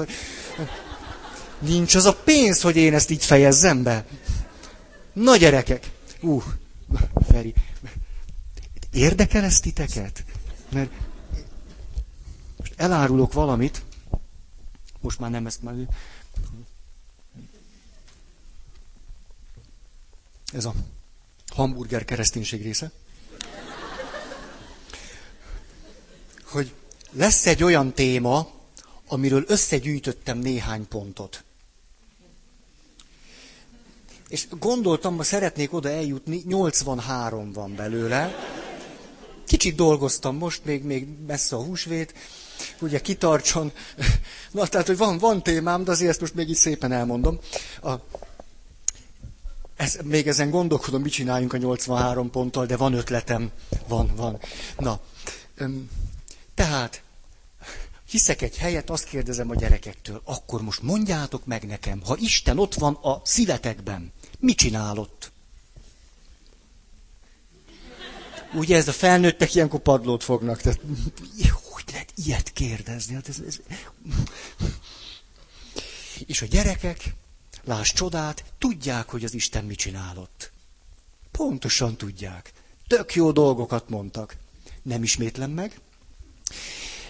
Nincs 1.60 1.96
az 1.96 2.06
a 2.06 2.13
pénz, 2.13 2.62
hogy 2.62 2.76
én 2.76 2.94
ezt 2.94 3.10
így 3.10 3.26
fejezzem 3.26 3.84
be. 3.84 4.06
Na 5.13 5.36
gyerekek, 5.36 5.91
ú, 6.22 6.44
Feri, 7.28 7.54
Érdekel 8.91 9.44
ezt 9.44 9.62
titeket? 9.62 10.24
Mert 10.72 10.91
most 12.58 12.74
elárulok 12.78 13.34
valamit, 13.34 13.84
most 15.02 15.20
már 15.20 15.30
nem 15.30 15.46
ezt 15.46 15.63
már... 15.63 15.76
Ez 20.52 20.66
a 20.66 20.74
hamburger 21.48 22.06
kereszténység 22.06 22.62
része. 22.62 22.92
Hogy 26.44 26.74
lesz 27.12 27.46
egy 27.46 27.64
olyan 27.64 27.94
téma, 27.94 28.50
amiről 29.08 29.44
összegyűjtöttem 29.48 30.38
néhány 30.38 30.88
pontot. 30.88 31.44
És 34.28 34.48
gondoltam, 34.60 35.16
hogy 35.16 35.26
szeretnék 35.26 35.74
oda 35.74 35.90
eljutni, 35.90 36.42
83 36.46 37.52
van 37.52 37.76
belőle. 37.76 38.36
Kicsit 39.48 39.76
dolgoztam 39.76 40.36
most, 40.36 40.66
még, 40.66 40.84
még 40.84 41.08
messze 41.28 41.56
a 41.56 41.64
húsvét, 41.64 42.14
ugye 42.80 43.02
kitartson. 43.02 43.72
Na, 44.52 44.68
tehát, 44.68 44.88
hogy 44.88 44.98
van, 44.98 45.18
van 45.18 45.44
témám, 45.44 45.84
de 45.84 45.92
azért 45.92 46.10
ezt 46.10 46.20
most 46.20 46.34
még 46.34 46.50
így 46.50 46.56
szépen 46.56 46.92
elmondom. 46.92 47.40
A, 47.82 47.94
ez, 49.82 49.98
még 50.04 50.28
ezen 50.28 50.50
gondolkodom, 50.50 51.02
mit 51.02 51.12
csináljunk 51.12 51.54
a 51.54 51.58
83 51.58 52.30
ponttal, 52.30 52.65
de 52.65 52.78
van 52.78 52.94
ötletem. 52.94 53.52
Van, 53.88 54.15
van. 54.15 54.39
Na, 54.78 55.00
öm, 55.56 55.89
tehát, 56.56 57.04
hiszek 58.10 58.41
egy 58.41 58.58
helyet, 58.58 58.89
azt 58.89 59.04
kérdezem 59.04 59.50
a 59.50 59.56
gyerekektől, 59.56 60.22
akkor 60.26 60.62
most 60.62 60.82
mondjátok 60.82 61.46
meg 61.46 61.65
nekem, 61.67 62.02
ha 62.06 62.17
Isten 62.20 62.60
ott 62.60 62.74
van 62.74 62.94
a 62.94 63.22
szívetekben, 63.24 64.12
mit 64.39 64.58
csinál 64.58 64.98
ott? 64.98 65.32
Ugye 68.54 68.76
ez 68.76 68.88
a 68.88 68.91
felnőttek 68.94 69.56
ilyenkor 69.56 69.80
padlót 69.80 70.24
fognak. 70.24 70.62
Tehát, 70.62 70.80
hogy 71.72 71.84
lehet 71.91 72.13
ilyet 72.15 72.52
kérdezni? 72.52 73.13
Hát 73.13 73.28
ez, 73.28 73.39
ez... 73.48 73.60
És 76.26 76.41
a 76.41 76.46
gyerekek, 76.46 77.13
láss 77.63 77.93
csodát, 77.93 78.43
tudják, 78.58 79.10
hogy 79.10 79.24
az 79.24 79.34
Isten 79.34 79.65
mit 79.65 79.78
csinálott. 79.78 80.52
Pontosan 81.32 81.97
tudják. 81.97 82.54
Tök 82.88 83.15
jó 83.15 83.32
dolgokat 83.32 83.89
mondtak. 83.89 84.36
Nem 84.82 85.04
ismétlem 85.04 85.52
meg. 85.52 85.80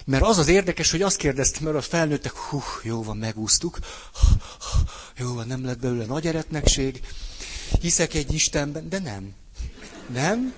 Mert 0.06 0.24
az 0.24 0.38
az 0.38 0.48
érdekes, 0.48 0.92
hogy 0.92 1.02
azt 1.02 1.18
kérdeztem, 1.18 1.64
mert 1.64 1.76
a 1.76 1.82
felnőttek, 1.82 2.32
hú, 2.32 2.62
jó 2.84 3.04
van, 3.04 3.18
megúsztuk, 3.18 3.80
jó 5.18 5.34
van, 5.34 5.48
nem 5.48 5.66
lett 5.66 5.80
belőle 5.80 6.06
nagy 6.06 6.28
eretnekség, 6.28 7.02
hiszek 7.82 8.14
egy 8.14 8.34
Istenben, 8.34 8.90
de 8.90 9.00
nem. 9.00 9.34
Nem, 10.10 10.54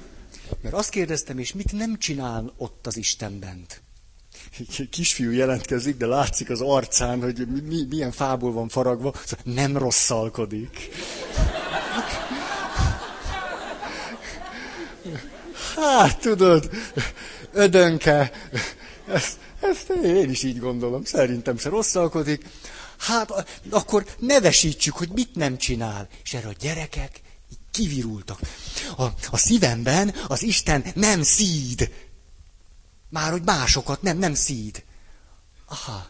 mert 0.62 0.76
azt 0.76 0.90
kérdeztem, 0.90 1.38
és 1.38 1.54
mit 1.54 1.72
nem 1.72 1.98
csinál 1.98 2.54
ott 2.58 2.88
az 2.88 2.98
Istenben? 2.98 3.66
Kisfiú 4.90 5.32
jelentkezik, 5.32 5.98
de 5.98 6.06
látszik 6.06 6.50
az 6.50 6.62
arcán, 6.62 7.22
hogy 7.22 7.48
mi, 7.68 7.86
milyen 7.90 8.12
fából 8.12 8.52
van 8.52 8.68
faragva, 8.70 9.14
szóval 9.26 9.54
nem 9.54 9.78
rosszalkodik. 9.78 10.90
Hát, 15.76 16.20
tudod, 16.20 16.70
ödönke, 17.54 18.32
ezt, 19.08 19.38
ezt 19.62 19.90
én 19.90 20.30
is 20.30 20.44
így 20.44 20.60
gondolom, 20.60 21.04
szerintem 21.04 21.58
se 21.58 21.70
rosszalkodik. 21.70 22.46
Hát 22.98 23.46
akkor 23.70 24.06
nevesítsük, 24.20 24.96
hogy 24.96 25.10
mit 25.14 25.36
nem 25.36 25.58
csinál. 25.58 26.08
És 26.24 26.34
erre 26.34 26.48
a 26.48 26.54
gyerekek 26.60 27.22
kivirultak. 27.72 28.40
A, 28.98 29.04
a 29.32 29.38
szívemben 29.38 30.14
az 30.28 30.44
Isten 30.44 30.86
nem 30.96 31.22
szíd. 31.22 31.92
Már 33.14 33.32
hogy 33.32 33.44
másokat 33.44 34.02
nem, 34.02 34.18
nem 34.18 34.34
szíd. 34.34 34.84
Aha. 35.66 36.10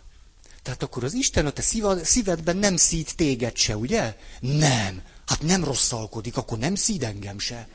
Tehát 0.61 0.83
akkor 0.83 1.03
az 1.03 1.13
Isten 1.13 1.45
a 1.45 1.49
te 1.49 1.61
szívedben 2.03 2.57
nem 2.57 2.77
szíd 2.77 3.09
téged 3.15 3.55
se, 3.57 3.77
ugye? 3.77 4.17
Nem. 4.39 5.01
Hát 5.25 5.41
nem 5.41 5.63
rosszalkodik, 5.63 6.37
akkor 6.37 6.57
nem 6.57 6.75
szíd 6.75 7.03
engem 7.03 7.39
se. 7.39 7.67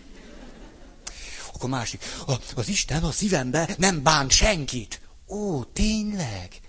Akkor 1.55 1.71
másik. 1.71 2.03
A, 2.27 2.33
az 2.55 2.69
Isten 2.69 3.03
a 3.03 3.11
szívemben 3.13 3.75
nem 3.79 4.03
bánt 4.03 4.31
senkit. 4.31 5.01
Ó, 5.27 5.65
tényleg? 5.65 6.61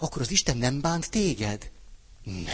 Akkor 0.00 0.22
az 0.22 0.30
Isten 0.30 0.56
nem 0.56 0.80
bánt 0.80 1.10
téged? 1.10 1.70
Nem. 2.24 2.44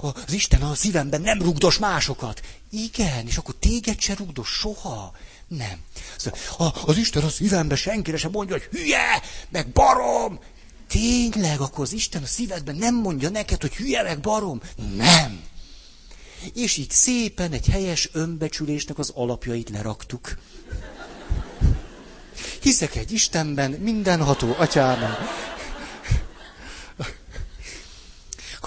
Az 0.00 0.32
Isten 0.32 0.62
a 0.62 0.74
szívemben 0.74 1.20
nem 1.20 1.42
rugdos 1.42 1.78
másokat. 1.78 2.42
Igen, 2.70 3.26
és 3.26 3.36
akkor 3.36 3.54
téged 3.58 4.00
se 4.00 4.14
rugdos 4.14 4.48
soha. 4.48 5.12
Nem. 5.48 5.78
Szóval, 6.16 6.74
az 6.86 6.96
Isten 6.96 7.22
a 7.22 7.28
szívemben 7.28 7.76
senkire 7.76 8.16
sem 8.16 8.30
mondja, 8.30 8.54
hogy 8.54 8.78
hülye, 8.78 9.22
meg 9.48 9.68
barom. 9.68 10.38
Tényleg, 10.88 11.60
akkor 11.60 11.84
az 11.84 11.92
Isten 11.92 12.22
a 12.22 12.26
szívedben 12.26 12.76
nem 12.76 12.94
mondja 12.94 13.28
neked, 13.28 13.60
hogy 13.60 13.74
hülye, 13.74 14.02
meg 14.02 14.20
barom. 14.20 14.60
Nem. 14.96 15.40
És 16.54 16.76
így 16.76 16.90
szépen 16.90 17.52
egy 17.52 17.66
helyes 17.66 18.08
önbecsülésnek 18.12 18.98
az 18.98 19.12
alapjait 19.14 19.70
leraktuk. 19.70 20.38
Hiszek 22.60 22.94
egy 22.96 23.12
Istenben, 23.12 23.70
mindenható 23.70 24.54
atyában. 24.58 25.16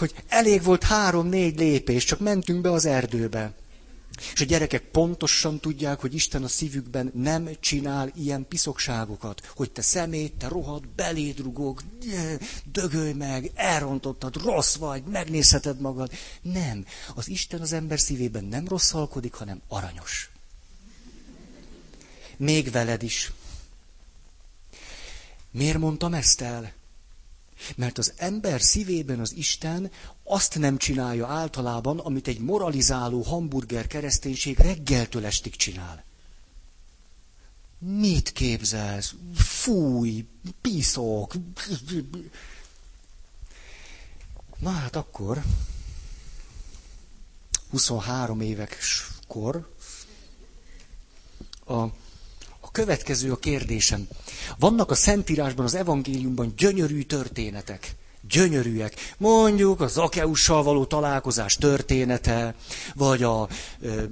Hogy 0.02 0.14
elég 0.28 0.64
volt 0.64 0.84
három-négy 0.84 1.58
lépés, 1.60 2.04
csak 2.06 2.20
mentünk 2.20 2.62
be 2.62 2.72
az 2.72 2.86
erdőbe. 2.86 3.54
És 4.34 4.42
a 4.42 4.46
gyerekek 4.46 4.82
pontosan 4.84 5.60
tudják, 5.60 6.00
hogy 6.00 6.14
Isten 6.14 6.44
a 6.44 6.48
szívükben 6.48 7.12
nem 7.16 7.50
csinál 7.60 8.12
ilyen 8.16 8.46
piszokságokat, 8.48 9.52
hogy 9.56 9.72
te 9.72 9.82
szemét, 9.82 10.34
te 10.34 10.48
rohad, 10.48 10.88
beléd 10.88 11.40
rugok, 11.40 11.82
dögölj 12.72 13.12
meg, 13.14 13.52
elrontottad, 13.56 14.36
rossz 14.44 14.76
vagy, 14.76 15.04
megnézheted 15.04 15.80
magad. 15.82 16.12
Nem. 16.42 16.86
Az 17.16 17.28
Isten 17.30 17.62
az 17.62 17.74
ember 17.74 18.00
szívében 18.00 18.44
nem 18.44 18.68
rosszalkodik, 18.68 19.34
hanem 19.34 19.62
aranyos. 19.68 20.30
Még 22.38 22.72
veled 22.72 23.04
is. 23.04 23.32
Miért 25.52 25.78
mondtam 25.78 26.14
ezt 26.14 26.42
el? 26.42 26.74
Mert 27.76 27.98
az 27.98 28.14
ember 28.18 28.62
szívében 28.62 29.20
az 29.20 29.34
Isten 29.36 29.92
azt 30.24 30.60
nem 30.60 30.78
csinálja 30.78 31.28
általában, 31.28 32.00
amit 32.00 32.28
egy 32.28 32.40
moralizáló 32.40 33.22
hamburger 33.22 33.88
kereszténység 33.88 34.58
reggeltől 34.58 35.26
estig 35.26 35.56
csinál. 35.56 36.04
Mit 37.78 38.32
képzelsz? 38.32 39.14
Fúj, 39.36 40.26
piszok. 40.62 41.34
Na 44.60 44.70
hát 44.70 44.96
akkor, 44.96 45.42
23 47.70 48.42
évek 48.42 48.78
kor, 49.28 49.70
a 51.66 51.86
következő 52.72 53.32
a 53.32 53.36
kérdésem. 53.36 54.08
Vannak 54.60 54.92
a 54.92 54.96
Szentírásban, 54.96 55.66
az 55.66 55.76
evangéliumban 55.76 56.54
gyönyörű 56.58 57.02
történetek. 57.02 57.96
Gyönyörűek. 58.30 59.14
Mondjuk 59.18 59.82
az 59.82 59.92
Zakeussal 59.92 60.64
való 60.64 60.86
találkozás 60.86 61.56
története, 61.56 62.56
vagy 62.96 63.24
a 63.24 63.48
ö, 63.80 64.04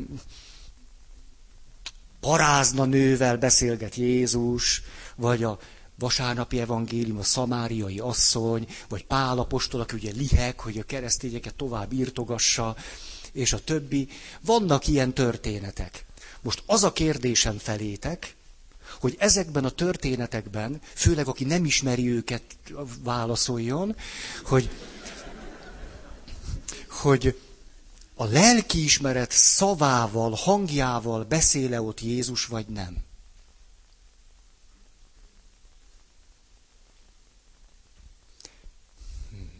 parázna 2.19 2.85
nővel 2.85 3.37
beszélget 3.37 3.95
Jézus, 3.95 4.81
vagy 5.15 5.43
a 5.43 5.59
vasárnapi 5.99 6.59
evangélium, 6.59 7.17
a 7.17 7.23
szamáriai 7.23 7.99
asszony, 7.99 8.67
vagy 8.89 9.05
Pál 9.05 9.39
apostol, 9.39 9.81
aki 9.81 9.95
ugye 9.95 10.11
lihek, 10.11 10.59
hogy 10.59 10.77
a 10.77 10.83
keresztényeket 10.83 11.55
tovább 11.55 11.93
írtogassa, 11.93 12.75
és 13.31 13.53
a 13.53 13.63
többi. 13.63 14.07
Vannak 14.41 14.87
ilyen 14.87 15.13
történetek. 15.13 16.05
Most 16.41 16.63
az 16.65 16.83
a 16.83 16.93
kérdésem 16.93 17.57
felétek, 17.57 18.35
hogy 18.99 19.15
ezekben 19.19 19.65
a 19.65 19.69
történetekben, 19.69 20.81
főleg 20.93 21.27
aki 21.27 21.43
nem 21.43 21.65
ismeri 21.65 22.09
őket, 22.09 22.43
válaszoljon, 23.03 23.95
hogy, 24.43 24.69
hogy 26.89 27.39
a 28.15 28.25
lelkiismeret 28.25 29.31
szavával, 29.31 30.31
hangjával 30.31 31.23
beszéle 31.23 31.81
ott 31.81 32.01
Jézus, 32.01 32.45
vagy 32.45 32.67
nem. 32.67 32.97
Hmm. 39.29 39.51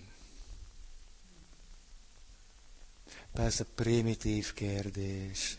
Persze 3.34 3.66
primitív 3.76 4.54
kérdés. 4.54 5.58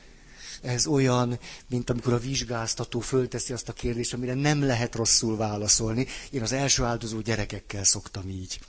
Ez 0.62 0.86
olyan, 0.86 1.38
mint 1.68 1.90
amikor 1.90 2.12
a 2.12 2.18
vizsgáztató 2.18 3.00
fölteszi 3.00 3.52
azt 3.52 3.68
a 3.68 3.72
kérdést, 3.72 4.14
amire 4.14 4.34
nem 4.34 4.62
lehet 4.62 4.94
rosszul 4.94 5.36
válaszolni. 5.36 6.06
Én 6.30 6.42
az 6.42 6.52
első 6.52 6.84
áldozó 6.84 7.20
gyerekekkel 7.20 7.84
szoktam 7.84 8.28
így. 8.28 8.60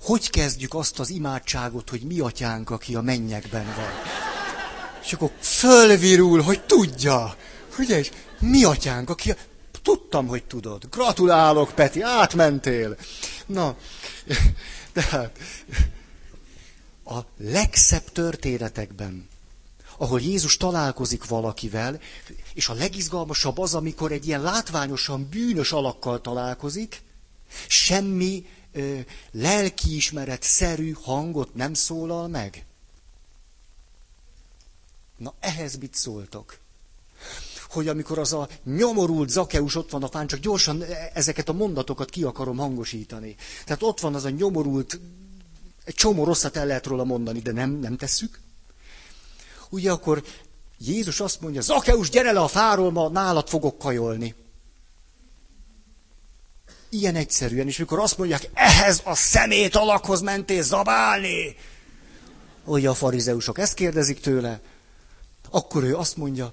Hogy 0.00 0.30
kezdjük 0.30 0.74
azt 0.74 0.98
az 0.98 1.10
imádságot, 1.10 1.90
hogy 1.90 2.00
mi 2.00 2.18
atyánk, 2.18 2.70
aki 2.70 2.94
a 2.94 3.00
mennyekben 3.00 3.64
van? 3.64 3.90
És 5.04 5.12
akkor 5.12 5.30
fölvirul, 5.40 6.40
hogy 6.42 6.64
tudja. 6.64 7.36
Ugye 7.78 7.98
is, 7.98 8.10
mi 8.38 8.64
atyánk, 8.64 9.10
aki... 9.10 9.34
Tudtam, 9.82 10.26
hogy 10.26 10.44
tudod. 10.44 10.86
Gratulálok, 10.90 11.72
Peti, 11.74 12.00
átmentél. 12.00 12.96
Na, 13.46 13.76
tehát 14.92 15.38
a 17.04 17.18
legszebb 17.38 18.12
történetekben, 18.12 19.28
ahol 19.98 20.20
Jézus 20.20 20.56
találkozik 20.56 21.26
valakivel, 21.26 22.00
és 22.54 22.68
a 22.68 22.74
legizgalmasabb 22.74 23.58
az, 23.58 23.74
amikor 23.74 24.12
egy 24.12 24.26
ilyen 24.26 24.42
látványosan 24.42 25.28
bűnös 25.30 25.72
alakkal 25.72 26.20
találkozik, 26.20 27.02
semmi 27.68 28.46
ö, 28.72 28.98
lelkiismeret 29.30 30.42
szerű 30.42 30.92
hangot 31.02 31.54
nem 31.54 31.74
szólal 31.74 32.28
meg. 32.28 32.64
Na 35.16 35.34
ehhez 35.40 35.76
mit 35.76 35.94
szóltok? 35.94 36.58
Hogy 37.68 37.88
amikor 37.88 38.18
az 38.18 38.32
a 38.32 38.48
nyomorult 38.64 39.28
Zakeus 39.28 39.74
ott 39.74 39.90
van 39.90 40.02
a 40.02 40.08
fán, 40.08 40.26
csak 40.26 40.40
gyorsan 40.40 40.82
ezeket 41.12 41.48
a 41.48 41.52
mondatokat 41.52 42.10
ki 42.10 42.22
akarom 42.22 42.56
hangosítani. 42.56 43.36
Tehát 43.64 43.82
ott 43.82 44.00
van 44.00 44.14
az 44.14 44.24
a 44.24 44.30
nyomorult, 44.30 45.00
egy 45.84 45.94
csomó 45.94 46.24
rosszat 46.24 46.56
el 46.56 46.66
lehet 46.66 46.86
róla 46.86 47.04
mondani, 47.04 47.40
de 47.40 47.52
nem, 47.52 47.70
nem 47.70 47.96
tesszük. 47.96 48.40
Ugye 49.74 49.90
akkor 49.90 50.24
Jézus 50.78 51.20
azt 51.20 51.40
mondja, 51.40 51.60
Zakeus, 51.60 52.10
gyere 52.10 52.32
le 52.32 52.40
a 52.40 52.48
fáról, 52.48 52.90
ma 52.90 53.08
nálad 53.08 53.48
fogok 53.48 53.78
kajolni. 53.78 54.34
Ilyen 56.88 57.16
egyszerűen, 57.16 57.66
és 57.66 57.78
mikor 57.78 57.98
azt 57.98 58.18
mondják, 58.18 58.50
ehhez 58.52 59.00
a 59.04 59.14
szemét 59.14 59.76
alakhoz 59.76 60.20
mentél 60.20 60.62
zabálni, 60.62 61.56
hogy 62.64 62.86
a 62.86 62.94
farizeusok 62.94 63.58
ezt 63.58 63.74
kérdezik 63.74 64.20
tőle, 64.20 64.60
akkor 65.50 65.84
ő 65.84 65.96
azt 65.96 66.16
mondja, 66.16 66.52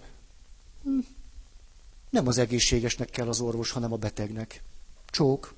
hm, 0.83 0.99
nem 2.09 2.27
az 2.27 2.37
egészségesnek 2.37 3.09
kell 3.09 3.27
az 3.27 3.39
orvos, 3.39 3.71
hanem 3.71 3.93
a 3.93 3.97
betegnek. 3.97 4.63
Csók. 5.09 5.53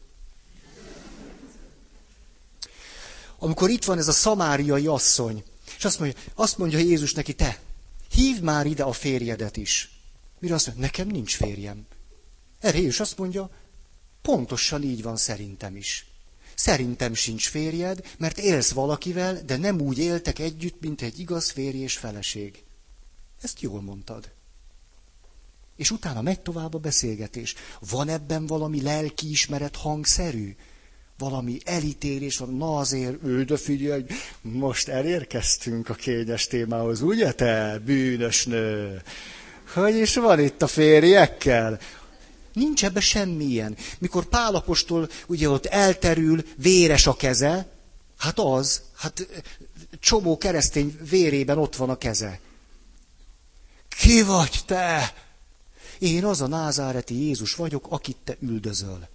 Amikor 3.39 3.69
itt 3.69 3.83
van 3.83 3.97
ez 3.97 4.07
a 4.07 4.11
szamáriai 4.11 4.87
asszony, 4.87 5.43
és 5.83 5.89
azt 5.89 5.99
mondja, 5.99 6.19
azt 6.33 6.57
mondja 6.57 6.77
Jézus 6.77 7.13
neki, 7.13 7.33
te, 7.33 7.59
hívd 8.11 8.43
már 8.43 8.65
ide 8.65 8.83
a 8.83 8.91
férjedet 8.91 9.57
is. 9.57 9.91
Mire 10.39 10.53
azt 10.53 10.65
mondja, 10.65 10.85
nekem 10.85 11.07
nincs 11.07 11.35
férjem. 11.35 11.85
Erre 12.59 12.77
Jézus 12.77 12.99
azt 12.99 13.17
mondja, 13.17 13.49
pontosan 14.21 14.83
így 14.83 15.01
van 15.03 15.17
szerintem 15.17 15.75
is. 15.75 16.05
Szerintem 16.55 17.13
sincs 17.13 17.49
férjed, 17.49 18.15
mert 18.17 18.37
élsz 18.37 18.71
valakivel, 18.71 19.41
de 19.45 19.57
nem 19.57 19.81
úgy 19.81 19.97
éltek 19.97 20.39
együtt, 20.39 20.81
mint 20.81 21.01
egy 21.01 21.19
igaz 21.19 21.49
férj 21.49 21.77
és 21.77 21.97
feleség. 21.97 22.63
Ezt 23.41 23.61
jól 23.61 23.81
mondtad. 23.81 24.31
És 25.75 25.91
utána 25.91 26.21
megy 26.21 26.39
tovább 26.41 26.73
a 26.73 26.79
beszélgetés. 26.79 27.55
Van 27.79 28.09
ebben 28.09 28.45
valami 28.47 28.81
lelkiismeret 28.81 29.75
hangszerű? 29.75 30.55
Valami 31.23 31.57
elítélés 31.63 32.37
van, 32.37 32.55
na 32.55 32.77
azért, 32.77 33.23
ő, 33.23 33.43
de 33.43 33.57
most 34.41 34.87
elérkeztünk 34.87 35.89
a 35.89 35.93
kényes 35.93 36.47
témához, 36.47 37.01
ugye 37.01 37.31
te, 37.31 37.79
bűnös 37.85 38.45
nő? 38.45 39.01
Hogy 39.73 39.95
is 39.95 40.15
van 40.15 40.39
itt 40.39 40.61
a 40.61 40.67
férjekkel? 40.67 41.79
Nincs 42.53 42.85
ebbe 42.85 42.99
semmilyen. 42.99 43.75
Mikor 43.99 44.25
Pálapostól 44.25 45.09
ugye 45.27 45.49
ott 45.49 45.65
elterül, 45.65 46.43
véres 46.55 47.07
a 47.07 47.15
keze, 47.15 47.67
hát 48.17 48.39
az, 48.39 48.81
hát 48.95 49.27
csomó 49.99 50.37
keresztény 50.37 50.97
vérében 51.09 51.57
ott 51.57 51.75
van 51.75 51.89
a 51.89 51.97
keze. 51.97 52.39
Ki 53.87 54.21
vagy 54.21 54.59
te? 54.65 55.13
Én 55.99 56.25
az 56.25 56.41
a 56.41 56.47
názáreti 56.47 57.25
Jézus 57.25 57.55
vagyok, 57.55 57.85
akit 57.89 58.17
te 58.23 58.37
üldözöl. 58.39 59.07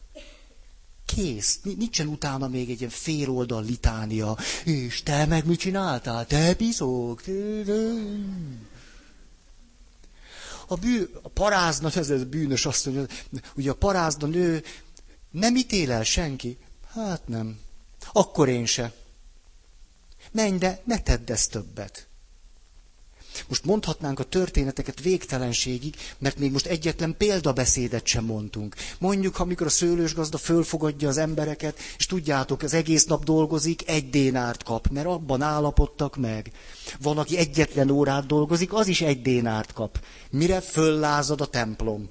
Kész. 1.19 1.61
Nincsen 1.63 2.07
utána 2.07 2.49
még 2.49 2.71
egy 2.71 2.79
ilyen 2.79 2.91
fél 2.91 3.31
oldal 3.31 3.65
litánia. 3.65 4.39
És 4.65 5.03
te 5.03 5.27
meg 5.27 5.47
mit 5.47 5.59
csináltál? 5.59 6.27
Te 6.27 6.55
bizog. 6.55 7.21
A, 10.67 10.75
bű, 10.75 11.09
a 11.23 11.29
parázna, 11.29 11.91
ez, 11.95 12.11
ez 12.11 12.25
bűnös 12.25 12.67
azt 12.67 12.87
mondja, 12.87 13.07
ugye 13.57 13.71
a 13.71 13.75
parázna 13.75 14.27
nő 14.27 14.63
nem 15.31 15.57
ítél 15.57 15.93
el 15.93 16.05
senki. 16.05 16.59
Hát 16.93 17.29
nem. 17.29 17.59
Akkor 18.13 18.49
én 18.49 18.67
se. 18.67 18.93
Menj, 20.33 20.59
de 20.59 20.83
ne 20.85 20.99
tedd 20.99 21.31
ezt 21.31 21.51
többet. 21.51 22.08
Most 23.49 23.65
mondhatnánk 23.65 24.19
a 24.19 24.25
történeteket 24.25 25.01
végtelenségig, 25.01 25.95
mert 26.19 26.39
még 26.39 26.53
most 26.53 26.67
egyetlen 26.67 27.15
példabeszédet 27.19 28.07
sem 28.07 28.25
mondtunk. 28.25 28.75
Mondjuk, 28.99 29.39
amikor 29.39 29.67
a 29.67 29.71
szőlősgazda 29.71 30.39
fölfogadja 30.39 31.09
az 31.09 31.17
embereket, 31.17 31.79
és 31.99 32.07
tudjátok, 32.07 32.63
az 32.63 32.75
egész 32.75 33.05
nap 33.05 33.25
dolgozik, 33.25 33.89
egy 33.89 34.11
dénárt 34.11 34.63
kap, 34.63 34.89
mert 34.89 35.07
abban 35.07 35.43
állapodtak 35.43 36.17
meg. 36.17 36.53
Van, 37.01 37.19
aki 37.19 37.37
egyetlen 37.37 37.91
órát 37.91 38.27
dolgozik, 38.27 38.73
az 38.73 38.87
is 38.87 39.01
egy 39.01 39.23
dénárt 39.23 39.73
kap. 39.73 40.01
Mire 40.31 40.61
föllázad 40.61 41.41
a 41.41 41.47
templom? 41.47 42.09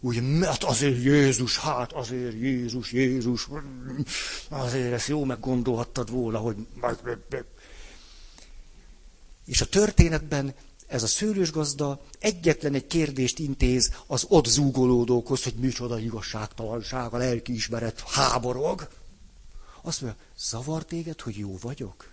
Úgy, 0.00 0.38
mert 0.38 0.64
azért 0.64 1.02
Jézus, 1.02 1.58
hát 1.58 1.92
azért 1.92 2.34
Jézus, 2.34 2.92
Jézus, 2.92 3.48
azért 4.48 4.92
ezt 4.92 5.08
jó 5.08 5.24
meggondolhattad 5.24 6.10
volna, 6.10 6.38
hogy 6.38 6.56
és 9.46 9.60
a 9.60 9.66
történetben 9.66 10.54
ez 10.86 11.02
a 11.02 11.06
szőlős 11.06 11.50
gazda 11.50 12.00
egyetlen 12.18 12.74
egy 12.74 12.86
kérdést 12.86 13.38
intéz 13.38 13.90
az 14.06 14.24
ott 14.28 14.46
zúgolódókhoz, 14.46 15.42
hogy 15.42 15.54
micsoda 15.54 15.98
igazságtalanság, 15.98 17.12
a 17.14 17.16
lelkiismeret 17.16 18.00
háborog. 18.00 18.88
Azt 19.82 20.00
mondja, 20.00 20.20
zavar 20.38 20.84
téged, 20.84 21.20
hogy 21.20 21.36
jó 21.36 21.58
vagyok? 21.58 22.12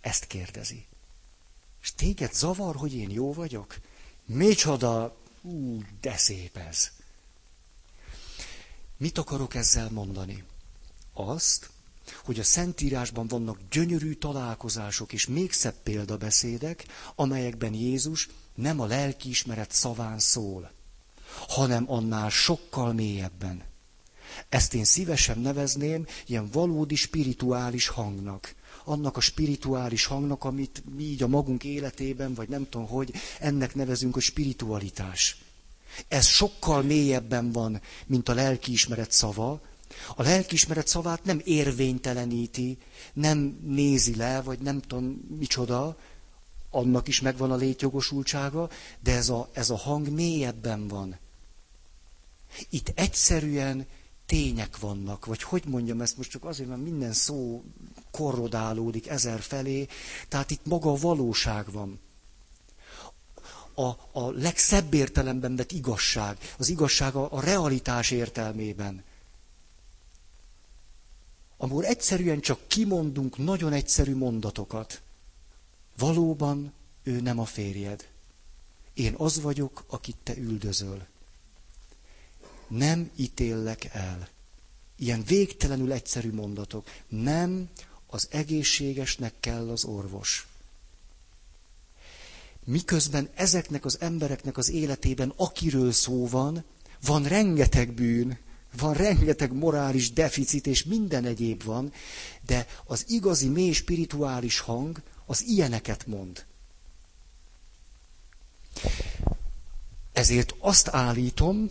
Ezt 0.00 0.26
kérdezi. 0.26 0.86
És 1.82 1.92
téged 1.94 2.34
zavar, 2.34 2.76
hogy 2.76 2.94
én 2.94 3.10
jó 3.10 3.32
vagyok? 3.32 3.76
Micsoda, 4.24 5.16
ú, 5.42 5.82
de 6.00 6.16
szép 6.16 6.56
ez. 6.56 6.90
Mit 8.96 9.18
akarok 9.18 9.54
ezzel 9.54 9.90
mondani? 9.90 10.44
Azt, 11.12 11.70
hogy 12.24 12.38
a 12.38 12.44
Szentírásban 12.44 13.26
vannak 13.26 13.58
gyönyörű 13.70 14.12
találkozások 14.12 15.12
és 15.12 15.26
még 15.26 15.52
szebb 15.52 15.74
példabeszédek, 15.82 16.86
amelyekben 17.14 17.74
Jézus 17.74 18.28
nem 18.54 18.80
a 18.80 18.86
lelkiismeret 18.86 19.72
szaván 19.72 20.18
szól, 20.18 20.70
hanem 21.48 21.84
annál 21.86 22.30
sokkal 22.30 22.92
mélyebben. 22.92 23.62
Ezt 24.48 24.74
én 24.74 24.84
szívesen 24.84 25.38
nevezném 25.38 26.06
ilyen 26.26 26.48
valódi 26.52 26.94
spirituális 26.94 27.88
hangnak. 27.88 28.54
Annak 28.84 29.16
a 29.16 29.20
spirituális 29.20 30.04
hangnak, 30.04 30.44
amit 30.44 30.82
mi 30.96 31.02
így 31.02 31.22
a 31.22 31.26
magunk 31.26 31.64
életében, 31.64 32.34
vagy 32.34 32.48
nem 32.48 32.68
tudom 32.68 32.86
hogy, 32.86 33.12
ennek 33.38 33.74
nevezünk 33.74 34.16
a 34.16 34.20
spiritualitás. 34.20 35.38
Ez 36.08 36.26
sokkal 36.26 36.82
mélyebben 36.82 37.52
van, 37.52 37.80
mint 38.06 38.28
a 38.28 38.34
lelkiismeret 38.34 39.12
szava, 39.12 39.60
a 40.16 40.22
lelkiismeret 40.22 40.86
szavát 40.86 41.24
nem 41.24 41.40
érvényteleníti, 41.44 42.78
nem 43.12 43.58
nézi 43.62 44.16
le, 44.16 44.42
vagy 44.42 44.58
nem 44.58 44.80
tudom 44.80 45.20
micsoda, 45.38 45.96
annak 46.70 47.08
is 47.08 47.20
megvan 47.20 47.50
a 47.50 47.56
létjogosultsága, 47.56 48.70
de 49.00 49.12
ez 49.14 49.28
a, 49.28 49.48
ez 49.52 49.70
a 49.70 49.76
hang 49.76 50.08
mélyebben 50.08 50.88
van. 50.88 51.18
Itt 52.70 52.92
egyszerűen 52.94 53.86
tények 54.26 54.78
vannak, 54.78 55.26
vagy 55.26 55.42
hogy 55.42 55.62
mondjam 55.66 56.00
ezt 56.00 56.16
most 56.16 56.30
csak 56.30 56.44
azért, 56.44 56.68
mert 56.68 56.80
minden 56.82 57.12
szó 57.12 57.62
korrodálódik 58.10 59.08
ezer 59.08 59.40
felé, 59.40 59.86
tehát 60.28 60.50
itt 60.50 60.66
maga 60.66 60.90
a 60.90 60.96
valóság 60.96 61.72
van. 61.72 62.00
A, 63.74 63.86
a 64.20 64.30
legszebb 64.30 64.94
értelemben 64.94 65.56
vett 65.56 65.72
igazság, 65.72 66.38
az 66.58 66.68
igazság 66.68 67.14
a, 67.14 67.28
a 67.32 67.40
realitás 67.40 68.10
értelmében 68.10 69.04
amikor 71.62 71.84
egyszerűen 71.84 72.40
csak 72.40 72.60
kimondunk 72.66 73.36
nagyon 73.36 73.72
egyszerű 73.72 74.16
mondatokat. 74.16 75.00
Valóban 75.98 76.72
ő 77.02 77.20
nem 77.20 77.38
a 77.38 77.44
férjed. 77.44 78.08
Én 78.94 79.14
az 79.16 79.40
vagyok, 79.40 79.84
akit 79.86 80.16
te 80.22 80.36
üldözöl. 80.36 81.06
Nem 82.68 83.10
ítéllek 83.16 83.84
el. 83.84 84.28
Ilyen 84.96 85.24
végtelenül 85.24 85.92
egyszerű 85.92 86.32
mondatok. 86.32 86.88
Nem 87.08 87.68
az 88.06 88.28
egészségesnek 88.30 89.32
kell 89.40 89.70
az 89.70 89.84
orvos. 89.84 90.46
Miközben 92.64 93.28
ezeknek 93.34 93.84
az 93.84 94.00
embereknek 94.00 94.56
az 94.56 94.70
életében, 94.70 95.32
akiről 95.36 95.92
szó 95.92 96.28
van, 96.28 96.64
van 97.00 97.22
rengeteg 97.24 97.92
bűn, 97.92 98.38
van 98.76 98.94
rengeteg 98.94 99.52
morális 99.52 100.12
deficit, 100.12 100.66
és 100.66 100.84
minden 100.84 101.24
egyéb 101.24 101.62
van, 101.62 101.92
de 102.46 102.66
az 102.84 103.04
igazi, 103.08 103.48
mély 103.48 103.72
spirituális 103.72 104.58
hang 104.58 105.02
az 105.26 105.42
ilyeneket 105.42 106.06
mond. 106.06 106.44
Ezért 110.12 110.54
azt 110.58 110.88
állítom, 110.88 111.70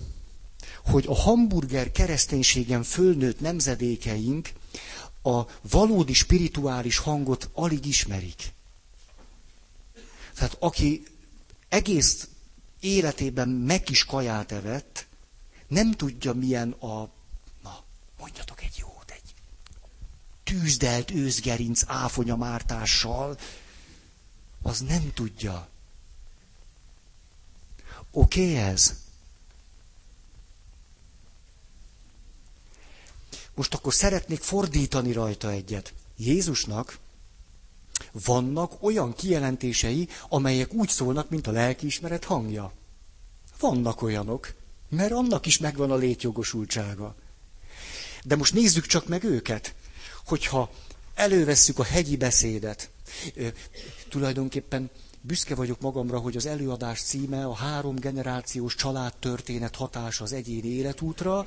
hogy 0.86 1.06
a 1.08 1.16
hamburger 1.16 1.92
kereszténységen 1.92 2.84
fölnőtt 2.84 3.40
nemzedékeink 3.40 4.50
a 5.22 5.42
valódi 5.62 6.14
spirituális 6.14 6.98
hangot 6.98 7.50
alig 7.54 7.86
ismerik. 7.86 8.52
Tehát 10.36 10.58
aki 10.60 11.04
egész 11.70 12.28
életében 12.80 13.50
megkis 13.50 14.06
kaját 14.06 14.52
evett, 14.52 15.08
nem 15.70 15.92
tudja 15.92 16.34
milyen 16.34 16.72
a, 16.72 17.10
na, 17.64 17.84
mondjatok 18.20 18.62
egy 18.62 18.76
jót, 18.78 19.12
egy 19.12 19.34
tűzdelt 20.44 21.12
őzgerinc 21.12 21.84
áfonyamártással, 21.88 23.38
az 24.62 24.80
nem 24.80 25.14
tudja. 25.14 25.68
Oké 28.12 28.42
okay 28.42 28.56
ez? 28.56 28.94
Most 33.54 33.74
akkor 33.74 33.94
szeretnék 33.94 34.42
fordítani 34.42 35.12
rajta 35.12 35.52
egyet. 35.52 35.94
Jézusnak 36.16 36.98
vannak 38.12 38.84
olyan 38.84 39.14
kijelentései, 39.14 40.08
amelyek 40.30 40.74
úgy 40.74 40.90
szólnak, 40.90 41.30
mint 41.30 41.48
a 41.48 41.52
lelkiismeret 41.52 42.24
hangja. 42.24 42.72
Vannak 43.60 44.02
olyanok. 44.02 44.54
Mert 44.90 45.12
annak 45.12 45.46
is 45.46 45.58
megvan 45.58 45.92
a 45.92 45.96
létjogosultsága. 45.96 47.16
De 48.24 48.36
most 48.36 48.54
nézzük 48.54 48.86
csak 48.86 49.08
meg 49.08 49.24
őket, 49.24 49.76
hogyha 50.26 50.72
elővesszük 51.16 51.80
a 51.80 51.84
hegyi 51.84 52.18
beszédet, 52.18 52.90
tulajdonképpen 54.10 54.90
büszke 55.22 55.56
vagyok 55.56 55.82
magamra, 55.82 56.20
hogy 56.20 56.36
az 56.36 56.46
előadás 56.46 57.02
címe 57.02 57.46
a 57.46 57.54
három 57.54 57.96
generációs 57.96 58.76
családtörténet 58.76 59.76
hatása 59.76 60.24
az 60.24 60.34
egyéni 60.34 60.68
életútra. 60.68 61.46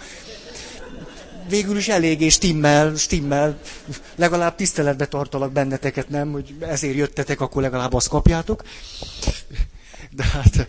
Végül 1.49 1.77
is 1.77 1.89
eléggé 1.89 2.29
stimmel, 2.29 2.97
stimmel. 2.97 3.61
Legalább 4.15 4.55
tiszteletbe 4.55 5.07
tartalak 5.07 5.53
benneteket, 5.53 6.09
nem? 6.09 6.33
Hogy 6.33 6.55
ezért 6.61 6.97
jöttetek, 6.97 7.41
akkor 7.41 7.63
legalább 7.63 7.93
azt 7.93 8.09
kapjátok. 8.09 8.63
De 10.11 10.25
hát 10.25 10.67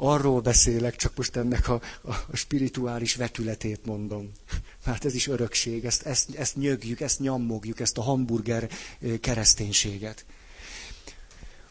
arról 0.00 0.40
beszélek, 0.40 0.96
csak 0.96 1.16
most 1.16 1.36
ennek 1.36 1.68
a, 1.68 1.80
a 2.02 2.36
spirituális 2.36 3.14
vetületét 3.14 3.84
mondom. 3.84 4.30
Mert 4.50 4.62
hát 4.84 5.04
ez 5.04 5.14
is 5.14 5.26
örökség, 5.26 5.84
ezt, 5.84 6.02
ezt, 6.02 6.34
ezt 6.34 6.56
nyögjük, 6.56 7.00
ezt 7.00 7.20
nyammogjuk, 7.20 7.80
ezt 7.80 7.98
a 7.98 8.02
hamburger 8.02 8.68
kereszténységet. 9.20 10.24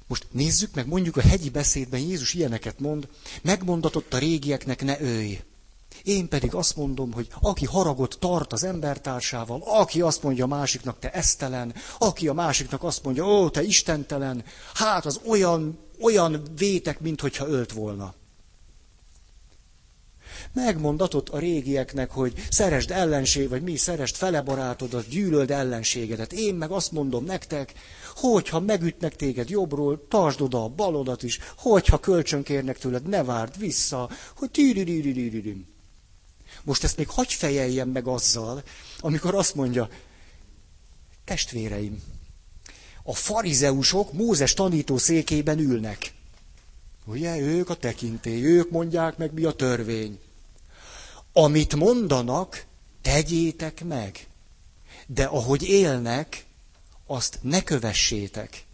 Most 0.07 0.27
nézzük 0.32 0.73
meg, 0.75 0.88
mondjuk 0.88 1.17
a 1.17 1.21
hegyi 1.21 1.49
beszédben 1.49 1.99
Jézus 1.99 2.34
ilyeneket 2.34 2.80
mond, 2.80 3.07
megmondatott 3.41 4.13
a 4.13 4.17
régieknek 4.17 4.84
ne 4.84 5.01
ölj. 5.01 5.39
Én 6.03 6.27
pedig 6.27 6.53
azt 6.53 6.75
mondom, 6.75 7.13
hogy 7.13 7.27
aki 7.41 7.65
haragot 7.65 8.17
tart 8.19 8.53
az 8.53 8.63
embertársával, 8.63 9.61
aki 9.65 10.01
azt 10.01 10.23
mondja 10.23 10.43
a 10.43 10.47
másiknak, 10.47 10.99
te 10.99 11.11
esztelen, 11.11 11.73
aki 11.97 12.27
a 12.27 12.33
másiknak 12.33 12.83
azt 12.83 13.03
mondja, 13.03 13.25
ó, 13.25 13.49
te 13.49 13.63
istentelen, 13.63 14.43
hát 14.73 15.05
az 15.05 15.19
olyan, 15.27 15.79
olyan 16.01 16.41
vétek, 16.57 16.99
mintha 16.99 17.47
ölt 17.47 17.71
volna. 17.71 18.13
Megmondatott 20.53 21.29
a 21.29 21.39
régieknek, 21.39 22.11
hogy 22.11 22.33
szeresd 22.49 22.91
ellenség, 22.91 23.49
vagy 23.49 23.61
mi 23.61 23.75
szeresd 23.75 24.15
felebarátodat, 24.15 25.07
gyűlöld 25.07 25.51
ellenségedet. 25.51 26.33
Én 26.33 26.55
meg 26.55 26.71
azt 26.71 26.91
mondom 26.91 27.23
nektek, 27.25 27.73
hogyha 28.15 28.59
megütnek 28.59 29.15
téged 29.15 29.49
jobbról, 29.49 30.07
tartsd 30.07 30.41
oda 30.41 30.63
a 30.63 30.67
balodat 30.67 31.23
is, 31.23 31.39
hogyha 31.57 31.99
kölcsönkérnek 31.99 32.77
tőled, 32.77 33.07
ne 33.07 33.23
várd 33.23 33.57
vissza, 33.57 34.09
hogy 34.35 34.51
tűrűrűrűrűrűrűm. 34.51 35.67
Most 36.64 36.84
ezt 36.84 36.97
még 36.97 37.10
hagy 37.10 37.34
fejeljem 37.34 37.89
meg 37.89 38.07
azzal, 38.07 38.64
amikor 38.99 39.36
azt 39.36 39.55
mondja, 39.55 39.89
testvéreim, 41.26 42.03
a 43.03 43.14
farizeusok 43.14 44.14
Mózes 44.14 44.53
tanító 44.53 44.97
székében 44.97 45.60
ülnek. 45.60 46.14
Ugye, 47.05 47.38
ők 47.39 47.70
a 47.70 47.76
tekintély, 47.76 48.43
ők 48.43 48.70
mondják 48.70 49.18
meg, 49.18 49.34
mi 49.34 49.43
a 49.43 49.51
törvény. 49.51 50.20
Amit 51.34 51.76
mondanak, 51.76 52.66
tegyétek 53.01 53.84
meg. 53.84 54.28
De 55.07 55.24
ahogy 55.24 55.64
élnek, 55.64 56.45
azt 57.05 57.39
ne 57.41 57.64
kövessétek. 57.64 58.66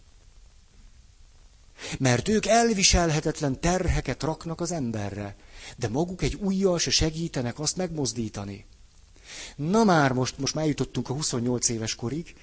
Mert 1.98 2.28
ők 2.28 2.46
elviselhetetlen 2.46 3.60
terheket 3.60 4.22
raknak 4.22 4.60
az 4.60 4.72
emberre 4.72 5.36
de 5.76 5.88
maguk 5.88 6.22
egy 6.22 6.38
ujjal 6.40 6.78
se 6.78 6.90
segítenek 6.90 7.58
azt 7.58 7.76
megmozdítani. 7.76 8.64
Na 9.56 9.84
már 9.84 10.12
most, 10.12 10.38
most 10.38 10.54
már 10.54 10.66
jutottunk 10.66 11.08
a 11.08 11.12
28 11.12 11.68
éves 11.68 11.94
korig, 11.94 12.34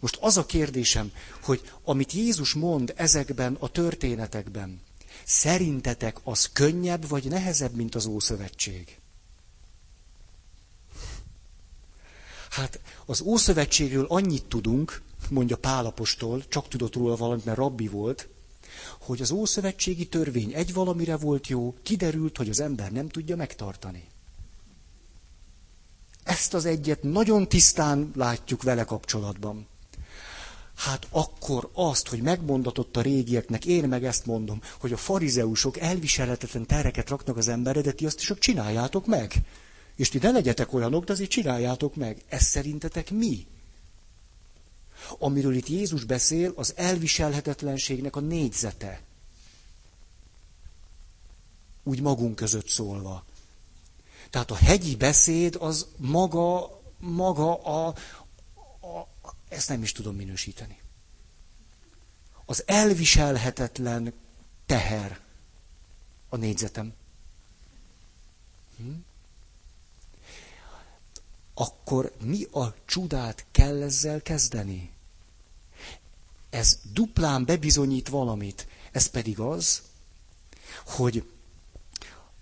most 0.00 0.18
az 0.20 0.36
a 0.36 0.46
kérdésem, 0.46 1.12
hogy 1.42 1.70
amit 1.84 2.12
Jézus 2.12 2.54
mond 2.54 2.92
ezekben 2.96 3.56
a 3.60 3.68
történetekben, 3.68 4.80
szerintetek 5.24 6.16
az 6.22 6.50
könnyebb 6.52 7.08
vagy 7.08 7.24
nehezebb, 7.24 7.74
mint 7.74 7.94
az 7.94 8.06
Ószövetség? 8.06 8.98
Hát 12.50 12.80
az 13.06 13.20
Ószövetségről 13.20 14.06
annyit 14.08 14.44
tudunk, 14.44 15.02
mondja 15.28 15.56
Pálapostól, 15.56 16.48
csak 16.48 16.68
tudott 16.68 16.94
róla 16.94 17.16
valamit, 17.16 17.44
mert 17.44 17.58
rabbi 17.58 17.88
volt, 17.88 18.28
hogy 19.10 19.20
az 19.20 19.30
ószövetségi 19.30 20.06
törvény 20.06 20.52
egy 20.52 20.72
valamire 20.72 21.16
volt 21.16 21.46
jó, 21.48 21.74
kiderült, 21.82 22.36
hogy 22.36 22.48
az 22.48 22.60
ember 22.60 22.92
nem 22.92 23.08
tudja 23.08 23.36
megtartani. 23.36 24.04
Ezt 26.22 26.54
az 26.54 26.64
egyet 26.64 27.02
nagyon 27.02 27.48
tisztán 27.48 28.10
látjuk 28.14 28.62
vele 28.62 28.84
kapcsolatban. 28.84 29.66
Hát 30.76 31.06
akkor 31.10 31.70
azt, 31.72 32.08
hogy 32.08 32.22
megmondatott 32.22 32.96
a 32.96 33.00
régieknek, 33.00 33.66
én 33.66 33.88
meg 33.88 34.04
ezt 34.04 34.26
mondom, 34.26 34.60
hogy 34.80 34.92
a 34.92 34.96
farizeusok 34.96 35.78
elviselhetetlen 35.78 36.66
tereket 36.66 37.08
raknak 37.08 37.36
az 37.36 37.48
emberre, 37.48 37.80
de 37.80 37.92
ti 37.92 38.06
azt 38.06 38.20
is 38.20 38.32
csináljátok 38.38 39.06
meg. 39.06 39.34
És 39.96 40.08
ti 40.08 40.18
ne 40.18 40.30
legyetek 40.30 40.72
olyanok, 40.72 41.04
de 41.04 41.12
azért 41.12 41.30
csináljátok 41.30 41.94
meg. 41.96 42.22
Ez 42.28 42.42
szerintetek 42.42 43.10
mi? 43.10 43.46
Amiről 45.18 45.54
itt 45.54 45.68
Jézus 45.68 46.04
beszél, 46.04 46.52
az 46.56 46.72
elviselhetetlenségnek 46.76 48.16
a 48.16 48.20
négyzete. 48.20 49.02
Úgy 51.82 52.00
magunk 52.00 52.34
között 52.34 52.68
szólva. 52.68 53.24
Tehát 54.30 54.50
a 54.50 54.54
hegyi 54.54 54.96
beszéd 54.96 55.56
az 55.60 55.86
maga, 55.96 56.80
maga 56.98 57.62
a, 57.62 57.86
a, 57.86 59.08
ezt 59.48 59.68
nem 59.68 59.82
is 59.82 59.92
tudom 59.92 60.16
minősíteni. 60.16 60.78
Az 62.44 62.62
elviselhetetlen 62.66 64.12
teher 64.66 65.20
a 66.28 66.36
négyzetem. 66.36 66.92
Hm? 68.76 68.90
Akkor 71.60 72.12
mi 72.24 72.44
a 72.52 72.74
csodát 72.86 73.46
kell 73.50 73.82
ezzel 73.82 74.22
kezdeni? 74.22 74.90
Ez 76.50 76.78
duplán 76.92 77.44
bebizonyít 77.44 78.08
valamit. 78.08 78.66
Ez 78.92 79.06
pedig 79.06 79.38
az, 79.38 79.82
hogy 80.86 81.24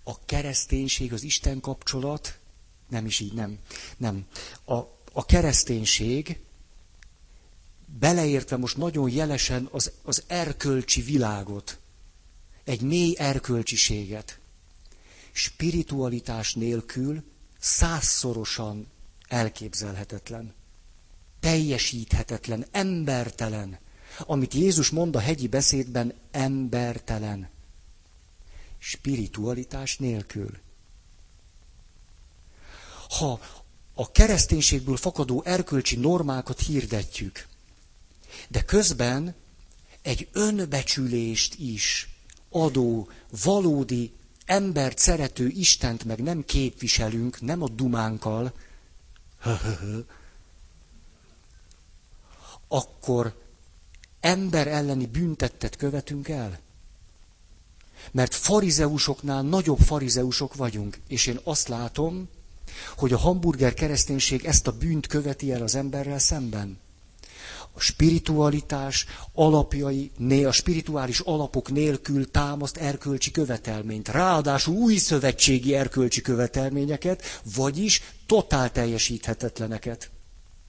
a 0.03 0.25
kereszténység, 0.25 1.13
az 1.13 1.23
Isten 1.23 1.59
kapcsolat, 1.59 2.37
nem 2.89 3.05
is 3.05 3.19
így, 3.19 3.33
nem, 3.33 3.59
nem. 3.97 4.25
A, 4.65 4.75
a 5.11 5.25
kereszténység, 5.25 6.39
beleértve 7.99 8.57
most 8.57 8.77
nagyon 8.77 9.09
jelesen 9.09 9.67
az, 9.71 9.91
az 10.03 10.23
erkölcsi 10.27 11.01
világot, 11.01 11.79
egy 12.63 12.81
mély 12.81 13.15
erkölcsiséget, 13.17 14.39
spiritualitás 15.31 16.53
nélkül 16.53 17.23
százszorosan 17.59 18.87
elképzelhetetlen, 19.29 20.53
teljesíthetetlen, 21.39 22.65
embertelen. 22.71 23.79
Amit 24.19 24.53
Jézus 24.53 24.89
mond 24.89 25.15
a 25.15 25.19
hegyi 25.19 25.47
beszédben, 25.47 26.13
embertelen 26.31 27.49
spiritualitás 28.79 29.97
nélkül. 29.97 30.57
Ha 33.09 33.39
a 33.93 34.11
kereszténységből 34.11 34.97
fakadó 34.97 35.43
erkölcsi 35.45 35.95
normákat 35.95 36.59
hirdetjük, 36.59 37.47
de 38.47 38.61
közben 38.61 39.35
egy 40.01 40.29
önbecsülést 40.31 41.55
is 41.55 42.09
adó, 42.49 43.09
valódi, 43.43 44.13
embert 44.45 44.97
szerető 44.97 45.47
Istent 45.47 46.03
meg 46.03 46.21
nem 46.21 46.45
képviselünk, 46.45 47.41
nem 47.41 47.61
a 47.61 47.67
dumánkkal, 47.69 48.53
akkor 52.67 53.33
ember 54.19 54.67
elleni 54.67 55.05
büntettet 55.05 55.75
követünk 55.75 56.27
el. 56.27 56.59
Mert 58.11 58.33
farizeusoknál 58.35 59.41
nagyobb 59.41 59.79
farizeusok 59.79 60.55
vagyunk. 60.55 60.97
És 61.07 61.25
én 61.27 61.39
azt 61.43 61.67
látom, 61.67 62.29
hogy 62.97 63.13
a 63.13 63.17
hamburger 63.17 63.73
kereszténység 63.73 64.45
ezt 64.45 64.67
a 64.67 64.71
bűnt 64.77 65.07
követi 65.07 65.51
el 65.51 65.61
az 65.61 65.75
emberrel 65.75 66.19
szemben. 66.19 66.77
A 67.73 67.79
spiritualitás 67.79 69.05
alapjai, 69.33 70.11
a 70.45 70.51
spirituális 70.51 71.19
alapok 71.19 71.71
nélkül 71.71 72.31
támaszt 72.31 72.77
erkölcsi 72.77 73.31
követelményt, 73.31 74.07
ráadásul 74.07 74.75
új 74.75 74.95
szövetségi 74.97 75.75
erkölcsi 75.75 76.21
követelményeket, 76.21 77.41
vagyis 77.55 78.01
totál 78.29 78.71
teljesíthetetleneket. 78.71 80.09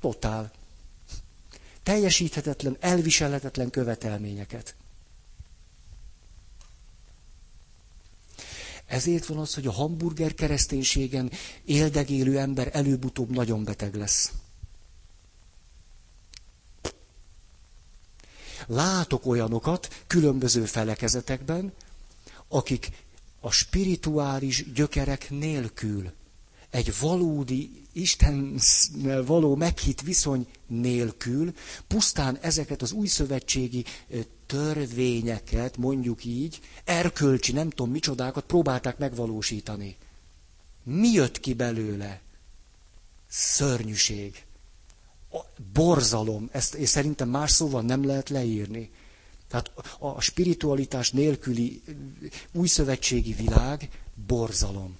Totál. 0.00 0.50
Teljesíthetetlen, 1.82 2.76
elviselhetetlen 2.80 3.70
követelményeket. 3.70 4.74
Ezért 8.86 9.26
van 9.26 9.38
az, 9.38 9.54
hogy 9.54 9.66
a 9.66 9.72
hamburger 9.72 10.34
kereszténységen 10.34 11.30
éldegélő 11.64 12.38
ember 12.38 12.68
előbb-utóbb 12.72 13.30
nagyon 13.30 13.64
beteg 13.64 13.94
lesz. 13.94 14.32
Látok 18.66 19.26
olyanokat 19.26 20.04
különböző 20.06 20.64
felekezetekben, 20.64 21.72
akik 22.48 22.90
a 23.40 23.50
spirituális 23.50 24.72
gyökerek 24.72 25.30
nélkül, 25.30 26.12
egy 26.70 26.98
valódi 27.00 27.80
Istennel 27.92 29.24
való 29.24 29.54
meghitt 29.56 30.00
viszony 30.00 30.46
nélkül, 30.66 31.54
pusztán 31.86 32.38
ezeket 32.40 32.82
az 32.82 32.92
új 32.92 33.06
szövetségi 33.06 33.84
törvényeket, 34.46 35.76
mondjuk 35.76 36.24
így, 36.24 36.60
erkölcsi, 36.84 37.52
nem 37.52 37.70
tudom 37.70 37.90
micsodákat 37.90 38.44
próbálták 38.44 38.98
megvalósítani. 38.98 39.96
Mi 40.82 41.08
jött 41.08 41.40
ki 41.40 41.54
belőle? 41.54 42.20
Szörnyűség. 43.28 44.44
Borzalom. 45.72 46.48
Ezt 46.52 46.74
és 46.74 46.88
szerintem 46.88 47.28
más 47.28 47.50
szóval 47.50 47.82
nem 47.82 48.04
lehet 48.06 48.28
leírni. 48.28 48.90
Tehát 49.48 49.72
a 49.98 50.20
spiritualitás 50.20 51.10
nélküli 51.10 51.82
újszövetségi 52.52 53.32
világ 53.32 53.88
borzalom. 54.26 54.98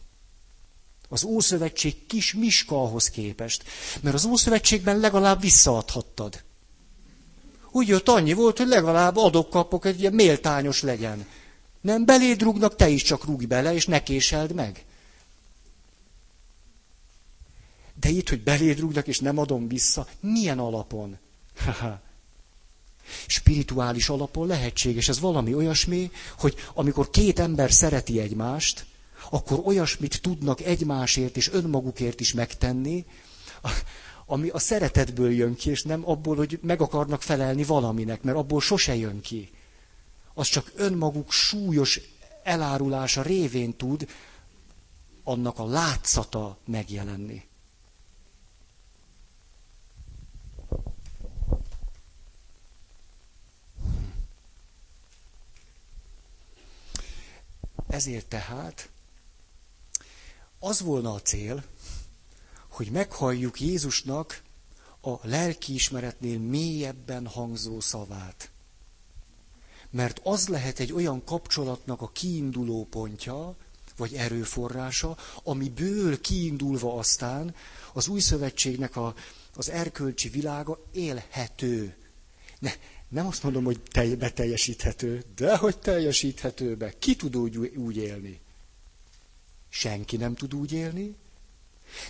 Az 1.12 1.24
Ószövetség 1.24 2.06
kis 2.06 2.34
miska 2.34 2.82
ahhoz 2.82 3.10
képest. 3.10 3.64
Mert 4.00 4.14
az 4.14 4.24
Ószövetségben 4.24 4.98
legalább 4.98 5.40
visszaadhattad. 5.40 6.42
Úgy 7.70 7.88
jött 7.88 8.08
annyi 8.08 8.32
volt, 8.32 8.58
hogy 8.58 8.66
legalább 8.66 9.16
adok-kapok, 9.16 9.84
egy 9.84 10.00
ilyen 10.00 10.12
méltányos 10.12 10.82
legyen. 10.82 11.26
Nem 11.80 12.04
beléd 12.04 12.42
rúgnak, 12.42 12.76
te 12.76 12.88
is 12.88 13.02
csak 13.02 13.24
rúgj 13.24 13.44
bele, 13.44 13.74
és 13.74 13.86
ne 13.86 14.02
késeld 14.02 14.54
meg. 14.54 14.84
De 18.00 18.08
itt, 18.08 18.28
hogy 18.28 18.42
beléd 18.42 18.78
rúgnak, 18.78 19.06
és 19.06 19.18
nem 19.18 19.38
adom 19.38 19.68
vissza, 19.68 20.06
milyen 20.20 20.58
alapon? 20.58 21.18
Spirituális 23.26 24.08
alapon 24.08 24.46
lehetséges. 24.46 25.08
Ez 25.08 25.20
valami 25.20 25.54
olyasmi, 25.54 26.10
hogy 26.38 26.54
amikor 26.74 27.10
két 27.10 27.38
ember 27.38 27.72
szereti 27.72 28.20
egymást, 28.20 28.86
akkor 29.30 29.60
olyasmit 29.64 30.20
tudnak 30.22 30.60
egymásért 30.60 31.36
és 31.36 31.48
önmagukért 31.52 32.20
is 32.20 32.32
megtenni, 32.32 33.04
ami 34.26 34.48
a 34.48 34.58
szeretetből 34.58 35.32
jön 35.32 35.54
ki, 35.54 35.70
és 35.70 35.82
nem 35.82 36.08
abból, 36.08 36.36
hogy 36.36 36.58
meg 36.62 36.80
akarnak 36.80 37.22
felelni 37.22 37.64
valaminek, 37.64 38.22
mert 38.22 38.36
abból 38.36 38.60
sose 38.60 38.94
jön 38.96 39.20
ki. 39.20 39.50
Az 40.34 40.48
csak 40.48 40.72
önmaguk 40.76 41.32
súlyos 41.32 42.00
elárulása 42.42 43.22
révén 43.22 43.76
tud 43.76 44.08
annak 45.24 45.58
a 45.58 45.66
látszata 45.66 46.58
megjelenni. 46.64 47.48
Ezért 57.88 58.26
tehát 58.26 58.89
az 60.60 60.80
volna 60.80 61.12
a 61.12 61.22
cél, 61.22 61.64
hogy 62.68 62.90
meghalljuk 62.90 63.60
Jézusnak 63.60 64.42
a 65.00 65.28
lelkiismeretnél 65.28 66.38
mélyebben 66.38 67.26
hangzó 67.26 67.80
szavát. 67.80 68.50
Mert 69.90 70.20
az 70.22 70.48
lehet 70.48 70.78
egy 70.78 70.92
olyan 70.92 71.24
kapcsolatnak 71.24 72.00
a 72.00 72.10
kiinduló 72.12 72.86
pontja, 72.90 73.56
vagy 73.96 74.14
erőforrása, 74.14 75.16
amiből 75.42 76.20
kiindulva 76.20 76.98
aztán 76.98 77.54
az 77.92 78.08
új 78.08 78.20
szövetségnek 78.20 78.96
a, 78.96 79.14
az 79.54 79.68
erkölcsi 79.68 80.28
világa 80.28 80.78
élhető. 80.92 81.96
Ne, 82.58 82.72
nem 83.08 83.26
azt 83.26 83.42
mondom, 83.42 83.64
hogy 83.64 83.80
telj, 83.80 84.14
beteljesíthető, 84.14 85.24
de 85.36 85.56
hogy 85.56 85.78
teljesíthető 85.78 86.76
be. 86.76 86.98
Ki 86.98 87.16
tud 87.16 87.36
úgy, 87.36 87.56
úgy 87.56 87.96
élni? 87.96 88.40
Senki 89.70 90.16
nem 90.16 90.34
tud 90.34 90.54
úgy 90.54 90.72
élni, 90.72 91.14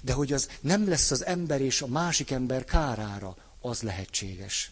de 0.03 0.13
hogy 0.13 0.33
az 0.33 0.49
nem 0.61 0.89
lesz 0.89 1.11
az 1.11 1.25
ember 1.25 1.61
és 1.61 1.83
a 1.83 1.87
másik 1.87 2.31
ember 2.31 2.65
kárára, 2.65 3.37
az 3.61 3.83
lehetséges. 3.83 4.71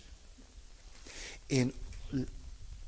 Én 1.47 1.73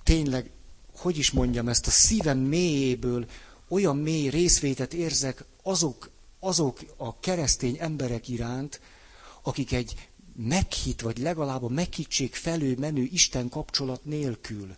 tényleg, 0.03 0.51
hogy 0.92 1.18
is 1.18 1.30
mondjam, 1.30 1.68
ezt 1.68 1.86
a 1.86 1.90
szívem 1.90 2.38
mélyéből 2.38 3.26
olyan 3.68 3.96
mély 3.96 4.28
részvétet 4.28 4.94
érzek 4.94 5.44
azok, 5.62 6.11
azok 6.38 6.80
a 6.96 7.18
keresztény 7.20 7.76
emberek 7.80 8.28
iránt, 8.28 8.80
akik 9.42 9.72
egy 9.72 10.09
meghitt, 10.36 11.01
vagy 11.01 11.18
legalább 11.18 11.62
a 11.62 11.68
meghittség 11.68 12.34
felő 12.34 12.76
menő 12.78 13.03
Isten 13.03 13.48
kapcsolat 13.48 14.05
nélkül, 14.05 14.76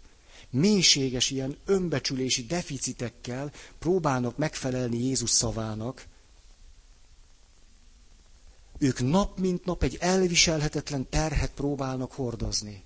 mélységes 0.52 1.30
ilyen 1.30 1.56
önbecsülési 1.64 2.46
deficitekkel 2.46 3.52
próbálnak 3.78 4.36
megfelelni 4.36 4.96
Jézus 4.96 5.30
szavának, 5.30 6.06
ők 8.78 9.00
nap 9.00 9.38
mint 9.38 9.64
nap 9.64 9.82
egy 9.82 9.96
elviselhetetlen 10.00 11.08
terhet 11.08 11.50
próbálnak 11.50 12.12
hordozni. 12.12 12.84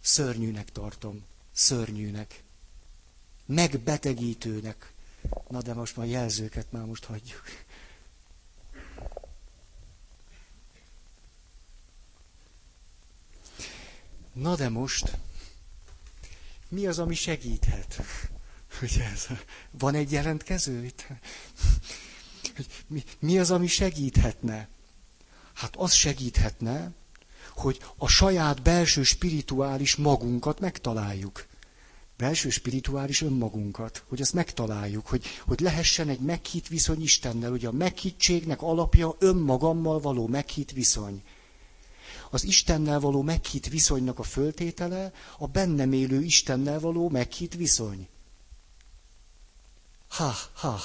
Szörnyűnek 0.00 0.72
tartom. 0.72 1.24
Szörnyűnek. 1.52 2.42
Megbetegítőnek. 3.46 4.92
Na 5.48 5.62
de 5.62 5.74
most 5.74 5.96
már 5.96 6.06
jelzőket 6.06 6.72
már 6.72 6.84
most 6.84 7.04
hagyjuk. 7.04 7.42
Na 14.32 14.56
de 14.56 14.68
most, 14.68 15.16
mi 16.70 16.86
az, 16.86 16.98
ami 16.98 17.14
segíthet? 17.14 18.00
Hogy 18.78 19.02
ez, 19.12 19.26
van 19.70 19.94
egy 19.94 20.12
jelentkező 20.12 20.84
itt? 20.84 21.06
mi, 22.86 23.02
mi 23.18 23.38
az, 23.38 23.50
ami 23.50 23.66
segíthetne? 23.66 24.68
Hát 25.52 25.76
az 25.76 25.92
segíthetne, 25.92 26.90
hogy 27.54 27.80
a 27.96 28.08
saját 28.08 28.62
belső 28.62 29.02
spirituális 29.02 29.96
magunkat 29.96 30.60
megtaláljuk. 30.60 31.46
Belső 32.16 32.50
spirituális 32.50 33.22
önmagunkat, 33.22 34.04
hogy 34.08 34.20
ezt 34.20 34.32
megtaláljuk, 34.32 35.06
hogy, 35.06 35.24
hogy 35.46 35.60
lehessen 35.60 36.08
egy 36.08 36.20
meghitt 36.20 36.68
viszony 36.68 37.02
Istennel. 37.02 37.52
Ugye 37.52 37.68
a 37.68 37.72
meghittségnek 37.72 38.62
alapja 38.62 39.16
önmagammal 39.18 40.00
való 40.00 40.26
meghitt 40.26 40.70
viszony. 40.70 41.22
Az 42.30 42.44
Istennel 42.44 43.00
való 43.00 43.22
meghitt 43.22 43.66
viszonynak 43.66 44.18
a 44.18 44.22
föltétele 44.22 45.12
a 45.38 45.46
bennem 45.46 45.92
élő 45.92 46.22
Istennel 46.22 46.80
való 46.80 47.08
meghitt 47.08 47.54
viszony. 47.54 48.08
Ha, 50.08 50.34
ha, 50.52 50.80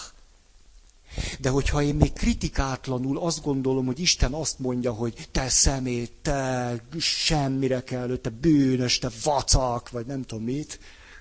de 1.39 1.49
hogyha 1.49 1.81
én 1.81 1.95
még 1.95 2.13
kritikátlanul 2.13 3.17
azt 3.19 3.43
gondolom, 3.43 3.85
hogy 3.85 3.99
Isten 3.99 4.33
azt 4.33 4.59
mondja, 4.59 4.91
hogy 4.93 5.27
te 5.31 5.49
szemét, 5.49 6.11
te 6.21 6.81
semmire 6.99 7.83
kell, 7.83 8.17
te 8.17 8.29
bűnös, 8.29 8.97
te 8.99 9.09
vacak, 9.23 9.89
vagy 9.89 10.05
nem 10.05 10.21
tudom 10.23 10.43
mit, 10.43 10.79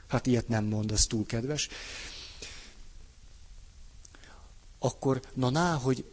hát 0.08 0.26
ilyet 0.26 0.48
nem 0.48 0.64
mond, 0.64 0.92
az 0.92 1.04
túl 1.06 1.26
kedves, 1.26 1.68
akkor 4.84 5.22
na 5.34 5.50
ná, 5.50 5.74
hogy 5.74 6.04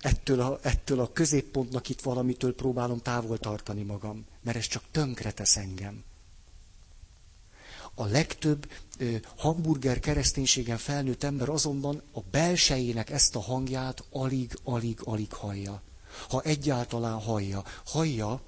ettől 0.00 0.40
a, 0.40 0.58
ettől 0.62 1.00
a 1.00 1.12
középpontnak 1.12 1.88
itt 1.88 2.00
valamitől 2.00 2.54
próbálom 2.54 2.98
távol 2.98 3.38
tartani 3.38 3.82
magam, 3.82 4.24
mert 4.42 4.56
ez 4.56 4.66
csak 4.66 4.82
tönkre 4.90 5.30
tesz 5.30 5.56
engem. 5.56 6.04
A 7.94 8.04
legtöbb 8.04 8.70
ö, 8.98 9.16
hamburger 9.36 10.00
kereszténységen 10.00 10.78
felnőtt 10.78 11.22
ember 11.22 11.48
azonban 11.48 12.02
a 12.12 12.20
belsejének 12.30 13.10
ezt 13.10 13.36
a 13.36 13.40
hangját 13.40 14.04
alig, 14.10 14.58
alig, 14.64 14.98
alig 15.04 15.32
hallja. 15.32 15.82
Ha 16.28 16.42
egyáltalán 16.42 17.20
hallja. 17.20 17.64
Hallja, 17.84 18.40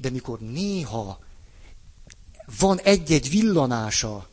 de 0.00 0.10
mikor 0.10 0.40
néha 0.40 1.18
van 2.58 2.80
egy-egy 2.80 3.30
villanása 3.30 4.28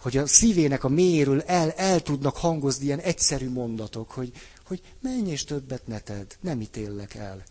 hogy 0.00 0.16
a 0.16 0.26
szívének 0.26 0.84
a 0.84 0.88
mélyéről 0.88 1.40
el, 1.42 1.70
el 1.70 2.00
tudnak 2.00 2.36
hangozni 2.36 2.84
ilyen 2.84 2.98
egyszerű 2.98 3.50
mondatok, 3.50 4.10
hogy, 4.10 4.32
hogy 4.66 4.82
menj 5.00 5.30
és 5.30 5.44
többet 5.44 5.86
ne 5.86 5.98
tedd, 5.98 6.32
nem 6.40 6.60
ítélek 6.60 7.14
el. 7.14 7.42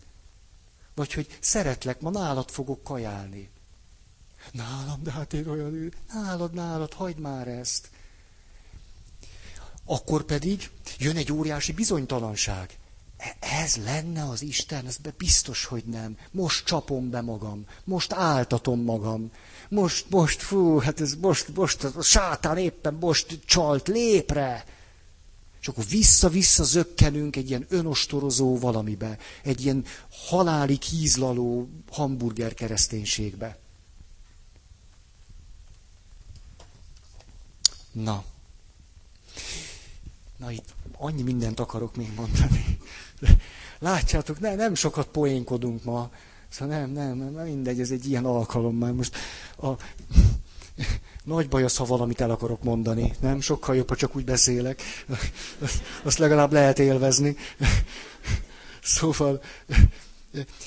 Vagy 0.94 1.12
hogy 1.12 1.36
szeretlek, 1.40 2.00
ma 2.00 2.10
nálad 2.10 2.50
fogok 2.50 2.82
kajálni. 2.82 3.50
Nálam, 4.52 5.02
de 5.02 5.10
hát 5.10 5.32
én 5.32 5.48
olyan, 5.48 5.94
nálad, 6.12 6.52
nálad, 6.52 6.92
hagyd 6.92 7.18
már 7.18 7.48
ezt. 7.48 7.90
Akkor 9.84 10.22
pedig 10.22 10.70
jön 10.98 11.16
egy 11.16 11.32
óriási 11.32 11.72
bizonytalanság. 11.72 12.78
E, 13.16 13.36
ez 13.40 13.76
lenne 13.76 14.28
az 14.28 14.42
Isten, 14.42 14.86
ez 14.86 14.96
biztos, 15.16 15.64
hogy 15.64 15.84
nem. 15.84 16.16
Most 16.30 16.66
csapom 16.66 17.10
be 17.10 17.20
magam, 17.20 17.64
most 17.84 18.12
áltatom 18.12 18.80
magam, 18.82 19.30
most, 19.70 20.06
most, 20.10 20.42
fú, 20.42 20.78
hát 20.78 21.00
ez 21.00 21.14
most, 21.14 21.54
most, 21.54 21.84
a 21.84 22.02
sátán 22.02 22.58
éppen 22.58 22.94
most 22.94 23.38
csalt 23.44 23.88
lépre. 23.88 24.64
És 25.60 25.68
akkor 25.68 25.84
vissza-vissza 25.84 26.64
zökkenünk 26.64 27.36
egy 27.36 27.48
ilyen 27.48 27.66
önostorozó 27.68 28.58
valamibe, 28.58 29.18
egy 29.42 29.64
ilyen 29.64 29.84
haláli 30.10 30.78
kízlaló 30.78 31.68
hamburger 31.90 32.54
kereszténységbe. 32.54 33.58
Na. 37.92 38.24
Na 40.36 40.50
itt 40.50 40.74
annyi 40.96 41.22
mindent 41.22 41.60
akarok 41.60 41.96
még 41.96 42.12
mondani. 42.14 42.78
Látjátok, 43.78 44.40
ne, 44.40 44.54
nem 44.54 44.74
sokat 44.74 45.06
poénkodunk 45.06 45.84
ma. 45.84 46.10
Szóval 46.50 46.76
nem, 46.76 46.90
nem, 46.90 47.16
nem, 47.16 47.44
mindegy, 47.44 47.80
ez 47.80 47.90
egy 47.90 48.06
ilyen 48.06 48.24
alkalom 48.24 48.76
már. 48.76 48.92
Most 48.92 49.16
a, 49.58 49.68
nagy 51.24 51.48
baj 51.48 51.62
az, 51.62 51.76
ha 51.76 51.84
valamit 51.84 52.20
el 52.20 52.30
akarok 52.30 52.62
mondani. 52.62 53.12
Nem? 53.20 53.40
Sokkal 53.40 53.76
jobb, 53.76 53.88
ha 53.88 53.96
csak 53.96 54.16
úgy 54.16 54.24
beszélek. 54.24 54.82
Azt 56.02 56.18
legalább 56.18 56.52
lehet 56.52 56.78
élvezni. 56.78 57.36
Szóval, 58.82 59.42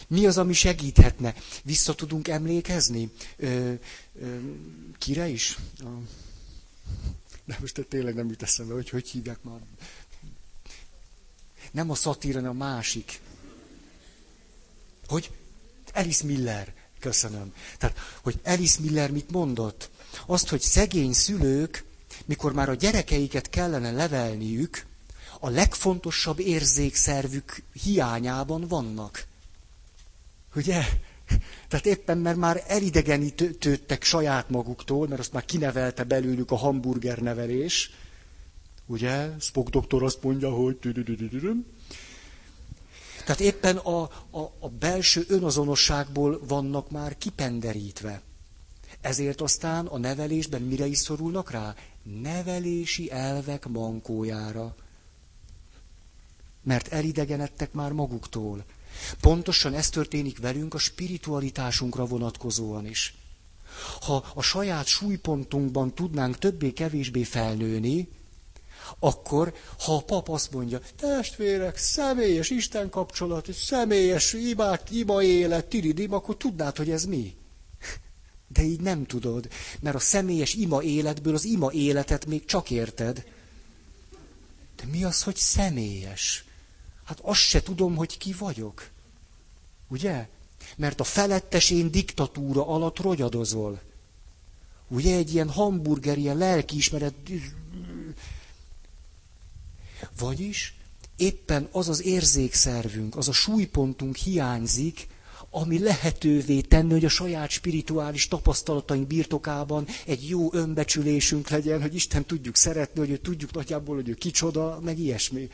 mi 0.08 0.26
az, 0.26 0.38
ami 0.38 0.54
segíthetne? 0.54 1.36
Vissza 1.64 1.96
tudunk 1.96 2.28
emlékezni? 2.28 3.12
Ö, 3.38 3.74
ö, 4.22 4.38
kire 4.98 5.28
is? 5.28 5.58
A... 5.80 5.88
De 7.46 7.58
most 7.60 7.86
tényleg 7.90 8.16
nem 8.16 8.30
jut 8.30 8.42
eszembe, 8.42 8.74
hogy 8.74 8.90
hogy 8.90 9.10
hívják 9.10 9.44
már. 9.44 9.60
Nem 11.72 11.90
a 11.90 11.96
szatíra, 11.96 12.40
hanem 12.40 12.62
a 12.62 12.66
másik. 12.66 13.20
Hogy? 15.08 15.32
Alice 15.94 16.26
Miller. 16.26 16.74
Köszönöm. 17.00 17.54
Tehát, 17.78 17.98
hogy 18.22 18.40
Alice 18.44 18.82
Miller 18.82 19.12
mit 19.12 19.32
mondott? 19.32 19.90
Azt, 20.26 20.50
hogy 20.50 20.62
szegény 20.62 21.14
szülők, 21.14 21.84
mikor 22.26 22.54
már 22.54 22.70
a 22.70 22.74
gyerekeiket 22.76 23.50
kellene 23.50 23.92
levelniük, 23.92 24.86
a 25.40 25.50
legfontosabb 25.50 26.40
érzékszervük 26.40 27.64
hiányában 27.84 28.68
vannak. 28.68 29.26
Ugye? 30.56 30.84
Tehát 31.68 31.86
éppen, 31.86 32.18
mert 32.18 32.38
már 32.38 32.64
elidegenítődtek 32.68 34.04
saját 34.04 34.50
maguktól, 34.50 35.08
mert 35.08 35.20
azt 35.22 35.34
már 35.34 35.46
kinevelte 35.46 36.04
belőlük 36.04 36.52
a 36.52 36.56
hamburger 36.56 37.18
nevelés. 37.18 37.92
Ugye? 38.86 39.30
Spock 39.40 39.70
doktor 39.70 40.04
azt 40.04 40.24
mondja, 40.24 40.50
hogy... 40.50 40.78
Tehát 43.26 43.40
éppen 43.40 43.78
a, 43.78 44.02
a, 44.32 44.40
a 44.60 44.70
belső 44.80 45.26
önazonosságból 45.28 46.40
vannak 46.48 46.90
már 46.92 47.18
kipenderítve. 47.18 48.22
Ezért 49.02 49.42
aztán 49.42 49.86
a 49.86 49.98
nevelésben 49.98 50.62
mire 50.62 50.86
is 50.86 50.98
szorulnak 50.98 51.52
rá? 51.52 51.76
Nevelési 52.22 53.12
elvek 53.12 53.68
mankójára. 53.68 54.76
Mert 56.64 56.88
elidegenedtek 56.88 57.72
már 57.74 57.92
maguktól. 57.92 58.64
Pontosan 59.22 59.74
ez 59.74 59.90
történik 59.90 60.40
velünk 60.40 60.74
a 60.74 60.78
spiritualitásunkra 60.78 62.06
vonatkozóan 62.06 62.86
is. 62.88 63.16
Ha 64.02 64.26
a 64.34 64.42
saját 64.42 64.86
súlypontunkban 64.86 65.94
tudnánk 65.94 66.38
többé-kevésbé 66.38 67.24
felnőni, 67.24 68.08
akkor, 69.00 69.54
ha 69.80 69.96
a 69.96 70.02
pap 70.02 70.30
azt 70.30 70.52
mondja, 70.52 70.82
testvérek, 70.96 71.78
személyes 71.78 72.50
Isten 72.50 72.90
kapcsolat, 72.90 73.54
személyes 73.54 74.34
imát, 74.34 74.92
ima 74.92 75.24
élet, 75.24 75.66
tiridim, 75.66 76.14
akkor 76.14 76.38
tudnád, 76.38 76.78
hogy 76.78 76.90
ez 76.90 77.06
mi. 77.06 77.36
De 78.48 78.64
így 78.64 78.82
nem 78.82 79.06
tudod, 79.06 79.48
mert 79.80 79.96
a 79.96 80.00
személyes 80.00 80.54
ima 80.54 80.84
életből 80.84 81.34
az 81.34 81.44
ima 81.44 81.72
életet 81.72 82.26
még 82.26 82.46
csak 82.46 82.70
érted. 82.70 83.26
De 84.76 84.86
mi 84.92 85.04
az, 85.04 85.24
hogy 85.24 85.36
személyes? 85.36 86.46
Hát 87.04 87.20
azt 87.22 87.40
se 87.40 87.62
tudom, 87.64 87.96
hogy 87.96 88.18
ki 88.18 88.34
vagyok. 88.34 88.90
Ugye? 89.88 90.28
Mert 90.78 91.00
a 91.00 91.04
felettes 91.04 91.70
én 91.70 91.92
diktatúra 91.92 92.68
alatt 92.68 93.00
rogyadozol. 93.00 93.82
Ugye 94.88 95.16
egy 95.16 95.34
ilyen 95.34 95.50
hamburger, 95.50 96.18
ilyen 96.18 96.38
lelkiismeret 96.38 97.14
vagyis 100.20 100.76
éppen 101.18 101.68
az 101.72 101.90
az 101.90 102.04
érzékszervünk, 102.04 103.18
az 103.18 103.28
a 103.28 103.32
súlypontunk 103.32 104.16
hiányzik, 104.16 105.08
ami 105.56 105.80
lehetővé 105.80 106.62
tenni, 106.62 106.92
hogy 106.92 107.06
a 107.06 107.10
saját 107.10 107.50
spirituális 107.50 108.28
tapasztalataink 108.28 109.08
birtokában 109.08 109.88
egy 110.06 110.30
jó 110.30 110.54
önbecsülésünk 110.54 111.50
legyen, 111.50 111.82
hogy 111.82 111.96
Isten 111.96 112.26
tudjuk 112.26 112.56
szeretni, 112.56 113.00
hogy 113.00 113.10
ő 113.10 113.18
tudjuk 113.18 113.52
nagyjából, 113.54 113.96
hogy 113.96 114.10
ő 114.10 114.14
kicsoda, 114.14 114.80
meg 114.84 115.00
ilyesmi. 115.00 115.50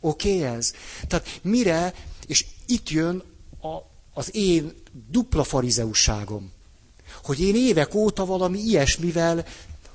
Oké 0.00 0.36
okay 0.36 0.56
ez? 0.56 0.72
Tehát 1.08 1.40
mire, 1.42 1.94
és 2.26 2.46
itt 2.66 2.88
jön 2.90 3.22
a, 3.62 3.76
az 4.12 4.34
én 4.34 4.72
dupla 5.10 5.44
farizeusságom, 5.44 6.50
hogy 7.22 7.40
én 7.40 7.54
évek 7.56 7.94
óta 7.94 8.24
valami 8.26 8.58
ilyesmivel, 8.58 9.44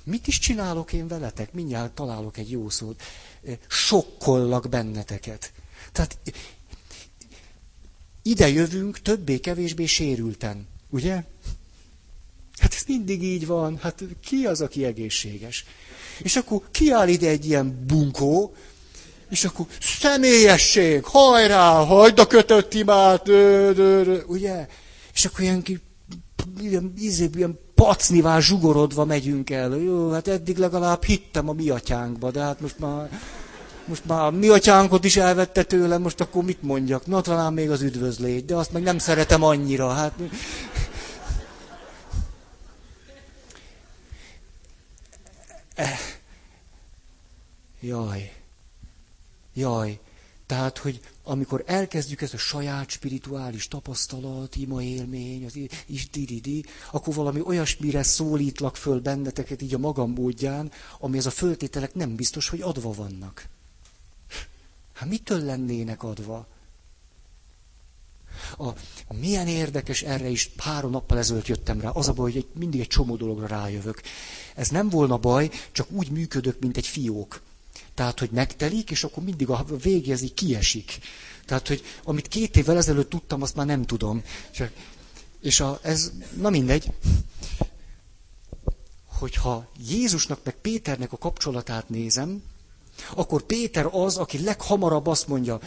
mit 0.03 0.27
is 0.27 0.39
csinálok 0.39 0.93
én 0.93 1.07
veletek? 1.07 1.53
Mindjárt 1.53 1.91
találok 1.95 2.37
egy 2.37 2.51
jó 2.51 2.69
szót 2.69 3.01
sokkollak 3.67 4.69
benneteket. 4.69 5.51
Tehát 5.91 6.17
ide 8.21 8.47
jövünk 8.47 9.01
többé-kevésbé 9.01 9.85
sérülten, 9.85 10.67
ugye? 10.89 11.23
Hát 12.57 12.73
ez 12.73 12.83
mindig 12.87 13.23
így 13.23 13.45
van, 13.45 13.77
hát 13.77 14.03
ki 14.23 14.45
az, 14.45 14.61
aki 14.61 14.85
egészséges? 14.85 15.65
És 16.17 16.35
akkor 16.35 16.61
kiáll 16.71 17.07
ide 17.07 17.27
egy 17.27 17.45
ilyen 17.45 17.85
bunkó, 17.87 18.55
és 19.29 19.43
akkor 19.45 19.65
személyesség, 19.79 21.03
hajrá, 21.03 21.83
hagyd 21.83 22.19
a 22.19 22.27
kötött 22.27 22.73
imát, 22.73 23.27
ugye? 24.27 24.67
És 25.13 25.25
akkor 25.25 25.41
ilyen, 25.41 25.63
ilyen, 26.59 26.93
ilyen, 26.97 27.31
ilyen 27.35 27.59
pacnivá 27.75 28.39
zsugorodva 28.39 29.05
megyünk 29.05 29.49
el. 29.49 29.75
Jó, 29.77 30.11
hát 30.11 30.27
eddig 30.27 30.57
legalább 30.57 31.03
hittem 31.03 31.49
a 31.49 31.53
mi 31.53 31.69
atyánkba, 31.69 32.31
de 32.31 32.41
hát 32.41 32.59
most 32.59 32.79
már, 32.79 33.19
most 33.85 34.05
már 34.05 34.21
a 34.21 34.31
mi 34.31 34.47
atyánkot 34.47 35.03
is 35.03 35.17
elvette 35.17 35.63
tőlem, 35.63 36.01
most 36.01 36.21
akkor 36.21 36.43
mit 36.43 36.61
mondjak? 36.61 37.05
Na, 37.05 37.21
talán 37.21 37.53
még 37.53 37.69
az 37.69 37.81
üdvözlét, 37.81 38.45
de 38.45 38.55
azt 38.55 38.71
meg 38.71 38.83
nem 38.83 38.97
szeretem 38.97 39.43
annyira. 39.43 39.89
Hát... 39.89 40.13
Jaj. 47.79 48.31
Jaj. 49.53 49.99
Tehát, 50.45 50.77
hogy 50.77 50.99
amikor 51.27 51.63
elkezdjük 51.65 52.21
ezt 52.21 52.33
a 52.33 52.37
saját 52.37 52.89
spirituális 52.89 53.67
tapasztalat, 53.67 54.55
ima 54.55 54.83
élmény, 54.83 55.45
az 55.45 55.59
is 55.85 56.09
diridi, 56.09 56.65
akkor 56.91 57.13
valami 57.13 57.41
olyasmire 57.41 58.03
szólítlak 58.03 58.75
föl 58.75 58.99
benneteket 58.99 59.61
így 59.61 59.73
a 59.73 59.77
magam 59.77 60.11
módján, 60.11 60.71
ami 60.99 61.17
ez 61.17 61.25
a 61.25 61.31
föltételek 61.31 61.93
nem 61.93 62.15
biztos, 62.15 62.49
hogy 62.49 62.61
adva 62.61 62.91
vannak. 62.91 63.47
Hát 64.93 65.09
mitől 65.09 65.43
lennének 65.43 66.03
adva? 66.03 66.47
A, 68.57 68.69
milyen 69.13 69.47
érdekes, 69.47 70.01
erre 70.01 70.27
is 70.27 70.51
három 70.57 70.91
nappal 70.91 71.17
ezelőtt 71.17 71.47
jöttem 71.47 71.81
rá. 71.81 71.89
Az 71.89 72.07
a 72.07 72.13
baj, 72.13 72.31
hogy 72.31 72.41
egy, 72.41 72.59
mindig 72.59 72.79
egy 72.79 72.87
csomó 72.87 73.15
dologra 73.15 73.47
rájövök. 73.47 74.01
Ez 74.55 74.69
nem 74.69 74.89
volna 74.89 75.17
baj, 75.17 75.49
csak 75.71 75.91
úgy 75.91 76.11
működök, 76.11 76.59
mint 76.59 76.77
egy 76.77 76.87
fiók. 76.87 77.41
Tehát, 77.95 78.19
hogy 78.19 78.29
megtelik, 78.31 78.91
és 78.91 79.03
akkor 79.03 79.23
mindig 79.23 79.49
a 79.49 79.65
végezi 79.81 80.29
kiesik. 80.29 80.99
Tehát, 81.45 81.67
hogy 81.67 81.83
amit 82.03 82.27
két 82.27 82.57
évvel 82.57 82.77
ezelőtt 82.77 83.09
tudtam, 83.09 83.41
azt 83.41 83.55
már 83.55 83.65
nem 83.65 83.85
tudom. 83.85 84.23
Csak, 84.51 84.71
és 85.41 85.59
a, 85.59 85.79
ez, 85.81 86.11
na 86.37 86.49
mindegy. 86.49 86.91
Hogyha 89.05 89.71
Jézusnak 89.89 90.39
meg 90.43 90.55
Péternek 90.55 91.11
a 91.11 91.17
kapcsolatát 91.17 91.89
nézem, 91.89 92.43
akkor 93.13 93.41
Péter 93.41 93.87
az, 93.91 94.17
aki 94.17 94.43
leghamarabb 94.43 95.07
azt 95.07 95.27
mondja, 95.27 95.59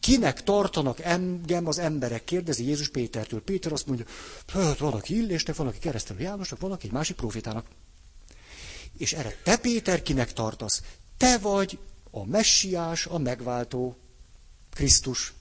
kinek 0.00 0.42
tartanak 0.42 1.00
engem 1.00 1.66
az 1.66 1.78
emberek? 1.78 2.24
Kérdezi 2.24 2.64
Jézus 2.64 2.88
Pétertől. 2.88 3.42
Péter 3.42 3.72
azt 3.72 3.86
mondja, 3.86 4.04
hát 4.46 4.78
van, 4.78 4.92
aki 4.92 5.16
Illésnek, 5.16 5.56
van, 5.56 5.66
aki 5.66 5.78
keresztelő 5.78 6.20
Jánosnak, 6.20 6.60
van, 6.60 6.72
aki 6.72 6.86
egy 6.86 6.92
másik 6.92 7.16
profitának. 7.16 7.66
És 8.98 9.12
erre 9.12 9.36
te 9.42 9.56
Péter 9.56 10.02
kinek 10.02 10.32
tartasz? 10.32 10.82
Te 11.22 11.38
vagy 11.38 11.78
a 12.10 12.24
messiás, 12.24 13.06
a 13.06 13.18
megváltó. 13.18 13.96
Krisztus. 14.70 15.32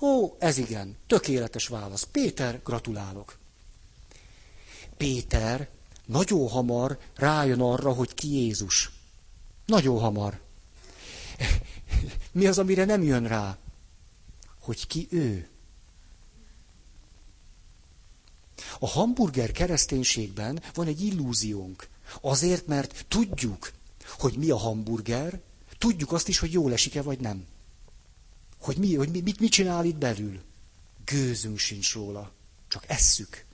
Ó, 0.00 0.36
ez 0.38 0.58
igen, 0.58 0.96
tökéletes 1.06 1.66
válasz. 1.68 2.02
Péter, 2.02 2.60
gratulálok. 2.64 3.38
Péter 4.96 5.68
nagyon 6.06 6.48
hamar 6.48 6.98
rájön 7.14 7.60
arra, 7.60 7.92
hogy 7.92 8.14
ki 8.14 8.28
Jézus. 8.28 8.90
Nagyon 9.66 9.98
hamar. 9.98 10.40
Mi 12.32 12.46
az, 12.46 12.58
amire 12.58 12.84
nem 12.84 13.02
jön 13.02 13.26
rá? 13.26 13.58
Hogy 14.60 14.86
ki 14.86 15.06
ő. 15.10 15.48
A 18.78 18.86
hamburger 18.86 19.52
kereszténységben 19.52 20.62
van 20.74 20.86
egy 20.86 21.00
illúziónk. 21.00 21.88
Azért, 22.20 22.66
mert 22.66 23.04
tudjuk, 23.08 23.72
hogy 24.08 24.36
mi 24.36 24.50
a 24.50 24.56
hamburger, 24.56 25.40
tudjuk 25.78 26.12
azt 26.12 26.28
is, 26.28 26.38
hogy 26.38 26.52
jól 26.52 26.72
esik-e 26.72 27.02
vagy 27.02 27.20
nem. 27.20 27.44
Hogy, 28.58 28.76
mi, 28.76 28.94
hogy 28.94 29.08
mit, 29.08 29.40
mit 29.40 29.50
csinál 29.50 29.84
itt 29.84 29.96
belül. 29.96 30.40
Gőzünk 31.04 31.58
sincs 31.58 31.94
róla. 31.94 32.32
Csak 32.68 32.84
esszük. 32.86 33.44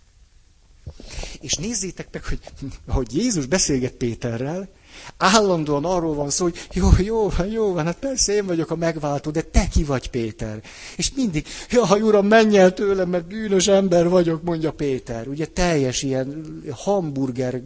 És 1.41 1.55
nézzétek 1.55 2.09
meg, 2.13 2.25
hogy, 2.25 2.41
hogy 2.89 3.15
Jézus 3.15 3.47
beszélget 3.47 3.93
Péterrel, 3.93 4.69
állandóan 5.17 5.85
arról 5.85 6.15
van 6.15 6.31
szó, 6.31 6.45
hogy 6.45 6.69
jó, 6.73 6.89
jó 6.99 7.29
van, 7.29 7.47
jó 7.47 7.73
van, 7.73 7.85
hát 7.85 7.99
persze 7.99 8.33
én 8.33 8.47
vagyok 8.47 8.71
a 8.71 8.77
megváltó, 8.77 9.31
de 9.31 9.43
te 9.43 9.69
ki 9.69 9.85
vagy 9.85 10.11
Péter. 10.11 10.63
És 10.97 11.13
mindig, 11.15 11.47
jaj, 11.71 12.01
uram, 12.01 12.27
menj 12.27 12.59
el 12.59 12.75
tőlem, 12.75 13.09
mert 13.09 13.27
bűnös 13.27 13.67
ember 13.67 14.09
vagyok, 14.09 14.43
mondja 14.43 14.73
Péter. 14.73 15.29
Ugye 15.29 15.47
teljes 15.47 16.03
ilyen 16.03 16.45
hamburger 16.71 17.63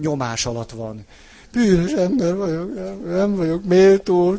nyomás 0.00 0.46
alatt 0.46 0.70
van. 0.70 1.06
Bűnös 1.52 1.92
ember 1.92 2.36
vagyok, 2.36 2.74
nem 3.04 3.34
vagyok 3.34 3.64
méltó. 3.64 4.34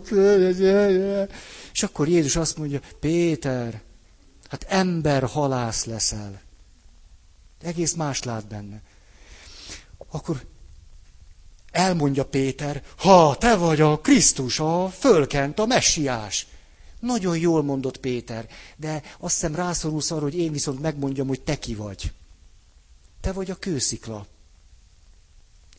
És 1.73 1.83
akkor 1.83 2.07
Jézus 2.07 2.35
azt 2.35 2.57
mondja, 2.57 2.79
Péter, 2.99 3.81
hát 4.47 4.65
ember 4.67 5.23
halász 5.23 5.85
leszel. 5.85 6.41
Egész 7.61 7.93
más 7.93 8.23
lát 8.23 8.47
benne. 8.47 8.81
Akkor 10.11 10.41
elmondja 11.71 12.25
Péter, 12.25 12.83
ha 12.97 13.35
te 13.39 13.55
vagy 13.55 13.81
a 13.81 13.99
Krisztus, 13.99 14.59
a 14.59 14.89
fölkent, 14.89 15.59
a 15.59 15.65
messiás. 15.65 16.47
Nagyon 16.99 17.37
jól 17.37 17.63
mondott 17.63 17.97
Péter, 17.97 18.47
de 18.75 19.01
azt 19.19 19.33
hiszem 19.33 19.55
rászorulsz 19.55 20.11
arra, 20.11 20.21
hogy 20.21 20.37
én 20.37 20.51
viszont 20.51 20.81
megmondjam, 20.81 21.27
hogy 21.27 21.41
te 21.41 21.59
ki 21.59 21.75
vagy. 21.75 22.11
Te 23.21 23.31
vagy 23.31 23.51
a 23.51 23.55
kőszikla. 23.55 24.25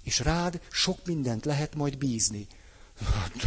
És 0.04 0.18
rád 0.18 0.60
sok 0.70 0.98
mindent 1.04 1.44
lehet 1.44 1.74
majd 1.74 1.98
bízni. 1.98 2.46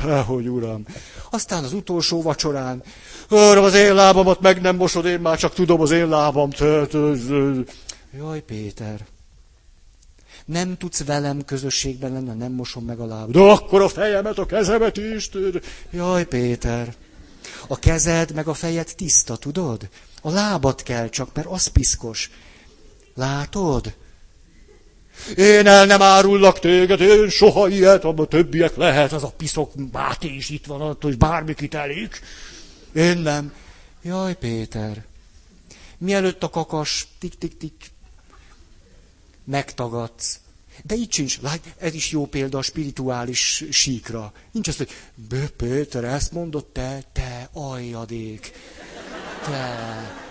Dehogy, 0.03 0.47
uram. 0.47 0.85
Aztán 1.29 1.63
az 1.63 1.73
utolsó 1.73 2.21
vacsorán, 2.21 2.83
arra 3.29 3.61
az 3.61 3.73
én 3.73 3.93
lábamat 3.93 4.41
meg 4.41 4.61
nem 4.61 4.75
mosod, 4.75 5.05
én 5.05 5.19
már 5.19 5.37
csak 5.37 5.53
tudom 5.53 5.81
az 5.81 5.91
én 5.91 6.07
lábam. 6.07 6.49
Jaj, 8.17 8.41
Péter, 8.41 9.05
nem 10.45 10.77
tudsz 10.77 11.03
velem 11.03 11.45
közösségben 11.45 12.11
lenni, 12.11 12.37
nem 12.37 12.51
mosom 12.51 12.85
meg 12.85 12.99
a 12.99 13.05
lábad. 13.05 13.31
De 13.31 13.39
akkor 13.39 13.81
a 13.81 13.87
fejemet, 13.87 14.37
a 14.37 14.45
kezemet 14.45 14.97
is. 14.97 15.29
Jaj, 15.91 16.25
Péter, 16.25 16.95
a 17.67 17.79
kezed 17.79 18.33
meg 18.33 18.47
a 18.47 18.53
fejed 18.53 18.93
tiszta, 18.95 19.35
tudod? 19.35 19.89
A 20.21 20.29
lábad 20.29 20.83
kell 20.83 21.09
csak, 21.09 21.29
mert 21.33 21.47
az 21.47 21.67
piszkos. 21.67 22.31
Látod? 23.15 23.93
Én 25.35 25.67
el 25.67 25.85
nem 25.85 26.01
árullak 26.01 26.59
téged, 26.59 27.01
én 27.01 27.29
soha 27.29 27.67
ilyet, 27.67 28.03
abban 28.03 28.29
többiek 28.29 28.75
lehet, 28.75 29.11
az 29.11 29.23
a 29.23 29.33
piszok 29.37 29.71
Máté 29.91 30.27
is 30.27 30.49
itt 30.49 30.65
van, 30.65 30.81
attól, 30.81 31.09
hogy 31.09 31.17
bármi 31.17 31.53
kitelik. 31.53 32.21
Én 32.95 33.17
nem. 33.17 33.53
Jaj, 34.01 34.35
Péter, 34.35 35.05
mielőtt 35.97 36.43
a 36.43 36.49
kakas 36.49 37.07
tik-tik-tik 37.19 37.91
megtagadsz. 39.43 40.39
De 40.83 40.95
így 40.95 41.13
sincs, 41.13 41.41
lát, 41.41 41.59
ez 41.77 41.93
is 41.93 42.11
jó 42.11 42.25
példa 42.25 42.57
a 42.57 42.61
spirituális 42.61 43.63
síkra. 43.71 44.33
Nincs 44.51 44.67
az, 44.67 44.77
hogy 44.77 44.89
Bő 45.15 45.47
Péter, 45.57 46.03
ezt 46.03 46.31
mondott 46.31 46.73
te, 46.73 47.03
te 47.11 47.49
ajadék. 47.53 48.51
Te. 49.45 50.26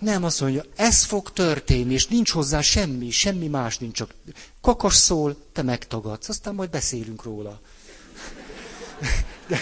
Nem, 0.00 0.24
azt 0.24 0.40
mondja, 0.40 0.64
ez 0.76 1.04
fog 1.04 1.32
történni, 1.32 1.92
és 1.92 2.06
nincs 2.06 2.30
hozzá 2.30 2.60
semmi, 2.60 3.10
semmi 3.10 3.46
más 3.46 3.78
nincs, 3.78 3.96
csak 3.96 4.14
kakas 4.60 4.94
szól, 4.94 5.36
te 5.52 5.62
megtagadsz, 5.62 6.28
aztán 6.28 6.54
majd 6.54 6.70
beszélünk 6.70 7.22
róla. 7.22 7.60
De, 9.48 9.58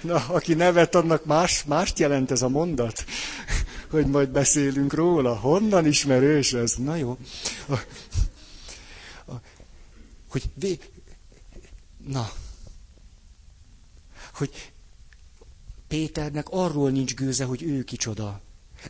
na, 0.00 0.26
aki 0.28 0.54
nevet, 0.54 0.94
annak 0.94 1.24
más, 1.24 1.64
mást 1.64 1.98
jelent 1.98 2.30
ez 2.30 2.42
a 2.42 2.48
mondat 2.48 3.04
hogy 3.94 4.06
majd 4.06 4.28
beszélünk 4.28 4.92
róla. 4.94 5.36
Honnan 5.36 5.86
ismerős 5.86 6.52
ez? 6.52 6.74
Na 6.74 6.96
jó. 6.96 7.18
Hogy 10.28 10.50
vé... 10.54 10.78
Na. 12.06 12.30
Hogy 14.34 14.72
Péternek 15.88 16.46
arról 16.50 16.90
nincs 16.90 17.14
gőze, 17.14 17.44
hogy 17.44 17.62
ő 17.62 17.82
kicsoda. 17.82 18.40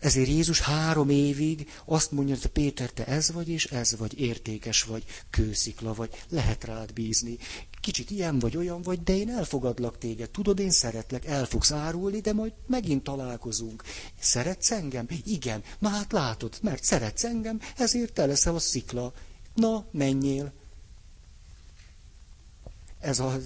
Ezért 0.00 0.28
Jézus 0.28 0.60
három 0.60 1.10
évig 1.10 1.68
azt 1.84 2.10
mondja, 2.10 2.34
hogy 2.34 2.46
Péter, 2.46 2.90
te 2.90 3.06
ez 3.06 3.32
vagy, 3.32 3.48
és 3.48 3.64
ez 3.64 3.96
vagy, 3.96 4.20
értékes 4.20 4.82
vagy, 4.82 5.04
kőszikla 5.30 5.94
vagy, 5.94 6.10
lehet 6.28 6.64
rád 6.64 6.92
bízni. 6.92 7.38
Kicsit 7.80 8.10
ilyen 8.10 8.38
vagy, 8.38 8.56
olyan 8.56 8.82
vagy, 8.82 9.02
de 9.02 9.16
én 9.16 9.30
elfogadlak 9.30 9.98
téged. 9.98 10.30
Tudod, 10.30 10.58
én 10.58 10.70
szeretlek, 10.70 11.24
el 11.24 11.44
fogsz 11.44 11.72
árulni, 11.72 12.20
de 12.20 12.32
majd 12.32 12.52
megint 12.66 13.02
találkozunk. 13.02 13.82
Szeretsz 14.20 14.70
engem? 14.70 15.06
Igen. 15.24 15.62
Na 15.78 15.88
hát 15.88 16.12
látod, 16.12 16.58
mert 16.62 16.84
szeretsz 16.84 17.24
engem, 17.24 17.60
ezért 17.76 18.12
te 18.12 18.26
leszel 18.26 18.54
a 18.54 18.58
szikla. 18.58 19.12
Na, 19.54 19.84
menjél. 19.90 20.52
Ez 23.00 23.18
a 23.18 23.40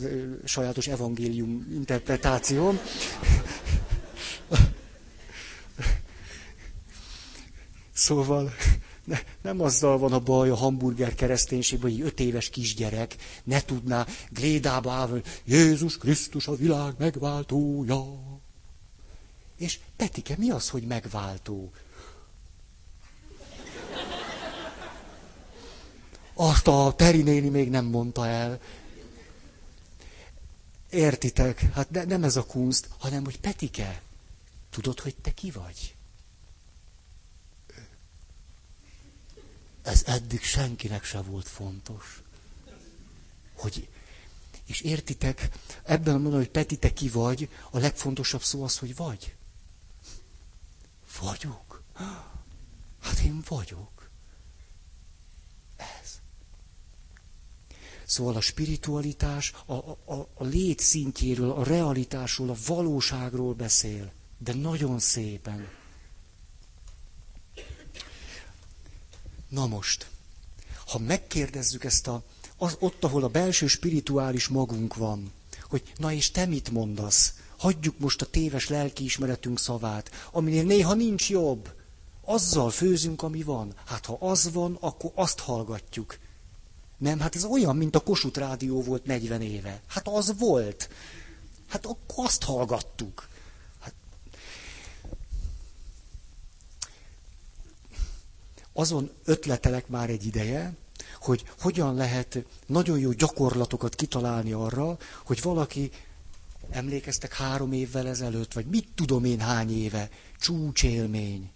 sajátos 0.44 0.86
evangélium 0.86 1.66
interpretáció. 1.72 2.72
Szóval 7.98 8.54
ne, 9.04 9.18
nem 9.42 9.60
azzal 9.60 9.98
van 9.98 10.12
a 10.12 10.18
baj 10.18 10.50
a 10.50 10.56
hamburger 10.56 11.14
kereszténységben, 11.14 11.90
hogy 11.90 12.00
öt 12.00 12.20
éves 12.20 12.50
kisgyerek 12.50 13.16
ne 13.44 13.60
tudná 13.60 14.06
glédába 14.30 14.92
állni, 14.92 15.22
Jézus 15.44 15.98
Krisztus 15.98 16.46
a 16.46 16.56
világ 16.56 16.94
megváltója. 16.98 18.04
És 19.56 19.78
Petike, 19.96 20.34
mi 20.38 20.50
az, 20.50 20.68
hogy 20.68 20.82
megváltó? 20.82 21.72
Azt 26.34 26.66
a 26.66 26.92
Peri 26.96 27.22
néni 27.22 27.48
még 27.48 27.70
nem 27.70 27.84
mondta 27.84 28.26
el. 28.26 28.60
Értitek? 30.90 31.60
Hát 31.74 31.90
de 31.90 32.04
nem 32.04 32.24
ez 32.24 32.36
a 32.36 32.44
kunst, 32.44 32.88
hanem 32.98 33.24
hogy 33.24 33.40
Petike, 33.40 34.02
tudod, 34.70 35.00
hogy 35.00 35.14
te 35.16 35.30
ki 35.30 35.50
vagy? 35.50 35.96
Ez 39.88 40.02
eddig 40.06 40.42
senkinek 40.42 41.04
se 41.04 41.20
volt 41.20 41.48
fontos. 41.48 42.22
Hogy, 43.54 43.88
és 44.66 44.80
értitek, 44.80 45.48
ebben 45.82 46.14
a 46.14 46.18
mondom, 46.18 46.38
hogy 46.40 46.50
Peti, 46.50 46.76
te 46.76 46.92
ki 46.92 47.08
vagy, 47.08 47.48
a 47.70 47.78
legfontosabb 47.78 48.42
szó 48.42 48.62
az, 48.62 48.78
hogy 48.78 48.96
vagy. 48.96 49.34
Vagyok. 51.20 51.82
Hát 53.00 53.18
én 53.24 53.42
vagyok. 53.48 54.10
Ez. 55.76 56.20
Szóval 58.04 58.36
a 58.36 58.40
spiritualitás 58.40 59.52
a, 59.66 59.72
a, 59.72 60.28
a 60.34 60.44
lét 60.44 60.80
szintjéről, 60.80 61.50
a 61.50 61.64
realitásról, 61.64 62.50
a 62.50 62.56
valóságról 62.66 63.54
beszél, 63.54 64.12
de 64.38 64.54
nagyon 64.54 64.98
szépen. 64.98 65.77
Na 69.48 69.66
most, 69.66 70.06
ha 70.86 70.98
megkérdezzük 70.98 71.84
ezt 71.84 72.06
a, 72.06 72.22
az, 72.56 72.76
ott, 72.78 73.04
ahol 73.04 73.24
a 73.24 73.28
belső 73.28 73.66
spirituális 73.66 74.48
magunk 74.48 74.94
van, 74.94 75.32
hogy 75.62 75.82
na 75.96 76.12
és 76.12 76.30
te 76.30 76.46
mit 76.46 76.70
mondasz? 76.70 77.34
Hagyjuk 77.56 77.98
most 77.98 78.22
a 78.22 78.26
téves 78.26 78.68
lelkiismeretünk 78.68 79.58
szavát, 79.58 80.10
aminél 80.32 80.64
néha 80.64 80.94
nincs 80.94 81.30
jobb. 81.30 81.72
Azzal 82.24 82.70
főzünk, 82.70 83.22
ami 83.22 83.42
van. 83.42 83.74
Hát 83.86 84.06
ha 84.06 84.16
az 84.20 84.52
van, 84.52 84.76
akkor 84.80 85.10
azt 85.14 85.38
hallgatjuk. 85.38 86.18
Nem, 86.98 87.20
hát 87.20 87.34
ez 87.34 87.44
olyan, 87.44 87.76
mint 87.76 87.94
a 87.94 88.00
Kossuth 88.00 88.38
Rádió 88.38 88.82
volt 88.82 89.04
40 89.04 89.42
éve. 89.42 89.82
Hát 89.86 90.08
az 90.08 90.34
volt. 90.38 90.88
Hát 91.66 91.86
akkor 91.86 92.24
azt 92.24 92.42
hallgattuk. 92.42 93.28
Azon 98.78 99.10
ötletelek 99.24 99.88
már 99.88 100.10
egy 100.10 100.26
ideje, 100.26 100.72
hogy 101.20 101.44
hogyan 101.60 101.94
lehet 101.94 102.44
nagyon 102.66 102.98
jó 102.98 103.10
gyakorlatokat 103.12 103.94
kitalálni 103.94 104.52
arra, 104.52 104.98
hogy 105.24 105.42
valaki, 105.42 105.90
emlékeztek 106.70 107.34
három 107.34 107.72
évvel 107.72 108.08
ezelőtt, 108.08 108.52
vagy 108.52 108.66
mit 108.66 108.88
tudom 108.94 109.24
én 109.24 109.40
hány 109.40 109.82
éve, 109.82 110.10
csúcsélmény, 110.40 111.50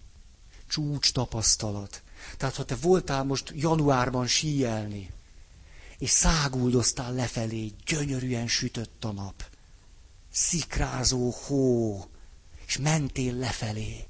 csúcs 0.68 1.12
tapasztalat. 1.12 2.02
Tehát 2.36 2.54
ha 2.54 2.64
te 2.64 2.76
voltál 2.80 3.24
most 3.24 3.52
januárban 3.54 4.26
síelni, 4.26 5.10
és 5.98 6.10
száguldoztál 6.10 7.14
lefelé, 7.14 7.72
gyönyörűen 7.86 8.48
sütött 8.48 9.04
a 9.04 9.12
nap, 9.12 9.44
szikrázó 10.32 11.30
hó, 11.46 12.04
és 12.66 12.78
mentél 12.78 13.34
lefelé. 13.34 14.06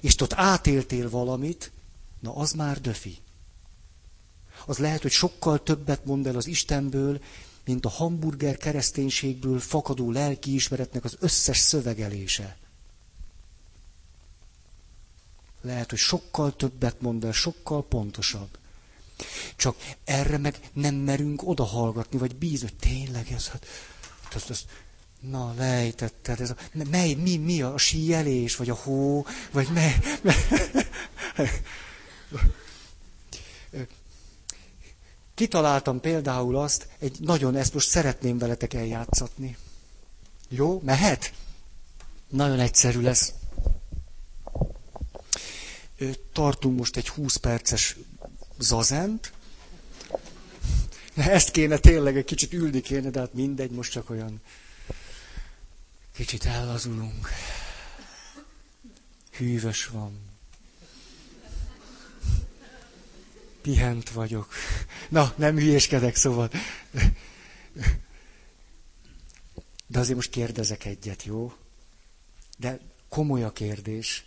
És 0.00 0.20
ott 0.20 0.32
átéltél 0.32 1.10
valamit, 1.10 1.72
na 2.20 2.34
az 2.34 2.52
már 2.52 2.80
döfi. 2.80 3.18
Az 4.66 4.78
lehet, 4.78 5.02
hogy 5.02 5.10
sokkal 5.10 5.62
többet 5.62 6.04
mond 6.04 6.26
el 6.26 6.36
az 6.36 6.46
Istenből, 6.46 7.20
mint 7.64 7.84
a 7.84 7.88
hamburger 7.88 8.56
kereszténységből 8.56 9.58
fakadó 9.58 10.10
lelkiismeretnek 10.10 11.04
az 11.04 11.16
összes 11.20 11.58
szövegelése. 11.58 12.56
Lehet, 15.60 15.90
hogy 15.90 15.98
sokkal 15.98 16.56
többet 16.56 17.00
mond 17.00 17.24
el, 17.24 17.32
sokkal 17.32 17.84
pontosabb. 17.84 18.58
Csak 19.56 19.76
erre 20.04 20.38
meg 20.38 20.70
nem 20.72 20.94
merünk 20.94 21.48
odahallgatni, 21.48 22.18
vagy 22.18 22.36
bízni, 22.36 22.68
hogy 22.68 22.76
tényleg 22.76 23.32
ez, 23.32 23.48
hát, 23.48 23.66
ez, 24.34 24.44
ez, 24.48 24.64
na, 25.20 25.54
lejtetted, 25.56 26.40
ez 26.40 26.50
a, 26.50 26.56
mely, 26.90 27.14
mi, 27.14 27.36
mi 27.36 27.62
a 27.62 27.78
síjelés, 27.78 28.56
vagy 28.56 28.70
a 28.70 28.74
hó, 28.74 29.26
vagy 29.52 29.68
mely, 29.72 29.96
mely 30.22 30.36
Kitaláltam 35.40 36.00
például 36.00 36.56
azt, 36.56 36.88
egy 36.98 37.16
nagyon, 37.20 37.56
ezt 37.56 37.74
most 37.74 37.88
szeretném 37.88 38.38
veletek 38.38 38.74
eljátszatni. 38.74 39.56
Jó, 40.48 40.80
mehet? 40.84 41.32
Nagyon 42.28 42.58
egyszerű 42.60 43.00
lesz. 43.00 43.32
Tartunk 46.32 46.78
most 46.78 46.96
egy 46.96 47.08
20 47.08 47.36
perces 47.36 47.96
zazent. 48.58 49.32
Ezt 51.16 51.50
kéne 51.50 51.78
tényleg, 51.78 52.16
egy 52.16 52.24
kicsit 52.24 52.52
ülni 52.52 52.80
kéne, 52.80 53.10
de 53.10 53.18
hát 53.18 53.34
mindegy, 53.34 53.70
most 53.70 53.90
csak 53.92 54.10
olyan 54.10 54.40
kicsit 56.20 56.44
ellazulunk. 56.44 57.28
Hűvös 59.30 59.86
van. 59.86 60.20
Pihent 63.62 64.10
vagyok. 64.10 64.52
Na, 65.08 65.32
nem 65.36 65.54
hülyéskedek, 65.56 66.16
szóval. 66.16 66.50
De 69.86 69.98
azért 69.98 70.14
most 70.16 70.30
kérdezek 70.30 70.84
egyet, 70.84 71.22
jó? 71.24 71.52
De 72.58 72.80
komoly 73.08 73.42
a 73.44 73.52
kérdés. 73.52 74.24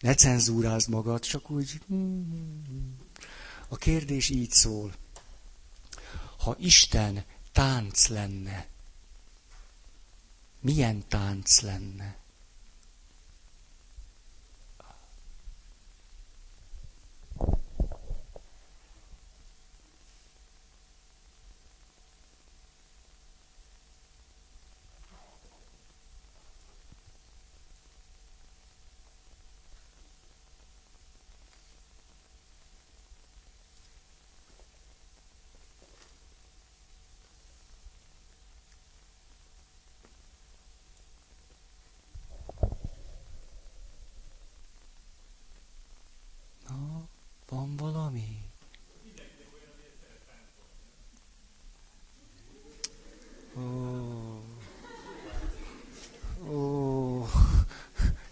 Ne 0.00 0.14
cenzúrázd 0.14 0.88
magad, 0.88 1.20
csak 1.22 1.50
úgy... 1.50 1.80
A 3.68 3.76
kérdés 3.76 4.28
így 4.28 4.50
szól. 4.50 4.94
Ha 6.38 6.56
Isten 6.58 7.24
tánc 7.52 8.06
lenne, 8.08 8.66
milyen 10.68 11.02
tánc 11.08 11.60
lenne? 11.60 12.18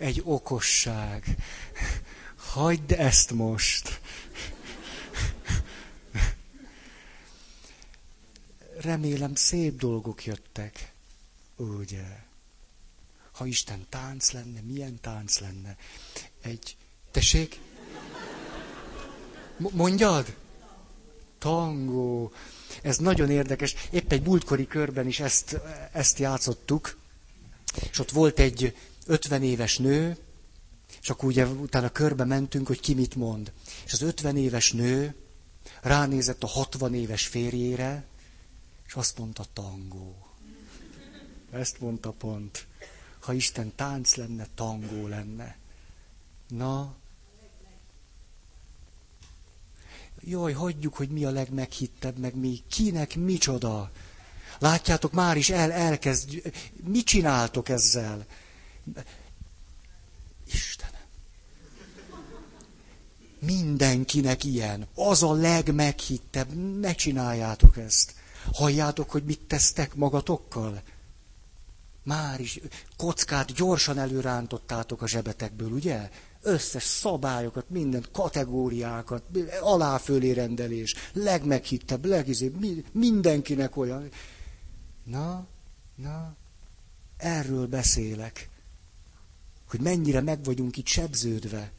egy 0.07 0.16
okosság. 0.27 1.37
Hagyd 2.37 2.93
ezt 2.93 3.33
most. 3.33 4.01
Remélem 8.81 9.35
szép 9.35 9.79
dolgok 9.79 10.24
jöttek. 10.24 10.93
Ugye? 11.57 12.24
Ha 13.33 13.47
Isten 13.47 13.87
tánc 13.89 14.31
lenne, 14.31 14.61
milyen 14.61 15.01
tánc 15.01 15.39
lenne? 15.39 15.77
Egy... 16.43 16.77
Tessék? 17.11 17.61
Mondjad? 19.57 20.37
Tangó. 21.39 22.33
Ez 22.83 22.97
nagyon 22.97 23.31
érdekes. 23.31 23.74
Épp 23.91 24.12
egy 24.12 24.22
múltkori 24.22 24.66
körben 24.66 25.07
is 25.07 25.20
ezt, 25.20 25.61
ezt 25.93 26.18
játszottuk. 26.18 26.99
És 27.91 27.99
ott 27.99 28.11
volt 28.11 28.39
egy, 28.39 28.77
50 29.07 29.43
éves 29.43 29.79
nő, 29.79 30.17
és 31.01 31.11
akkor 31.11 31.29
ugye 31.29 31.47
utána 31.47 31.89
körbe 31.89 32.25
mentünk, 32.25 32.67
hogy 32.67 32.81
ki 32.81 32.95
mit 32.95 33.15
mond. 33.15 33.53
És 33.85 33.93
az 33.93 34.03
50 34.03 34.37
éves 34.37 34.73
nő 34.73 35.15
ránézett 35.83 36.43
a 36.43 36.47
60 36.47 36.95
éves 36.95 37.27
férjére, 37.27 38.05
és 38.87 38.95
azt 38.95 39.19
mondta 39.19 39.45
tangó. 39.53 40.15
Ezt 41.51 41.81
mondta 41.81 42.11
pont. 42.11 42.67
Ha 43.21 43.33
Isten 43.33 43.73
tánc 43.75 44.15
lenne, 44.15 44.47
tangó 44.55 45.07
lenne. 45.07 45.57
Na, 46.49 46.95
jaj, 50.21 50.53
hagyjuk, 50.53 50.95
hogy 50.95 51.09
mi 51.09 51.25
a 51.25 51.31
legmeghittebb, 51.31 52.19
meg 52.19 52.35
mi, 52.35 52.63
kinek 52.71 53.17
micsoda. 53.17 53.91
Látjátok, 54.59 55.13
már 55.13 55.37
is 55.37 55.51
el, 55.51 55.73
elkezd, 55.73 56.53
mit 56.85 57.07
csináltok 57.07 57.69
ezzel? 57.69 58.27
Istenem. 60.53 61.01
Mindenkinek 63.39 64.45
ilyen. 64.45 64.87
Az 64.95 65.22
a 65.22 65.32
legmeghittebb. 65.32 66.78
Ne 66.80 66.95
csináljátok 66.95 67.76
ezt. 67.76 68.14
Halljátok, 68.53 69.11
hogy 69.11 69.24
mit 69.24 69.41
tesztek 69.41 69.95
magatokkal? 69.95 70.82
Már 72.03 72.41
is 72.41 72.61
kockát 72.97 73.53
gyorsan 73.53 73.99
előrántottátok 73.99 75.03
a 75.03 75.09
zsebetekből, 75.09 75.70
ugye? 75.70 76.11
Összes 76.43 76.82
szabályokat, 76.82 77.70
minden 77.70 78.05
kategóriákat, 78.12 79.22
aláfölé 79.61 80.30
rendelés, 80.30 80.95
legmeghittebb, 81.12 82.05
legizébb, 82.05 82.84
mindenkinek 82.93 83.76
olyan. 83.76 84.09
Na, 85.05 85.47
na, 85.95 86.34
erről 87.16 87.66
beszélek 87.66 88.49
hogy 89.69 89.81
mennyire 89.81 90.21
meg 90.21 90.45
vagyunk 90.45 90.77
itt 90.77 90.87
sebződve. 90.87 91.73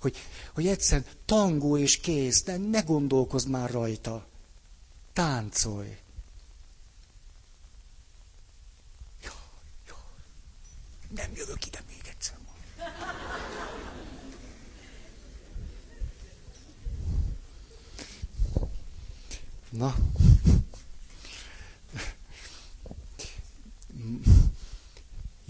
Hogy, 0.00 0.16
hogy 0.54 0.66
egyszerűen 0.66 1.06
tangó 1.24 1.76
és 1.78 2.00
kész, 2.00 2.42
de 2.42 2.56
ne 2.56 2.80
gondolkozz 2.80 3.44
már 3.44 3.70
rajta. 3.70 4.26
Táncolj. 5.12 5.98
Jó, 9.24 9.30
jó. 9.88 9.94
Nem 11.10 11.30
jövök 11.34 11.66
ide 11.66 11.82
még 11.88 12.00
egyszer. 12.08 12.36
Na. 19.70 19.94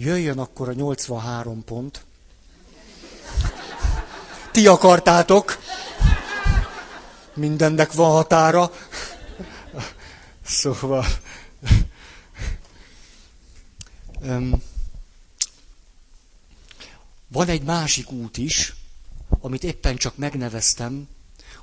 Jöjjön 0.07 0.39
akkor 0.39 0.69
a 0.69 0.73
83 0.73 1.65
pont. 1.65 2.05
Ti 4.51 4.67
akartátok. 4.67 5.59
Mindennek 7.35 7.93
van 7.93 8.11
határa. 8.11 8.71
Szóval... 10.45 11.05
Van 17.29 17.49
egy 17.49 17.63
másik 17.63 18.11
út 18.11 18.37
is, 18.37 18.75
amit 19.41 19.65
éppen 19.65 19.97
csak 19.97 20.17
megneveztem. 20.17 21.09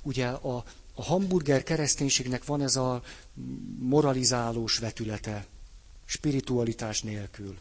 Ugye 0.02 0.28
a, 0.28 0.64
a 0.96 1.04
hamburger 1.04 1.64
kereszténységnek 1.64 2.46
van 2.46 2.62
ez 2.62 2.76
a 2.76 3.02
moralizálós 3.80 4.78
vetülete, 4.78 5.46
spiritualitás 6.06 7.02
nélkül. 7.02 7.58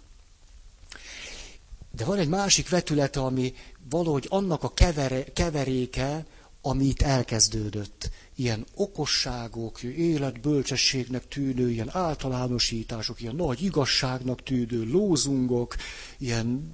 De 1.96 2.04
van 2.04 2.18
egy 2.18 2.28
másik 2.28 2.68
vetülete, 2.68 3.20
ami 3.20 3.54
valahogy 3.90 4.26
annak 4.28 4.62
a 4.62 4.72
kevere, 4.74 5.24
keveréke, 5.24 6.26
ami 6.62 6.84
itt 6.84 7.02
elkezdődött. 7.02 8.10
Ilyen 8.34 8.66
okosságok, 8.74 9.82
életbölcsességnek 9.82 11.28
tűnő, 11.28 11.70
ilyen 11.70 11.88
általánosítások, 11.92 13.20
ilyen 13.20 13.34
nagy 13.34 13.62
igazságnak 13.62 14.42
tűnő 14.42 14.84
lózungok, 14.84 15.76
ilyen 16.18 16.70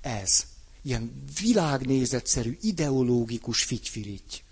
ez. 0.00 0.46
Ilyen 0.82 1.24
világnézetszerű, 1.40 2.58
ideológikus 2.60 3.62
figyfirigy. 3.62 4.42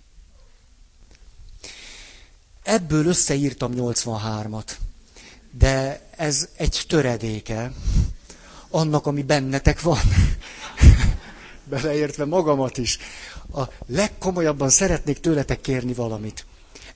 Ebből 2.62 3.06
összeírtam 3.06 3.72
83-at. 3.76 4.70
De 5.50 6.08
ez 6.16 6.48
egy 6.56 6.84
töredéke 6.88 7.72
annak, 8.70 9.06
ami 9.06 9.22
bennetek 9.22 9.80
van. 9.80 9.98
Beleértve 11.70 12.24
magamat 12.24 12.78
is. 12.78 12.98
A 13.54 13.62
legkomolyabban 13.86 14.70
szeretnék 14.70 15.18
tőletek 15.18 15.60
kérni 15.60 15.92
valamit. 15.92 16.46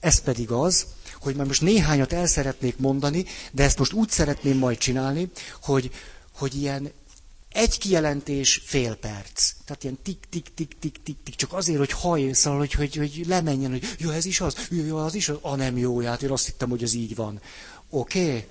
Ez 0.01 0.21
pedig 0.21 0.51
az, 0.51 0.87
hogy 1.21 1.35
már 1.35 1.47
most 1.47 1.63
néhányat 1.63 2.13
el 2.13 2.27
szeretnék 2.27 2.79
mondani, 2.79 3.25
de 3.53 3.63
ezt 3.63 3.79
most 3.79 3.93
úgy 3.93 4.09
szeretném 4.09 4.59
majd 4.59 4.79
csinálni, 4.79 5.31
hogy, 5.63 5.91
hogy 6.33 6.55
ilyen 6.55 6.91
egy 7.55 7.79
kijelentés 7.79 8.63
fél 8.65 8.95
perc. 8.95 9.53
Tehát 9.65 9.83
ilyen 9.83 9.99
tik, 10.03 10.19
tik, 10.31 10.55
tik, 10.55 10.77
tik, 10.81 11.03
tik, 11.03 11.17
tik, 11.25 11.35
csak 11.35 11.53
azért, 11.53 11.79
hogy 11.79 11.93
hajszal, 11.93 12.59
hogy, 12.59 12.73
hogy, 12.73 12.97
hogy 12.97 13.25
lemenjen, 13.27 13.71
hogy 13.71 13.95
jó, 13.99 14.11
ez 14.11 14.25
is 14.25 14.41
az, 14.41 14.69
jó, 14.71 14.85
jó, 14.85 14.97
az 14.97 15.15
is 15.15 15.29
az, 15.29 15.37
ah, 15.41 15.57
nem 15.57 15.79
jó, 15.79 16.01
hát 16.01 16.23
én 16.23 16.31
azt 16.31 16.47
hittem, 16.47 16.71
hogy 16.71 16.83
ez 16.83 16.95
így 16.95 17.15
van. 17.15 17.41
Oké? 17.91 18.27
Okay? 18.27 18.45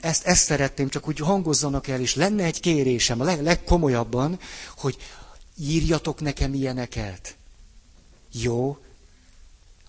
Ezt, 0.00 0.26
ezt 0.26 0.44
szeretném, 0.44 0.88
csak 0.88 1.08
úgy 1.08 1.18
hangozzanak 1.18 1.88
el, 1.88 2.00
és 2.00 2.14
lenne 2.14 2.44
egy 2.44 2.60
kérésem, 2.60 3.20
a 3.20 3.24
leg, 3.24 3.42
legkomolyabban, 3.42 4.38
hogy 4.76 4.96
írjatok 5.56 6.20
nekem 6.20 6.54
ilyeneket. 6.54 7.36
Jó? 8.32 8.78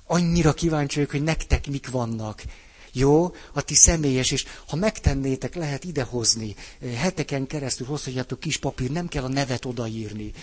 Annyira 0.05 0.53
kíváncsi 0.53 0.95
vagyok, 0.95 1.11
hogy 1.11 1.23
nektek 1.23 1.67
mik 1.67 1.89
vannak. 1.89 2.43
Jó? 2.91 3.33
A 3.53 3.61
ti 3.61 3.75
személyes, 3.75 4.31
és 4.31 4.45
ha 4.67 4.75
megtennétek, 4.75 5.55
lehet 5.55 5.83
idehozni. 5.83 6.55
Heteken 6.95 7.47
keresztül 7.47 7.87
hozhatjátok 7.87 8.39
kis 8.39 8.57
papír, 8.57 8.91
nem 8.91 9.07
kell 9.07 9.23
a 9.23 9.27
nevet 9.27 9.65
odaírni. 9.65 10.33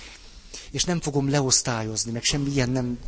És 0.70 0.84
nem 0.84 1.00
fogom 1.00 1.30
leosztályozni, 1.30 2.12
meg 2.12 2.22
semmi 2.22 2.50
ilyen 2.50 2.70
nem, 2.70 2.98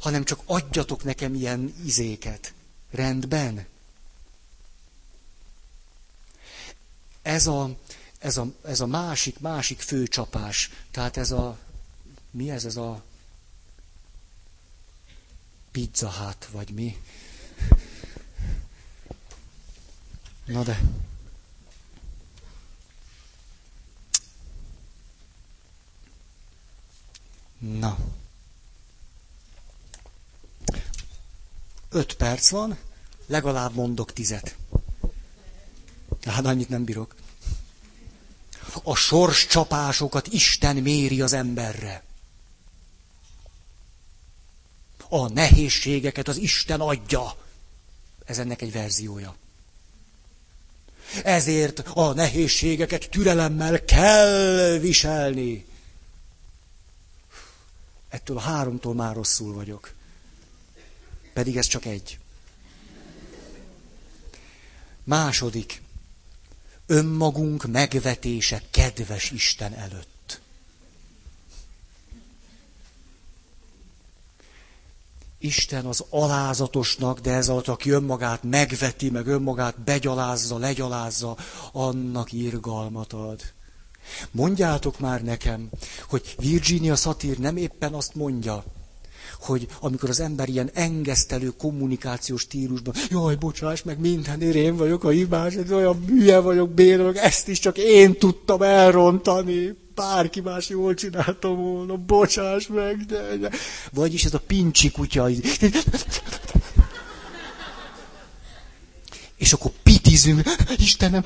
hanem 0.00 0.24
csak 0.24 0.40
adjatok 0.46 1.04
nekem 1.04 1.34
ilyen 1.34 1.74
izéket. 1.84 2.52
Rendben? 2.90 3.66
Ez 7.22 7.46
a, 7.46 7.76
ez 8.18 8.36
a, 8.36 8.46
ez 8.64 8.80
a 8.80 8.86
másik, 8.86 9.38
másik 9.40 9.80
főcsapás. 9.80 10.70
Tehát 10.90 11.16
ez 11.16 11.30
a, 11.30 11.58
mi 12.30 12.50
ez, 12.50 12.64
ez 12.64 12.76
a 12.76 13.02
pizza 15.70 16.08
hát, 16.08 16.48
vagy 16.52 16.70
mi? 16.70 16.96
Na 20.44 20.62
de. 20.62 20.80
Na. 27.58 27.98
Öt 31.88 32.14
perc 32.14 32.50
van, 32.50 32.78
legalább 33.26 33.74
mondok 33.74 34.12
tizet. 34.12 34.56
Hát 36.24 36.44
annyit 36.44 36.68
nem 36.68 36.84
bírok. 36.84 37.14
A 38.82 38.94
sors 38.94 39.46
csapásokat 39.46 40.26
Isten 40.26 40.76
méri 40.76 41.20
az 41.20 41.32
emberre. 41.32 42.02
A 45.08 45.28
nehézségeket 45.28 46.28
az 46.28 46.36
Isten 46.36 46.80
adja. 46.80 47.36
Ez 48.24 48.38
ennek 48.38 48.62
egy 48.62 48.72
verziója. 48.72 49.36
Ezért 51.24 51.78
a 51.78 52.12
nehézségeket 52.12 53.10
türelemmel 53.10 53.84
kell 53.84 54.78
viselni. 54.78 55.66
Ettől 58.08 58.36
a 58.36 58.40
háromtól 58.40 58.94
már 58.94 59.14
rosszul 59.14 59.54
vagyok. 59.54 59.92
Pedig 61.32 61.56
ez 61.56 61.66
csak 61.66 61.84
egy. 61.84 62.18
Második. 65.04 65.82
Önmagunk 66.90 67.66
megvetése 67.66 68.62
kedves 68.70 69.30
Isten 69.30 69.74
előtt. 69.74 70.40
Isten 75.38 75.86
az 75.86 76.04
alázatosnak, 76.10 77.20
de 77.20 77.32
ez 77.32 77.48
alatt, 77.48 77.68
aki 77.68 77.90
önmagát 77.90 78.42
megveti, 78.42 79.10
meg 79.10 79.26
önmagát 79.26 79.80
begyalázza, 79.80 80.58
legyalázza, 80.58 81.36
annak 81.72 82.32
irgalmat 82.32 83.12
ad. 83.12 83.40
Mondjátok 84.30 84.98
már 84.98 85.22
nekem, 85.22 85.68
hogy 86.08 86.34
Virginia 86.38 86.96
Satir 86.96 87.38
nem 87.38 87.56
éppen 87.56 87.94
azt 87.94 88.14
mondja, 88.14 88.64
hogy 89.40 89.66
amikor 89.80 90.08
az 90.08 90.20
ember 90.20 90.48
ilyen 90.48 90.70
engesztelő 90.74 91.52
kommunikációs 91.58 92.40
stílusban, 92.40 92.94
jaj, 93.10 93.34
bocsáss 93.34 93.82
meg, 93.82 93.98
mindenért 93.98 94.54
én 94.54 94.76
vagyok 94.76 95.04
a 95.04 95.08
hibás, 95.08 95.54
olyan 95.70 96.04
hülye 96.06 96.38
vagyok, 96.38 96.70
béna 96.70 97.02
vagyok, 97.02 97.16
ezt 97.16 97.48
is 97.48 97.58
csak 97.58 97.78
én 97.78 98.18
tudtam 98.18 98.62
elrontani, 98.62 99.76
bárki 99.94 100.40
más 100.40 100.68
jól 100.68 100.94
csináltam 100.94 101.56
volna, 101.56 101.96
bocsáss 101.96 102.66
meg, 102.66 102.96
de... 102.96 103.36
de. 103.36 103.50
Vagyis 103.92 104.24
ez 104.24 104.34
a 104.34 104.40
pincsi 104.46 104.90
kutya. 104.90 105.28
És 109.36 109.52
akkor 109.52 109.70
pitizünk, 109.82 110.42
Istenem, 110.76 111.22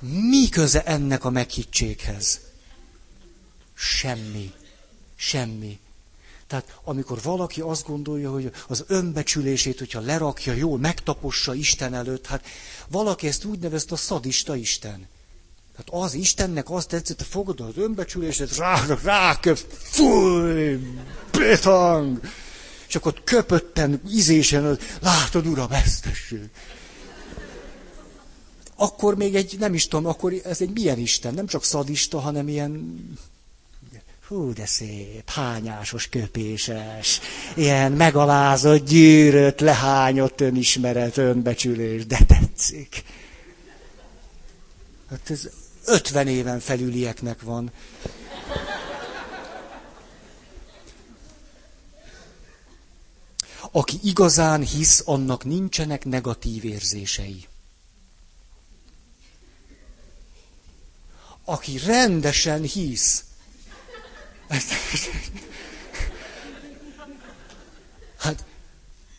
mi 0.00 0.48
köze 0.48 0.82
ennek 0.82 1.24
a 1.24 1.30
meghittséghez? 1.30 2.47
Semmi. 3.78 4.52
Semmi. 5.16 5.78
Tehát 6.46 6.78
amikor 6.84 7.22
valaki 7.22 7.60
azt 7.60 7.86
gondolja, 7.86 8.30
hogy 8.30 8.50
az 8.68 8.84
önbecsülését, 8.86 9.78
hogyha 9.78 10.00
lerakja 10.00 10.52
jól, 10.52 10.78
megtapossa 10.78 11.54
Isten 11.54 11.94
előtt, 11.94 12.26
hát 12.26 12.46
valaki 12.88 13.26
ezt 13.26 13.44
úgy 13.44 13.58
nevezte 13.58 13.94
a 13.94 13.96
szadista 13.96 14.56
Isten. 14.56 15.06
Tehát 15.76 16.04
az 16.04 16.14
Istennek 16.14 16.70
azt 16.70 16.88
tetszett, 16.88 17.18
hogy 17.18 17.26
fogod 17.26 17.60
az 17.60 17.76
önbecsülését, 17.76 18.56
rá, 18.56 18.84
ráköp, 19.02 19.58
fúj, 19.78 20.78
betang, 21.30 22.20
és 22.88 22.94
akkor 22.94 23.22
köpötten, 23.24 24.02
izésen, 24.10 24.78
látod, 25.00 25.46
uram, 25.46 25.70
ezt 25.72 26.02
tessék 26.02 26.50
akkor 28.80 29.16
még 29.16 29.34
egy, 29.34 29.58
nem 29.58 29.74
is 29.74 29.88
tudom, 29.88 30.06
akkor 30.06 30.32
ez 30.44 30.60
egy 30.60 30.70
milyen 30.70 30.98
Isten, 30.98 31.34
nem 31.34 31.46
csak 31.46 31.64
szadista, 31.64 32.18
hanem 32.18 32.48
ilyen, 32.48 33.02
hú, 34.28 34.52
de 34.52 34.66
szép, 34.66 35.30
hányásos, 35.30 36.08
köpéses, 36.08 37.20
ilyen 37.54 37.92
megalázott, 37.92 38.86
gyűrött, 38.86 39.60
lehányott 39.60 40.40
önismeret, 40.40 41.16
önbecsülés, 41.16 42.06
de 42.06 42.18
tetszik. 42.26 43.04
Hát 45.10 45.30
ez 45.30 45.48
50 45.84 46.26
éven 46.28 46.60
felülieknek 46.60 47.42
van. 47.42 47.70
Aki 53.70 53.98
igazán 54.02 54.60
hisz, 54.62 55.02
annak 55.06 55.44
nincsenek 55.44 56.04
negatív 56.04 56.64
érzései. 56.64 57.46
aki 61.48 61.78
rendesen 61.78 62.62
hisz. 62.62 63.24
Hát, 68.18 68.44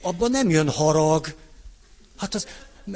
abban 0.01 0.31
nem 0.31 0.49
jön 0.49 0.69
harag. 0.69 1.35
Hát 2.17 2.35
az, 2.35 2.47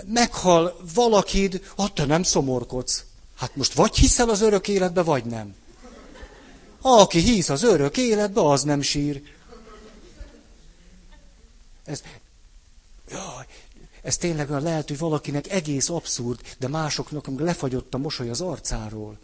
meghal 0.06 0.78
valakid, 0.94 1.72
hát 1.78 1.94
te 1.94 2.06
nem 2.06 2.24
szomorkodsz. 2.24 3.04
Hát 3.36 3.56
most 3.56 3.74
vagy 3.74 3.96
hiszel 3.96 4.30
az 4.30 4.42
örök 4.42 4.68
életbe, 4.68 5.02
vagy 5.02 5.26
nem. 5.26 5.56
Aki 6.82 7.20
hisz 7.20 7.50
az 7.50 7.64
örök 7.64 7.98
életbe, 7.98 8.42
az 8.42 8.64
nem 8.64 8.82
sír. 8.82 9.22
Ez, 11.86 12.02
jaj, 13.10 13.46
ez 14.02 14.18
tényleg 14.18 14.50
olyan 14.50 14.64
lehet, 14.64 14.88
hogy 14.88 14.98
valakinek 14.98 15.52
egész 15.52 15.90
abszurd, 15.90 16.40
de 16.60 16.68
másoknak 16.68 17.40
lefagyott 17.40 17.94
a 17.94 17.98
mosoly 17.98 18.30
az 18.30 18.42
arcáról. 18.42 19.18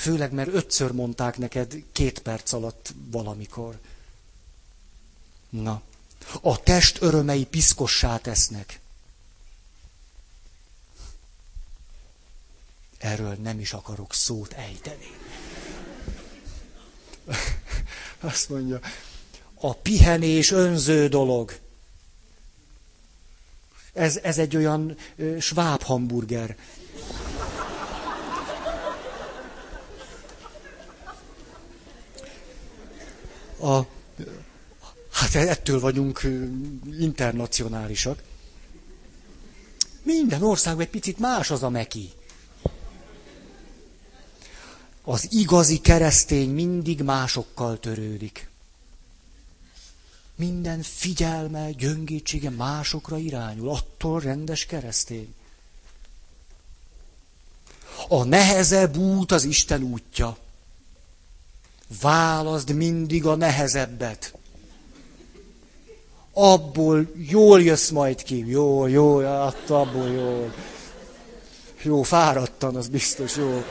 Főleg, 0.00 0.32
mert 0.32 0.54
ötször 0.54 0.92
mondták 0.92 1.38
neked 1.38 1.82
két 1.92 2.18
perc 2.18 2.52
alatt 2.52 2.94
valamikor. 3.10 3.78
Na, 5.48 5.82
a 6.40 6.62
test 6.62 7.02
örömei 7.02 7.44
piszkossá 7.44 8.16
tesznek. 8.16 8.80
Erről 12.98 13.34
nem 13.34 13.60
is 13.60 13.72
akarok 13.72 14.14
szót 14.14 14.52
ejteni. 14.52 15.10
Azt 18.20 18.48
mondja, 18.48 18.80
a 19.54 19.74
pihenés 19.74 20.50
önző 20.50 21.08
dolog. 21.08 21.58
Ez, 23.92 24.16
ez 24.16 24.38
egy 24.38 24.56
olyan 24.56 24.96
sváb 25.40 25.82
hamburger. 25.82 26.56
A, 33.60 33.86
hát 35.12 35.34
ettől 35.34 35.80
vagyunk 35.80 36.22
internacionálisak. 37.00 38.22
Minden 40.02 40.42
országban 40.42 40.84
egy 40.84 40.90
picit 40.90 41.18
más 41.18 41.50
az 41.50 41.62
a 41.62 41.68
meki. 41.68 42.10
Az 45.02 45.26
igazi 45.32 45.78
keresztény 45.80 46.50
mindig 46.50 47.02
másokkal 47.02 47.78
törődik. 47.78 48.48
Minden 50.34 50.82
figyelme, 50.82 51.70
gyöngétsége 51.70 52.50
másokra 52.50 53.18
irányul. 53.18 53.68
Attól 53.68 54.20
rendes 54.20 54.66
keresztény. 54.66 55.34
A 58.08 58.24
nehezebb 58.24 58.96
út 58.96 59.32
az 59.32 59.44
Isten 59.44 59.82
útja. 59.82 60.36
Válaszd 62.00 62.74
mindig 62.74 63.26
a 63.26 63.34
nehezebbet. 63.34 64.34
Abból 66.32 67.12
jól 67.16 67.62
jössz 67.62 67.90
majd 67.90 68.22
ki. 68.22 68.48
Jó, 68.48 68.86
jó, 68.86 69.20
hát 69.20 69.70
abból 69.70 70.08
jó. 70.08 70.50
Jó, 71.82 72.02
fáradtan, 72.02 72.76
az 72.76 72.88
biztos 72.88 73.36
jó. 73.36 73.64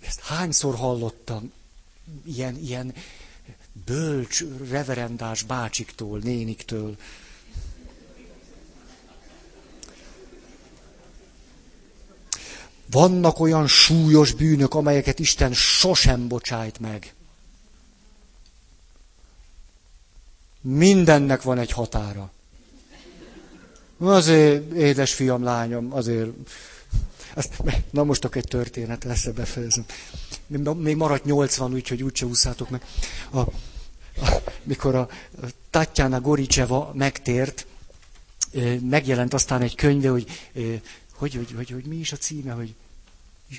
Ezt 0.00 0.20
hányszor 0.20 0.74
hallottam 0.74 1.52
ilyen, 2.24 2.56
ilyen 2.56 2.94
bölcs, 3.84 4.44
reverendás 4.70 5.42
bácsiktól, 5.42 6.18
néniktől. 6.18 6.96
Vannak 12.90 13.38
olyan 13.40 13.66
súlyos 13.66 14.32
bűnök, 14.32 14.74
amelyeket 14.74 15.18
Isten 15.18 15.52
sosem 15.52 16.28
bocsájt 16.28 16.78
meg. 16.78 17.14
Mindennek 20.60 21.42
van 21.42 21.58
egy 21.58 21.70
határa. 21.70 22.30
Azért, 23.98 24.72
édes 24.72 25.14
fiam, 25.14 25.42
lányom, 25.42 25.92
azért 25.92 26.30
azt, 27.34 27.62
na 27.90 28.04
most 28.04 28.24
akkor 28.24 28.36
egy 28.36 28.48
történet 28.48 29.04
lesz, 29.04 29.26
befejezem. 29.26 29.84
Még 30.76 30.96
maradt 30.96 31.24
80, 31.24 31.72
úgyhogy 31.72 32.02
úgyse 32.02 32.26
úszátok 32.26 32.70
meg. 32.70 32.82
A, 33.30 33.38
a, 33.38 33.48
mikor 34.62 34.94
a 34.94 35.08
Tatjana 35.70 36.20
Goricseva 36.20 36.92
megtért, 36.94 37.66
megjelent 38.80 39.34
aztán 39.34 39.62
egy 39.62 39.74
könyve, 39.74 40.08
hogy 40.08 40.50
hogy, 41.20 41.34
hogy, 41.34 41.52
hogy, 41.52 41.70
hogy 41.70 41.84
mi 41.84 41.96
is 41.96 42.12
a 42.12 42.16
címe, 42.16 42.52
hogy 42.52 42.74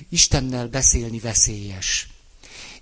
Istennel 0.08 0.68
beszélni 0.68 1.18
veszélyes. 1.18 2.08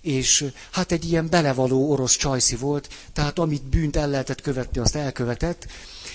És 0.00 0.44
hát 0.70 0.92
egy 0.92 1.04
ilyen 1.10 1.28
belevaló 1.30 1.90
orosz 1.90 2.16
csajszi 2.16 2.56
volt, 2.56 2.88
tehát 3.12 3.38
amit 3.38 3.62
bűnt 3.62 3.96
el 3.96 4.08
lehetett 4.08 4.40
követni, 4.40 4.80
azt 4.80 4.96
elkövetett, 4.96 5.66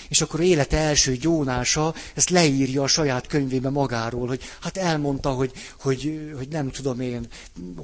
és 0.08 0.20
akkor 0.20 0.40
élete 0.40 0.76
első 0.76 1.16
gyónása 1.16 1.94
ezt 2.14 2.30
leírja 2.30 2.82
a 2.82 2.86
saját 2.86 3.26
könyvébe 3.26 3.70
magáról, 3.70 4.26
hogy 4.26 4.40
hát 4.60 4.76
elmondta, 4.76 5.30
hogy, 5.30 5.52
hogy, 5.80 6.30
hogy 6.36 6.48
nem 6.48 6.70
tudom 6.70 7.00
én, 7.00 7.26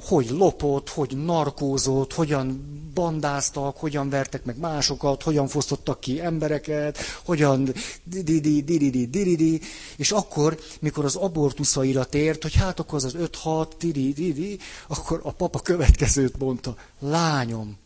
hogy 0.01 0.29
lopott, 0.29 0.89
hogy 0.89 1.17
narkózott, 1.25 2.13
hogyan 2.13 2.65
bandáztak, 2.93 3.77
hogyan 3.77 4.09
vertek 4.09 4.45
meg 4.45 4.57
másokat, 4.59 5.23
hogyan 5.23 5.47
fosztottak 5.47 5.99
ki 5.99 6.21
embereket, 6.21 6.97
hogyan 7.23 7.73
didi, 8.03 8.61
didi, 8.63 9.05
didi, 9.07 9.61
és 9.95 10.11
akkor, 10.11 10.59
mikor 10.79 11.05
az 11.05 11.15
abortuszaira 11.15 12.03
tért, 12.03 12.41
hogy 12.41 12.55
hát 12.55 12.79
akkor 12.79 12.95
az 12.95 13.03
az 13.03 13.15
5-6, 13.43 13.67
didi, 13.79 14.13
didi, 14.13 14.57
akkor 14.87 15.19
a 15.23 15.31
papa 15.31 15.59
következőt 15.93 16.37
mondta, 16.37 16.75
lányom, 16.99 17.77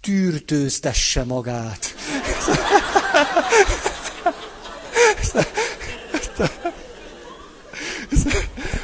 tűrtőztesse 0.00 1.24
magát. 1.24 1.94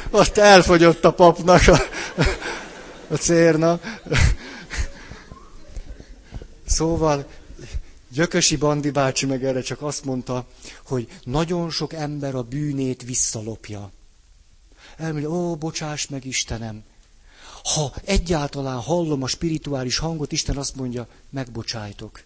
Ott 0.09 0.37
elfogyott 0.37 1.05
a 1.05 1.11
papnak 1.13 1.67
a, 1.67 1.77
a 3.07 3.15
cérna. 3.15 3.79
Szóval 6.65 7.25
Gyökösi 8.09 8.55
Bandi 8.55 8.89
bácsi 8.89 9.25
meg 9.25 9.43
erre 9.43 9.61
csak 9.61 9.81
azt 9.81 10.05
mondta, 10.05 10.47
hogy 10.85 11.07
nagyon 11.23 11.69
sok 11.69 11.93
ember 11.93 12.35
a 12.35 12.43
bűnét 12.43 13.03
visszalopja. 13.03 13.91
Elmondja, 14.97 15.29
ó, 15.29 15.55
bocsáss 15.55 16.07
meg 16.07 16.25
Istenem. 16.25 16.83
Ha 17.63 17.93
egyáltalán 18.05 18.79
hallom 18.79 19.23
a 19.23 19.27
spirituális 19.27 19.97
hangot, 19.97 20.31
Isten 20.31 20.57
azt 20.57 20.75
mondja, 20.75 21.07
megbocsájtok 21.29 22.23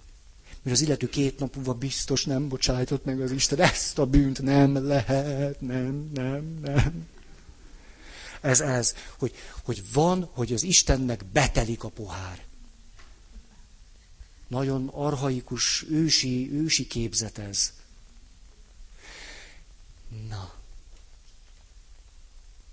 mert 0.65 0.77
az 0.77 0.83
illető 0.83 1.09
két 1.09 1.39
nap 1.39 1.55
múlva 1.55 1.73
biztos 1.73 2.25
nem 2.25 2.47
bocsájtott 2.47 3.05
meg 3.05 3.21
az 3.21 3.31
Isten, 3.31 3.59
ezt 3.59 3.99
a 3.99 4.05
bűnt 4.05 4.41
nem 4.41 4.87
lehet, 4.87 5.61
nem, 5.61 6.09
nem, 6.13 6.59
nem. 6.61 7.07
Ez 8.41 8.59
ez, 8.59 8.95
hogy, 9.17 9.33
hogy 9.63 9.83
van, 9.93 10.29
hogy 10.33 10.53
az 10.53 10.63
Istennek 10.63 11.25
betelik 11.25 11.83
a 11.83 11.89
pohár. 11.89 12.43
Nagyon 14.47 14.87
arhaikus, 14.87 15.85
ősi, 15.89 16.51
ősi 16.53 16.87
képzet 16.87 17.37
ez. 17.37 17.73
Na. 20.29 20.53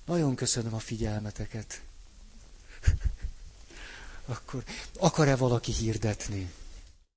Nagyon 0.05 0.35
köszönöm 0.35 0.75
a 0.75 0.79
figyelmeteket. 0.79 1.83
Akkor 4.27 4.63
akar-e 5.01 5.37
valaki 5.37 5.73
hirdetni? 5.73 6.51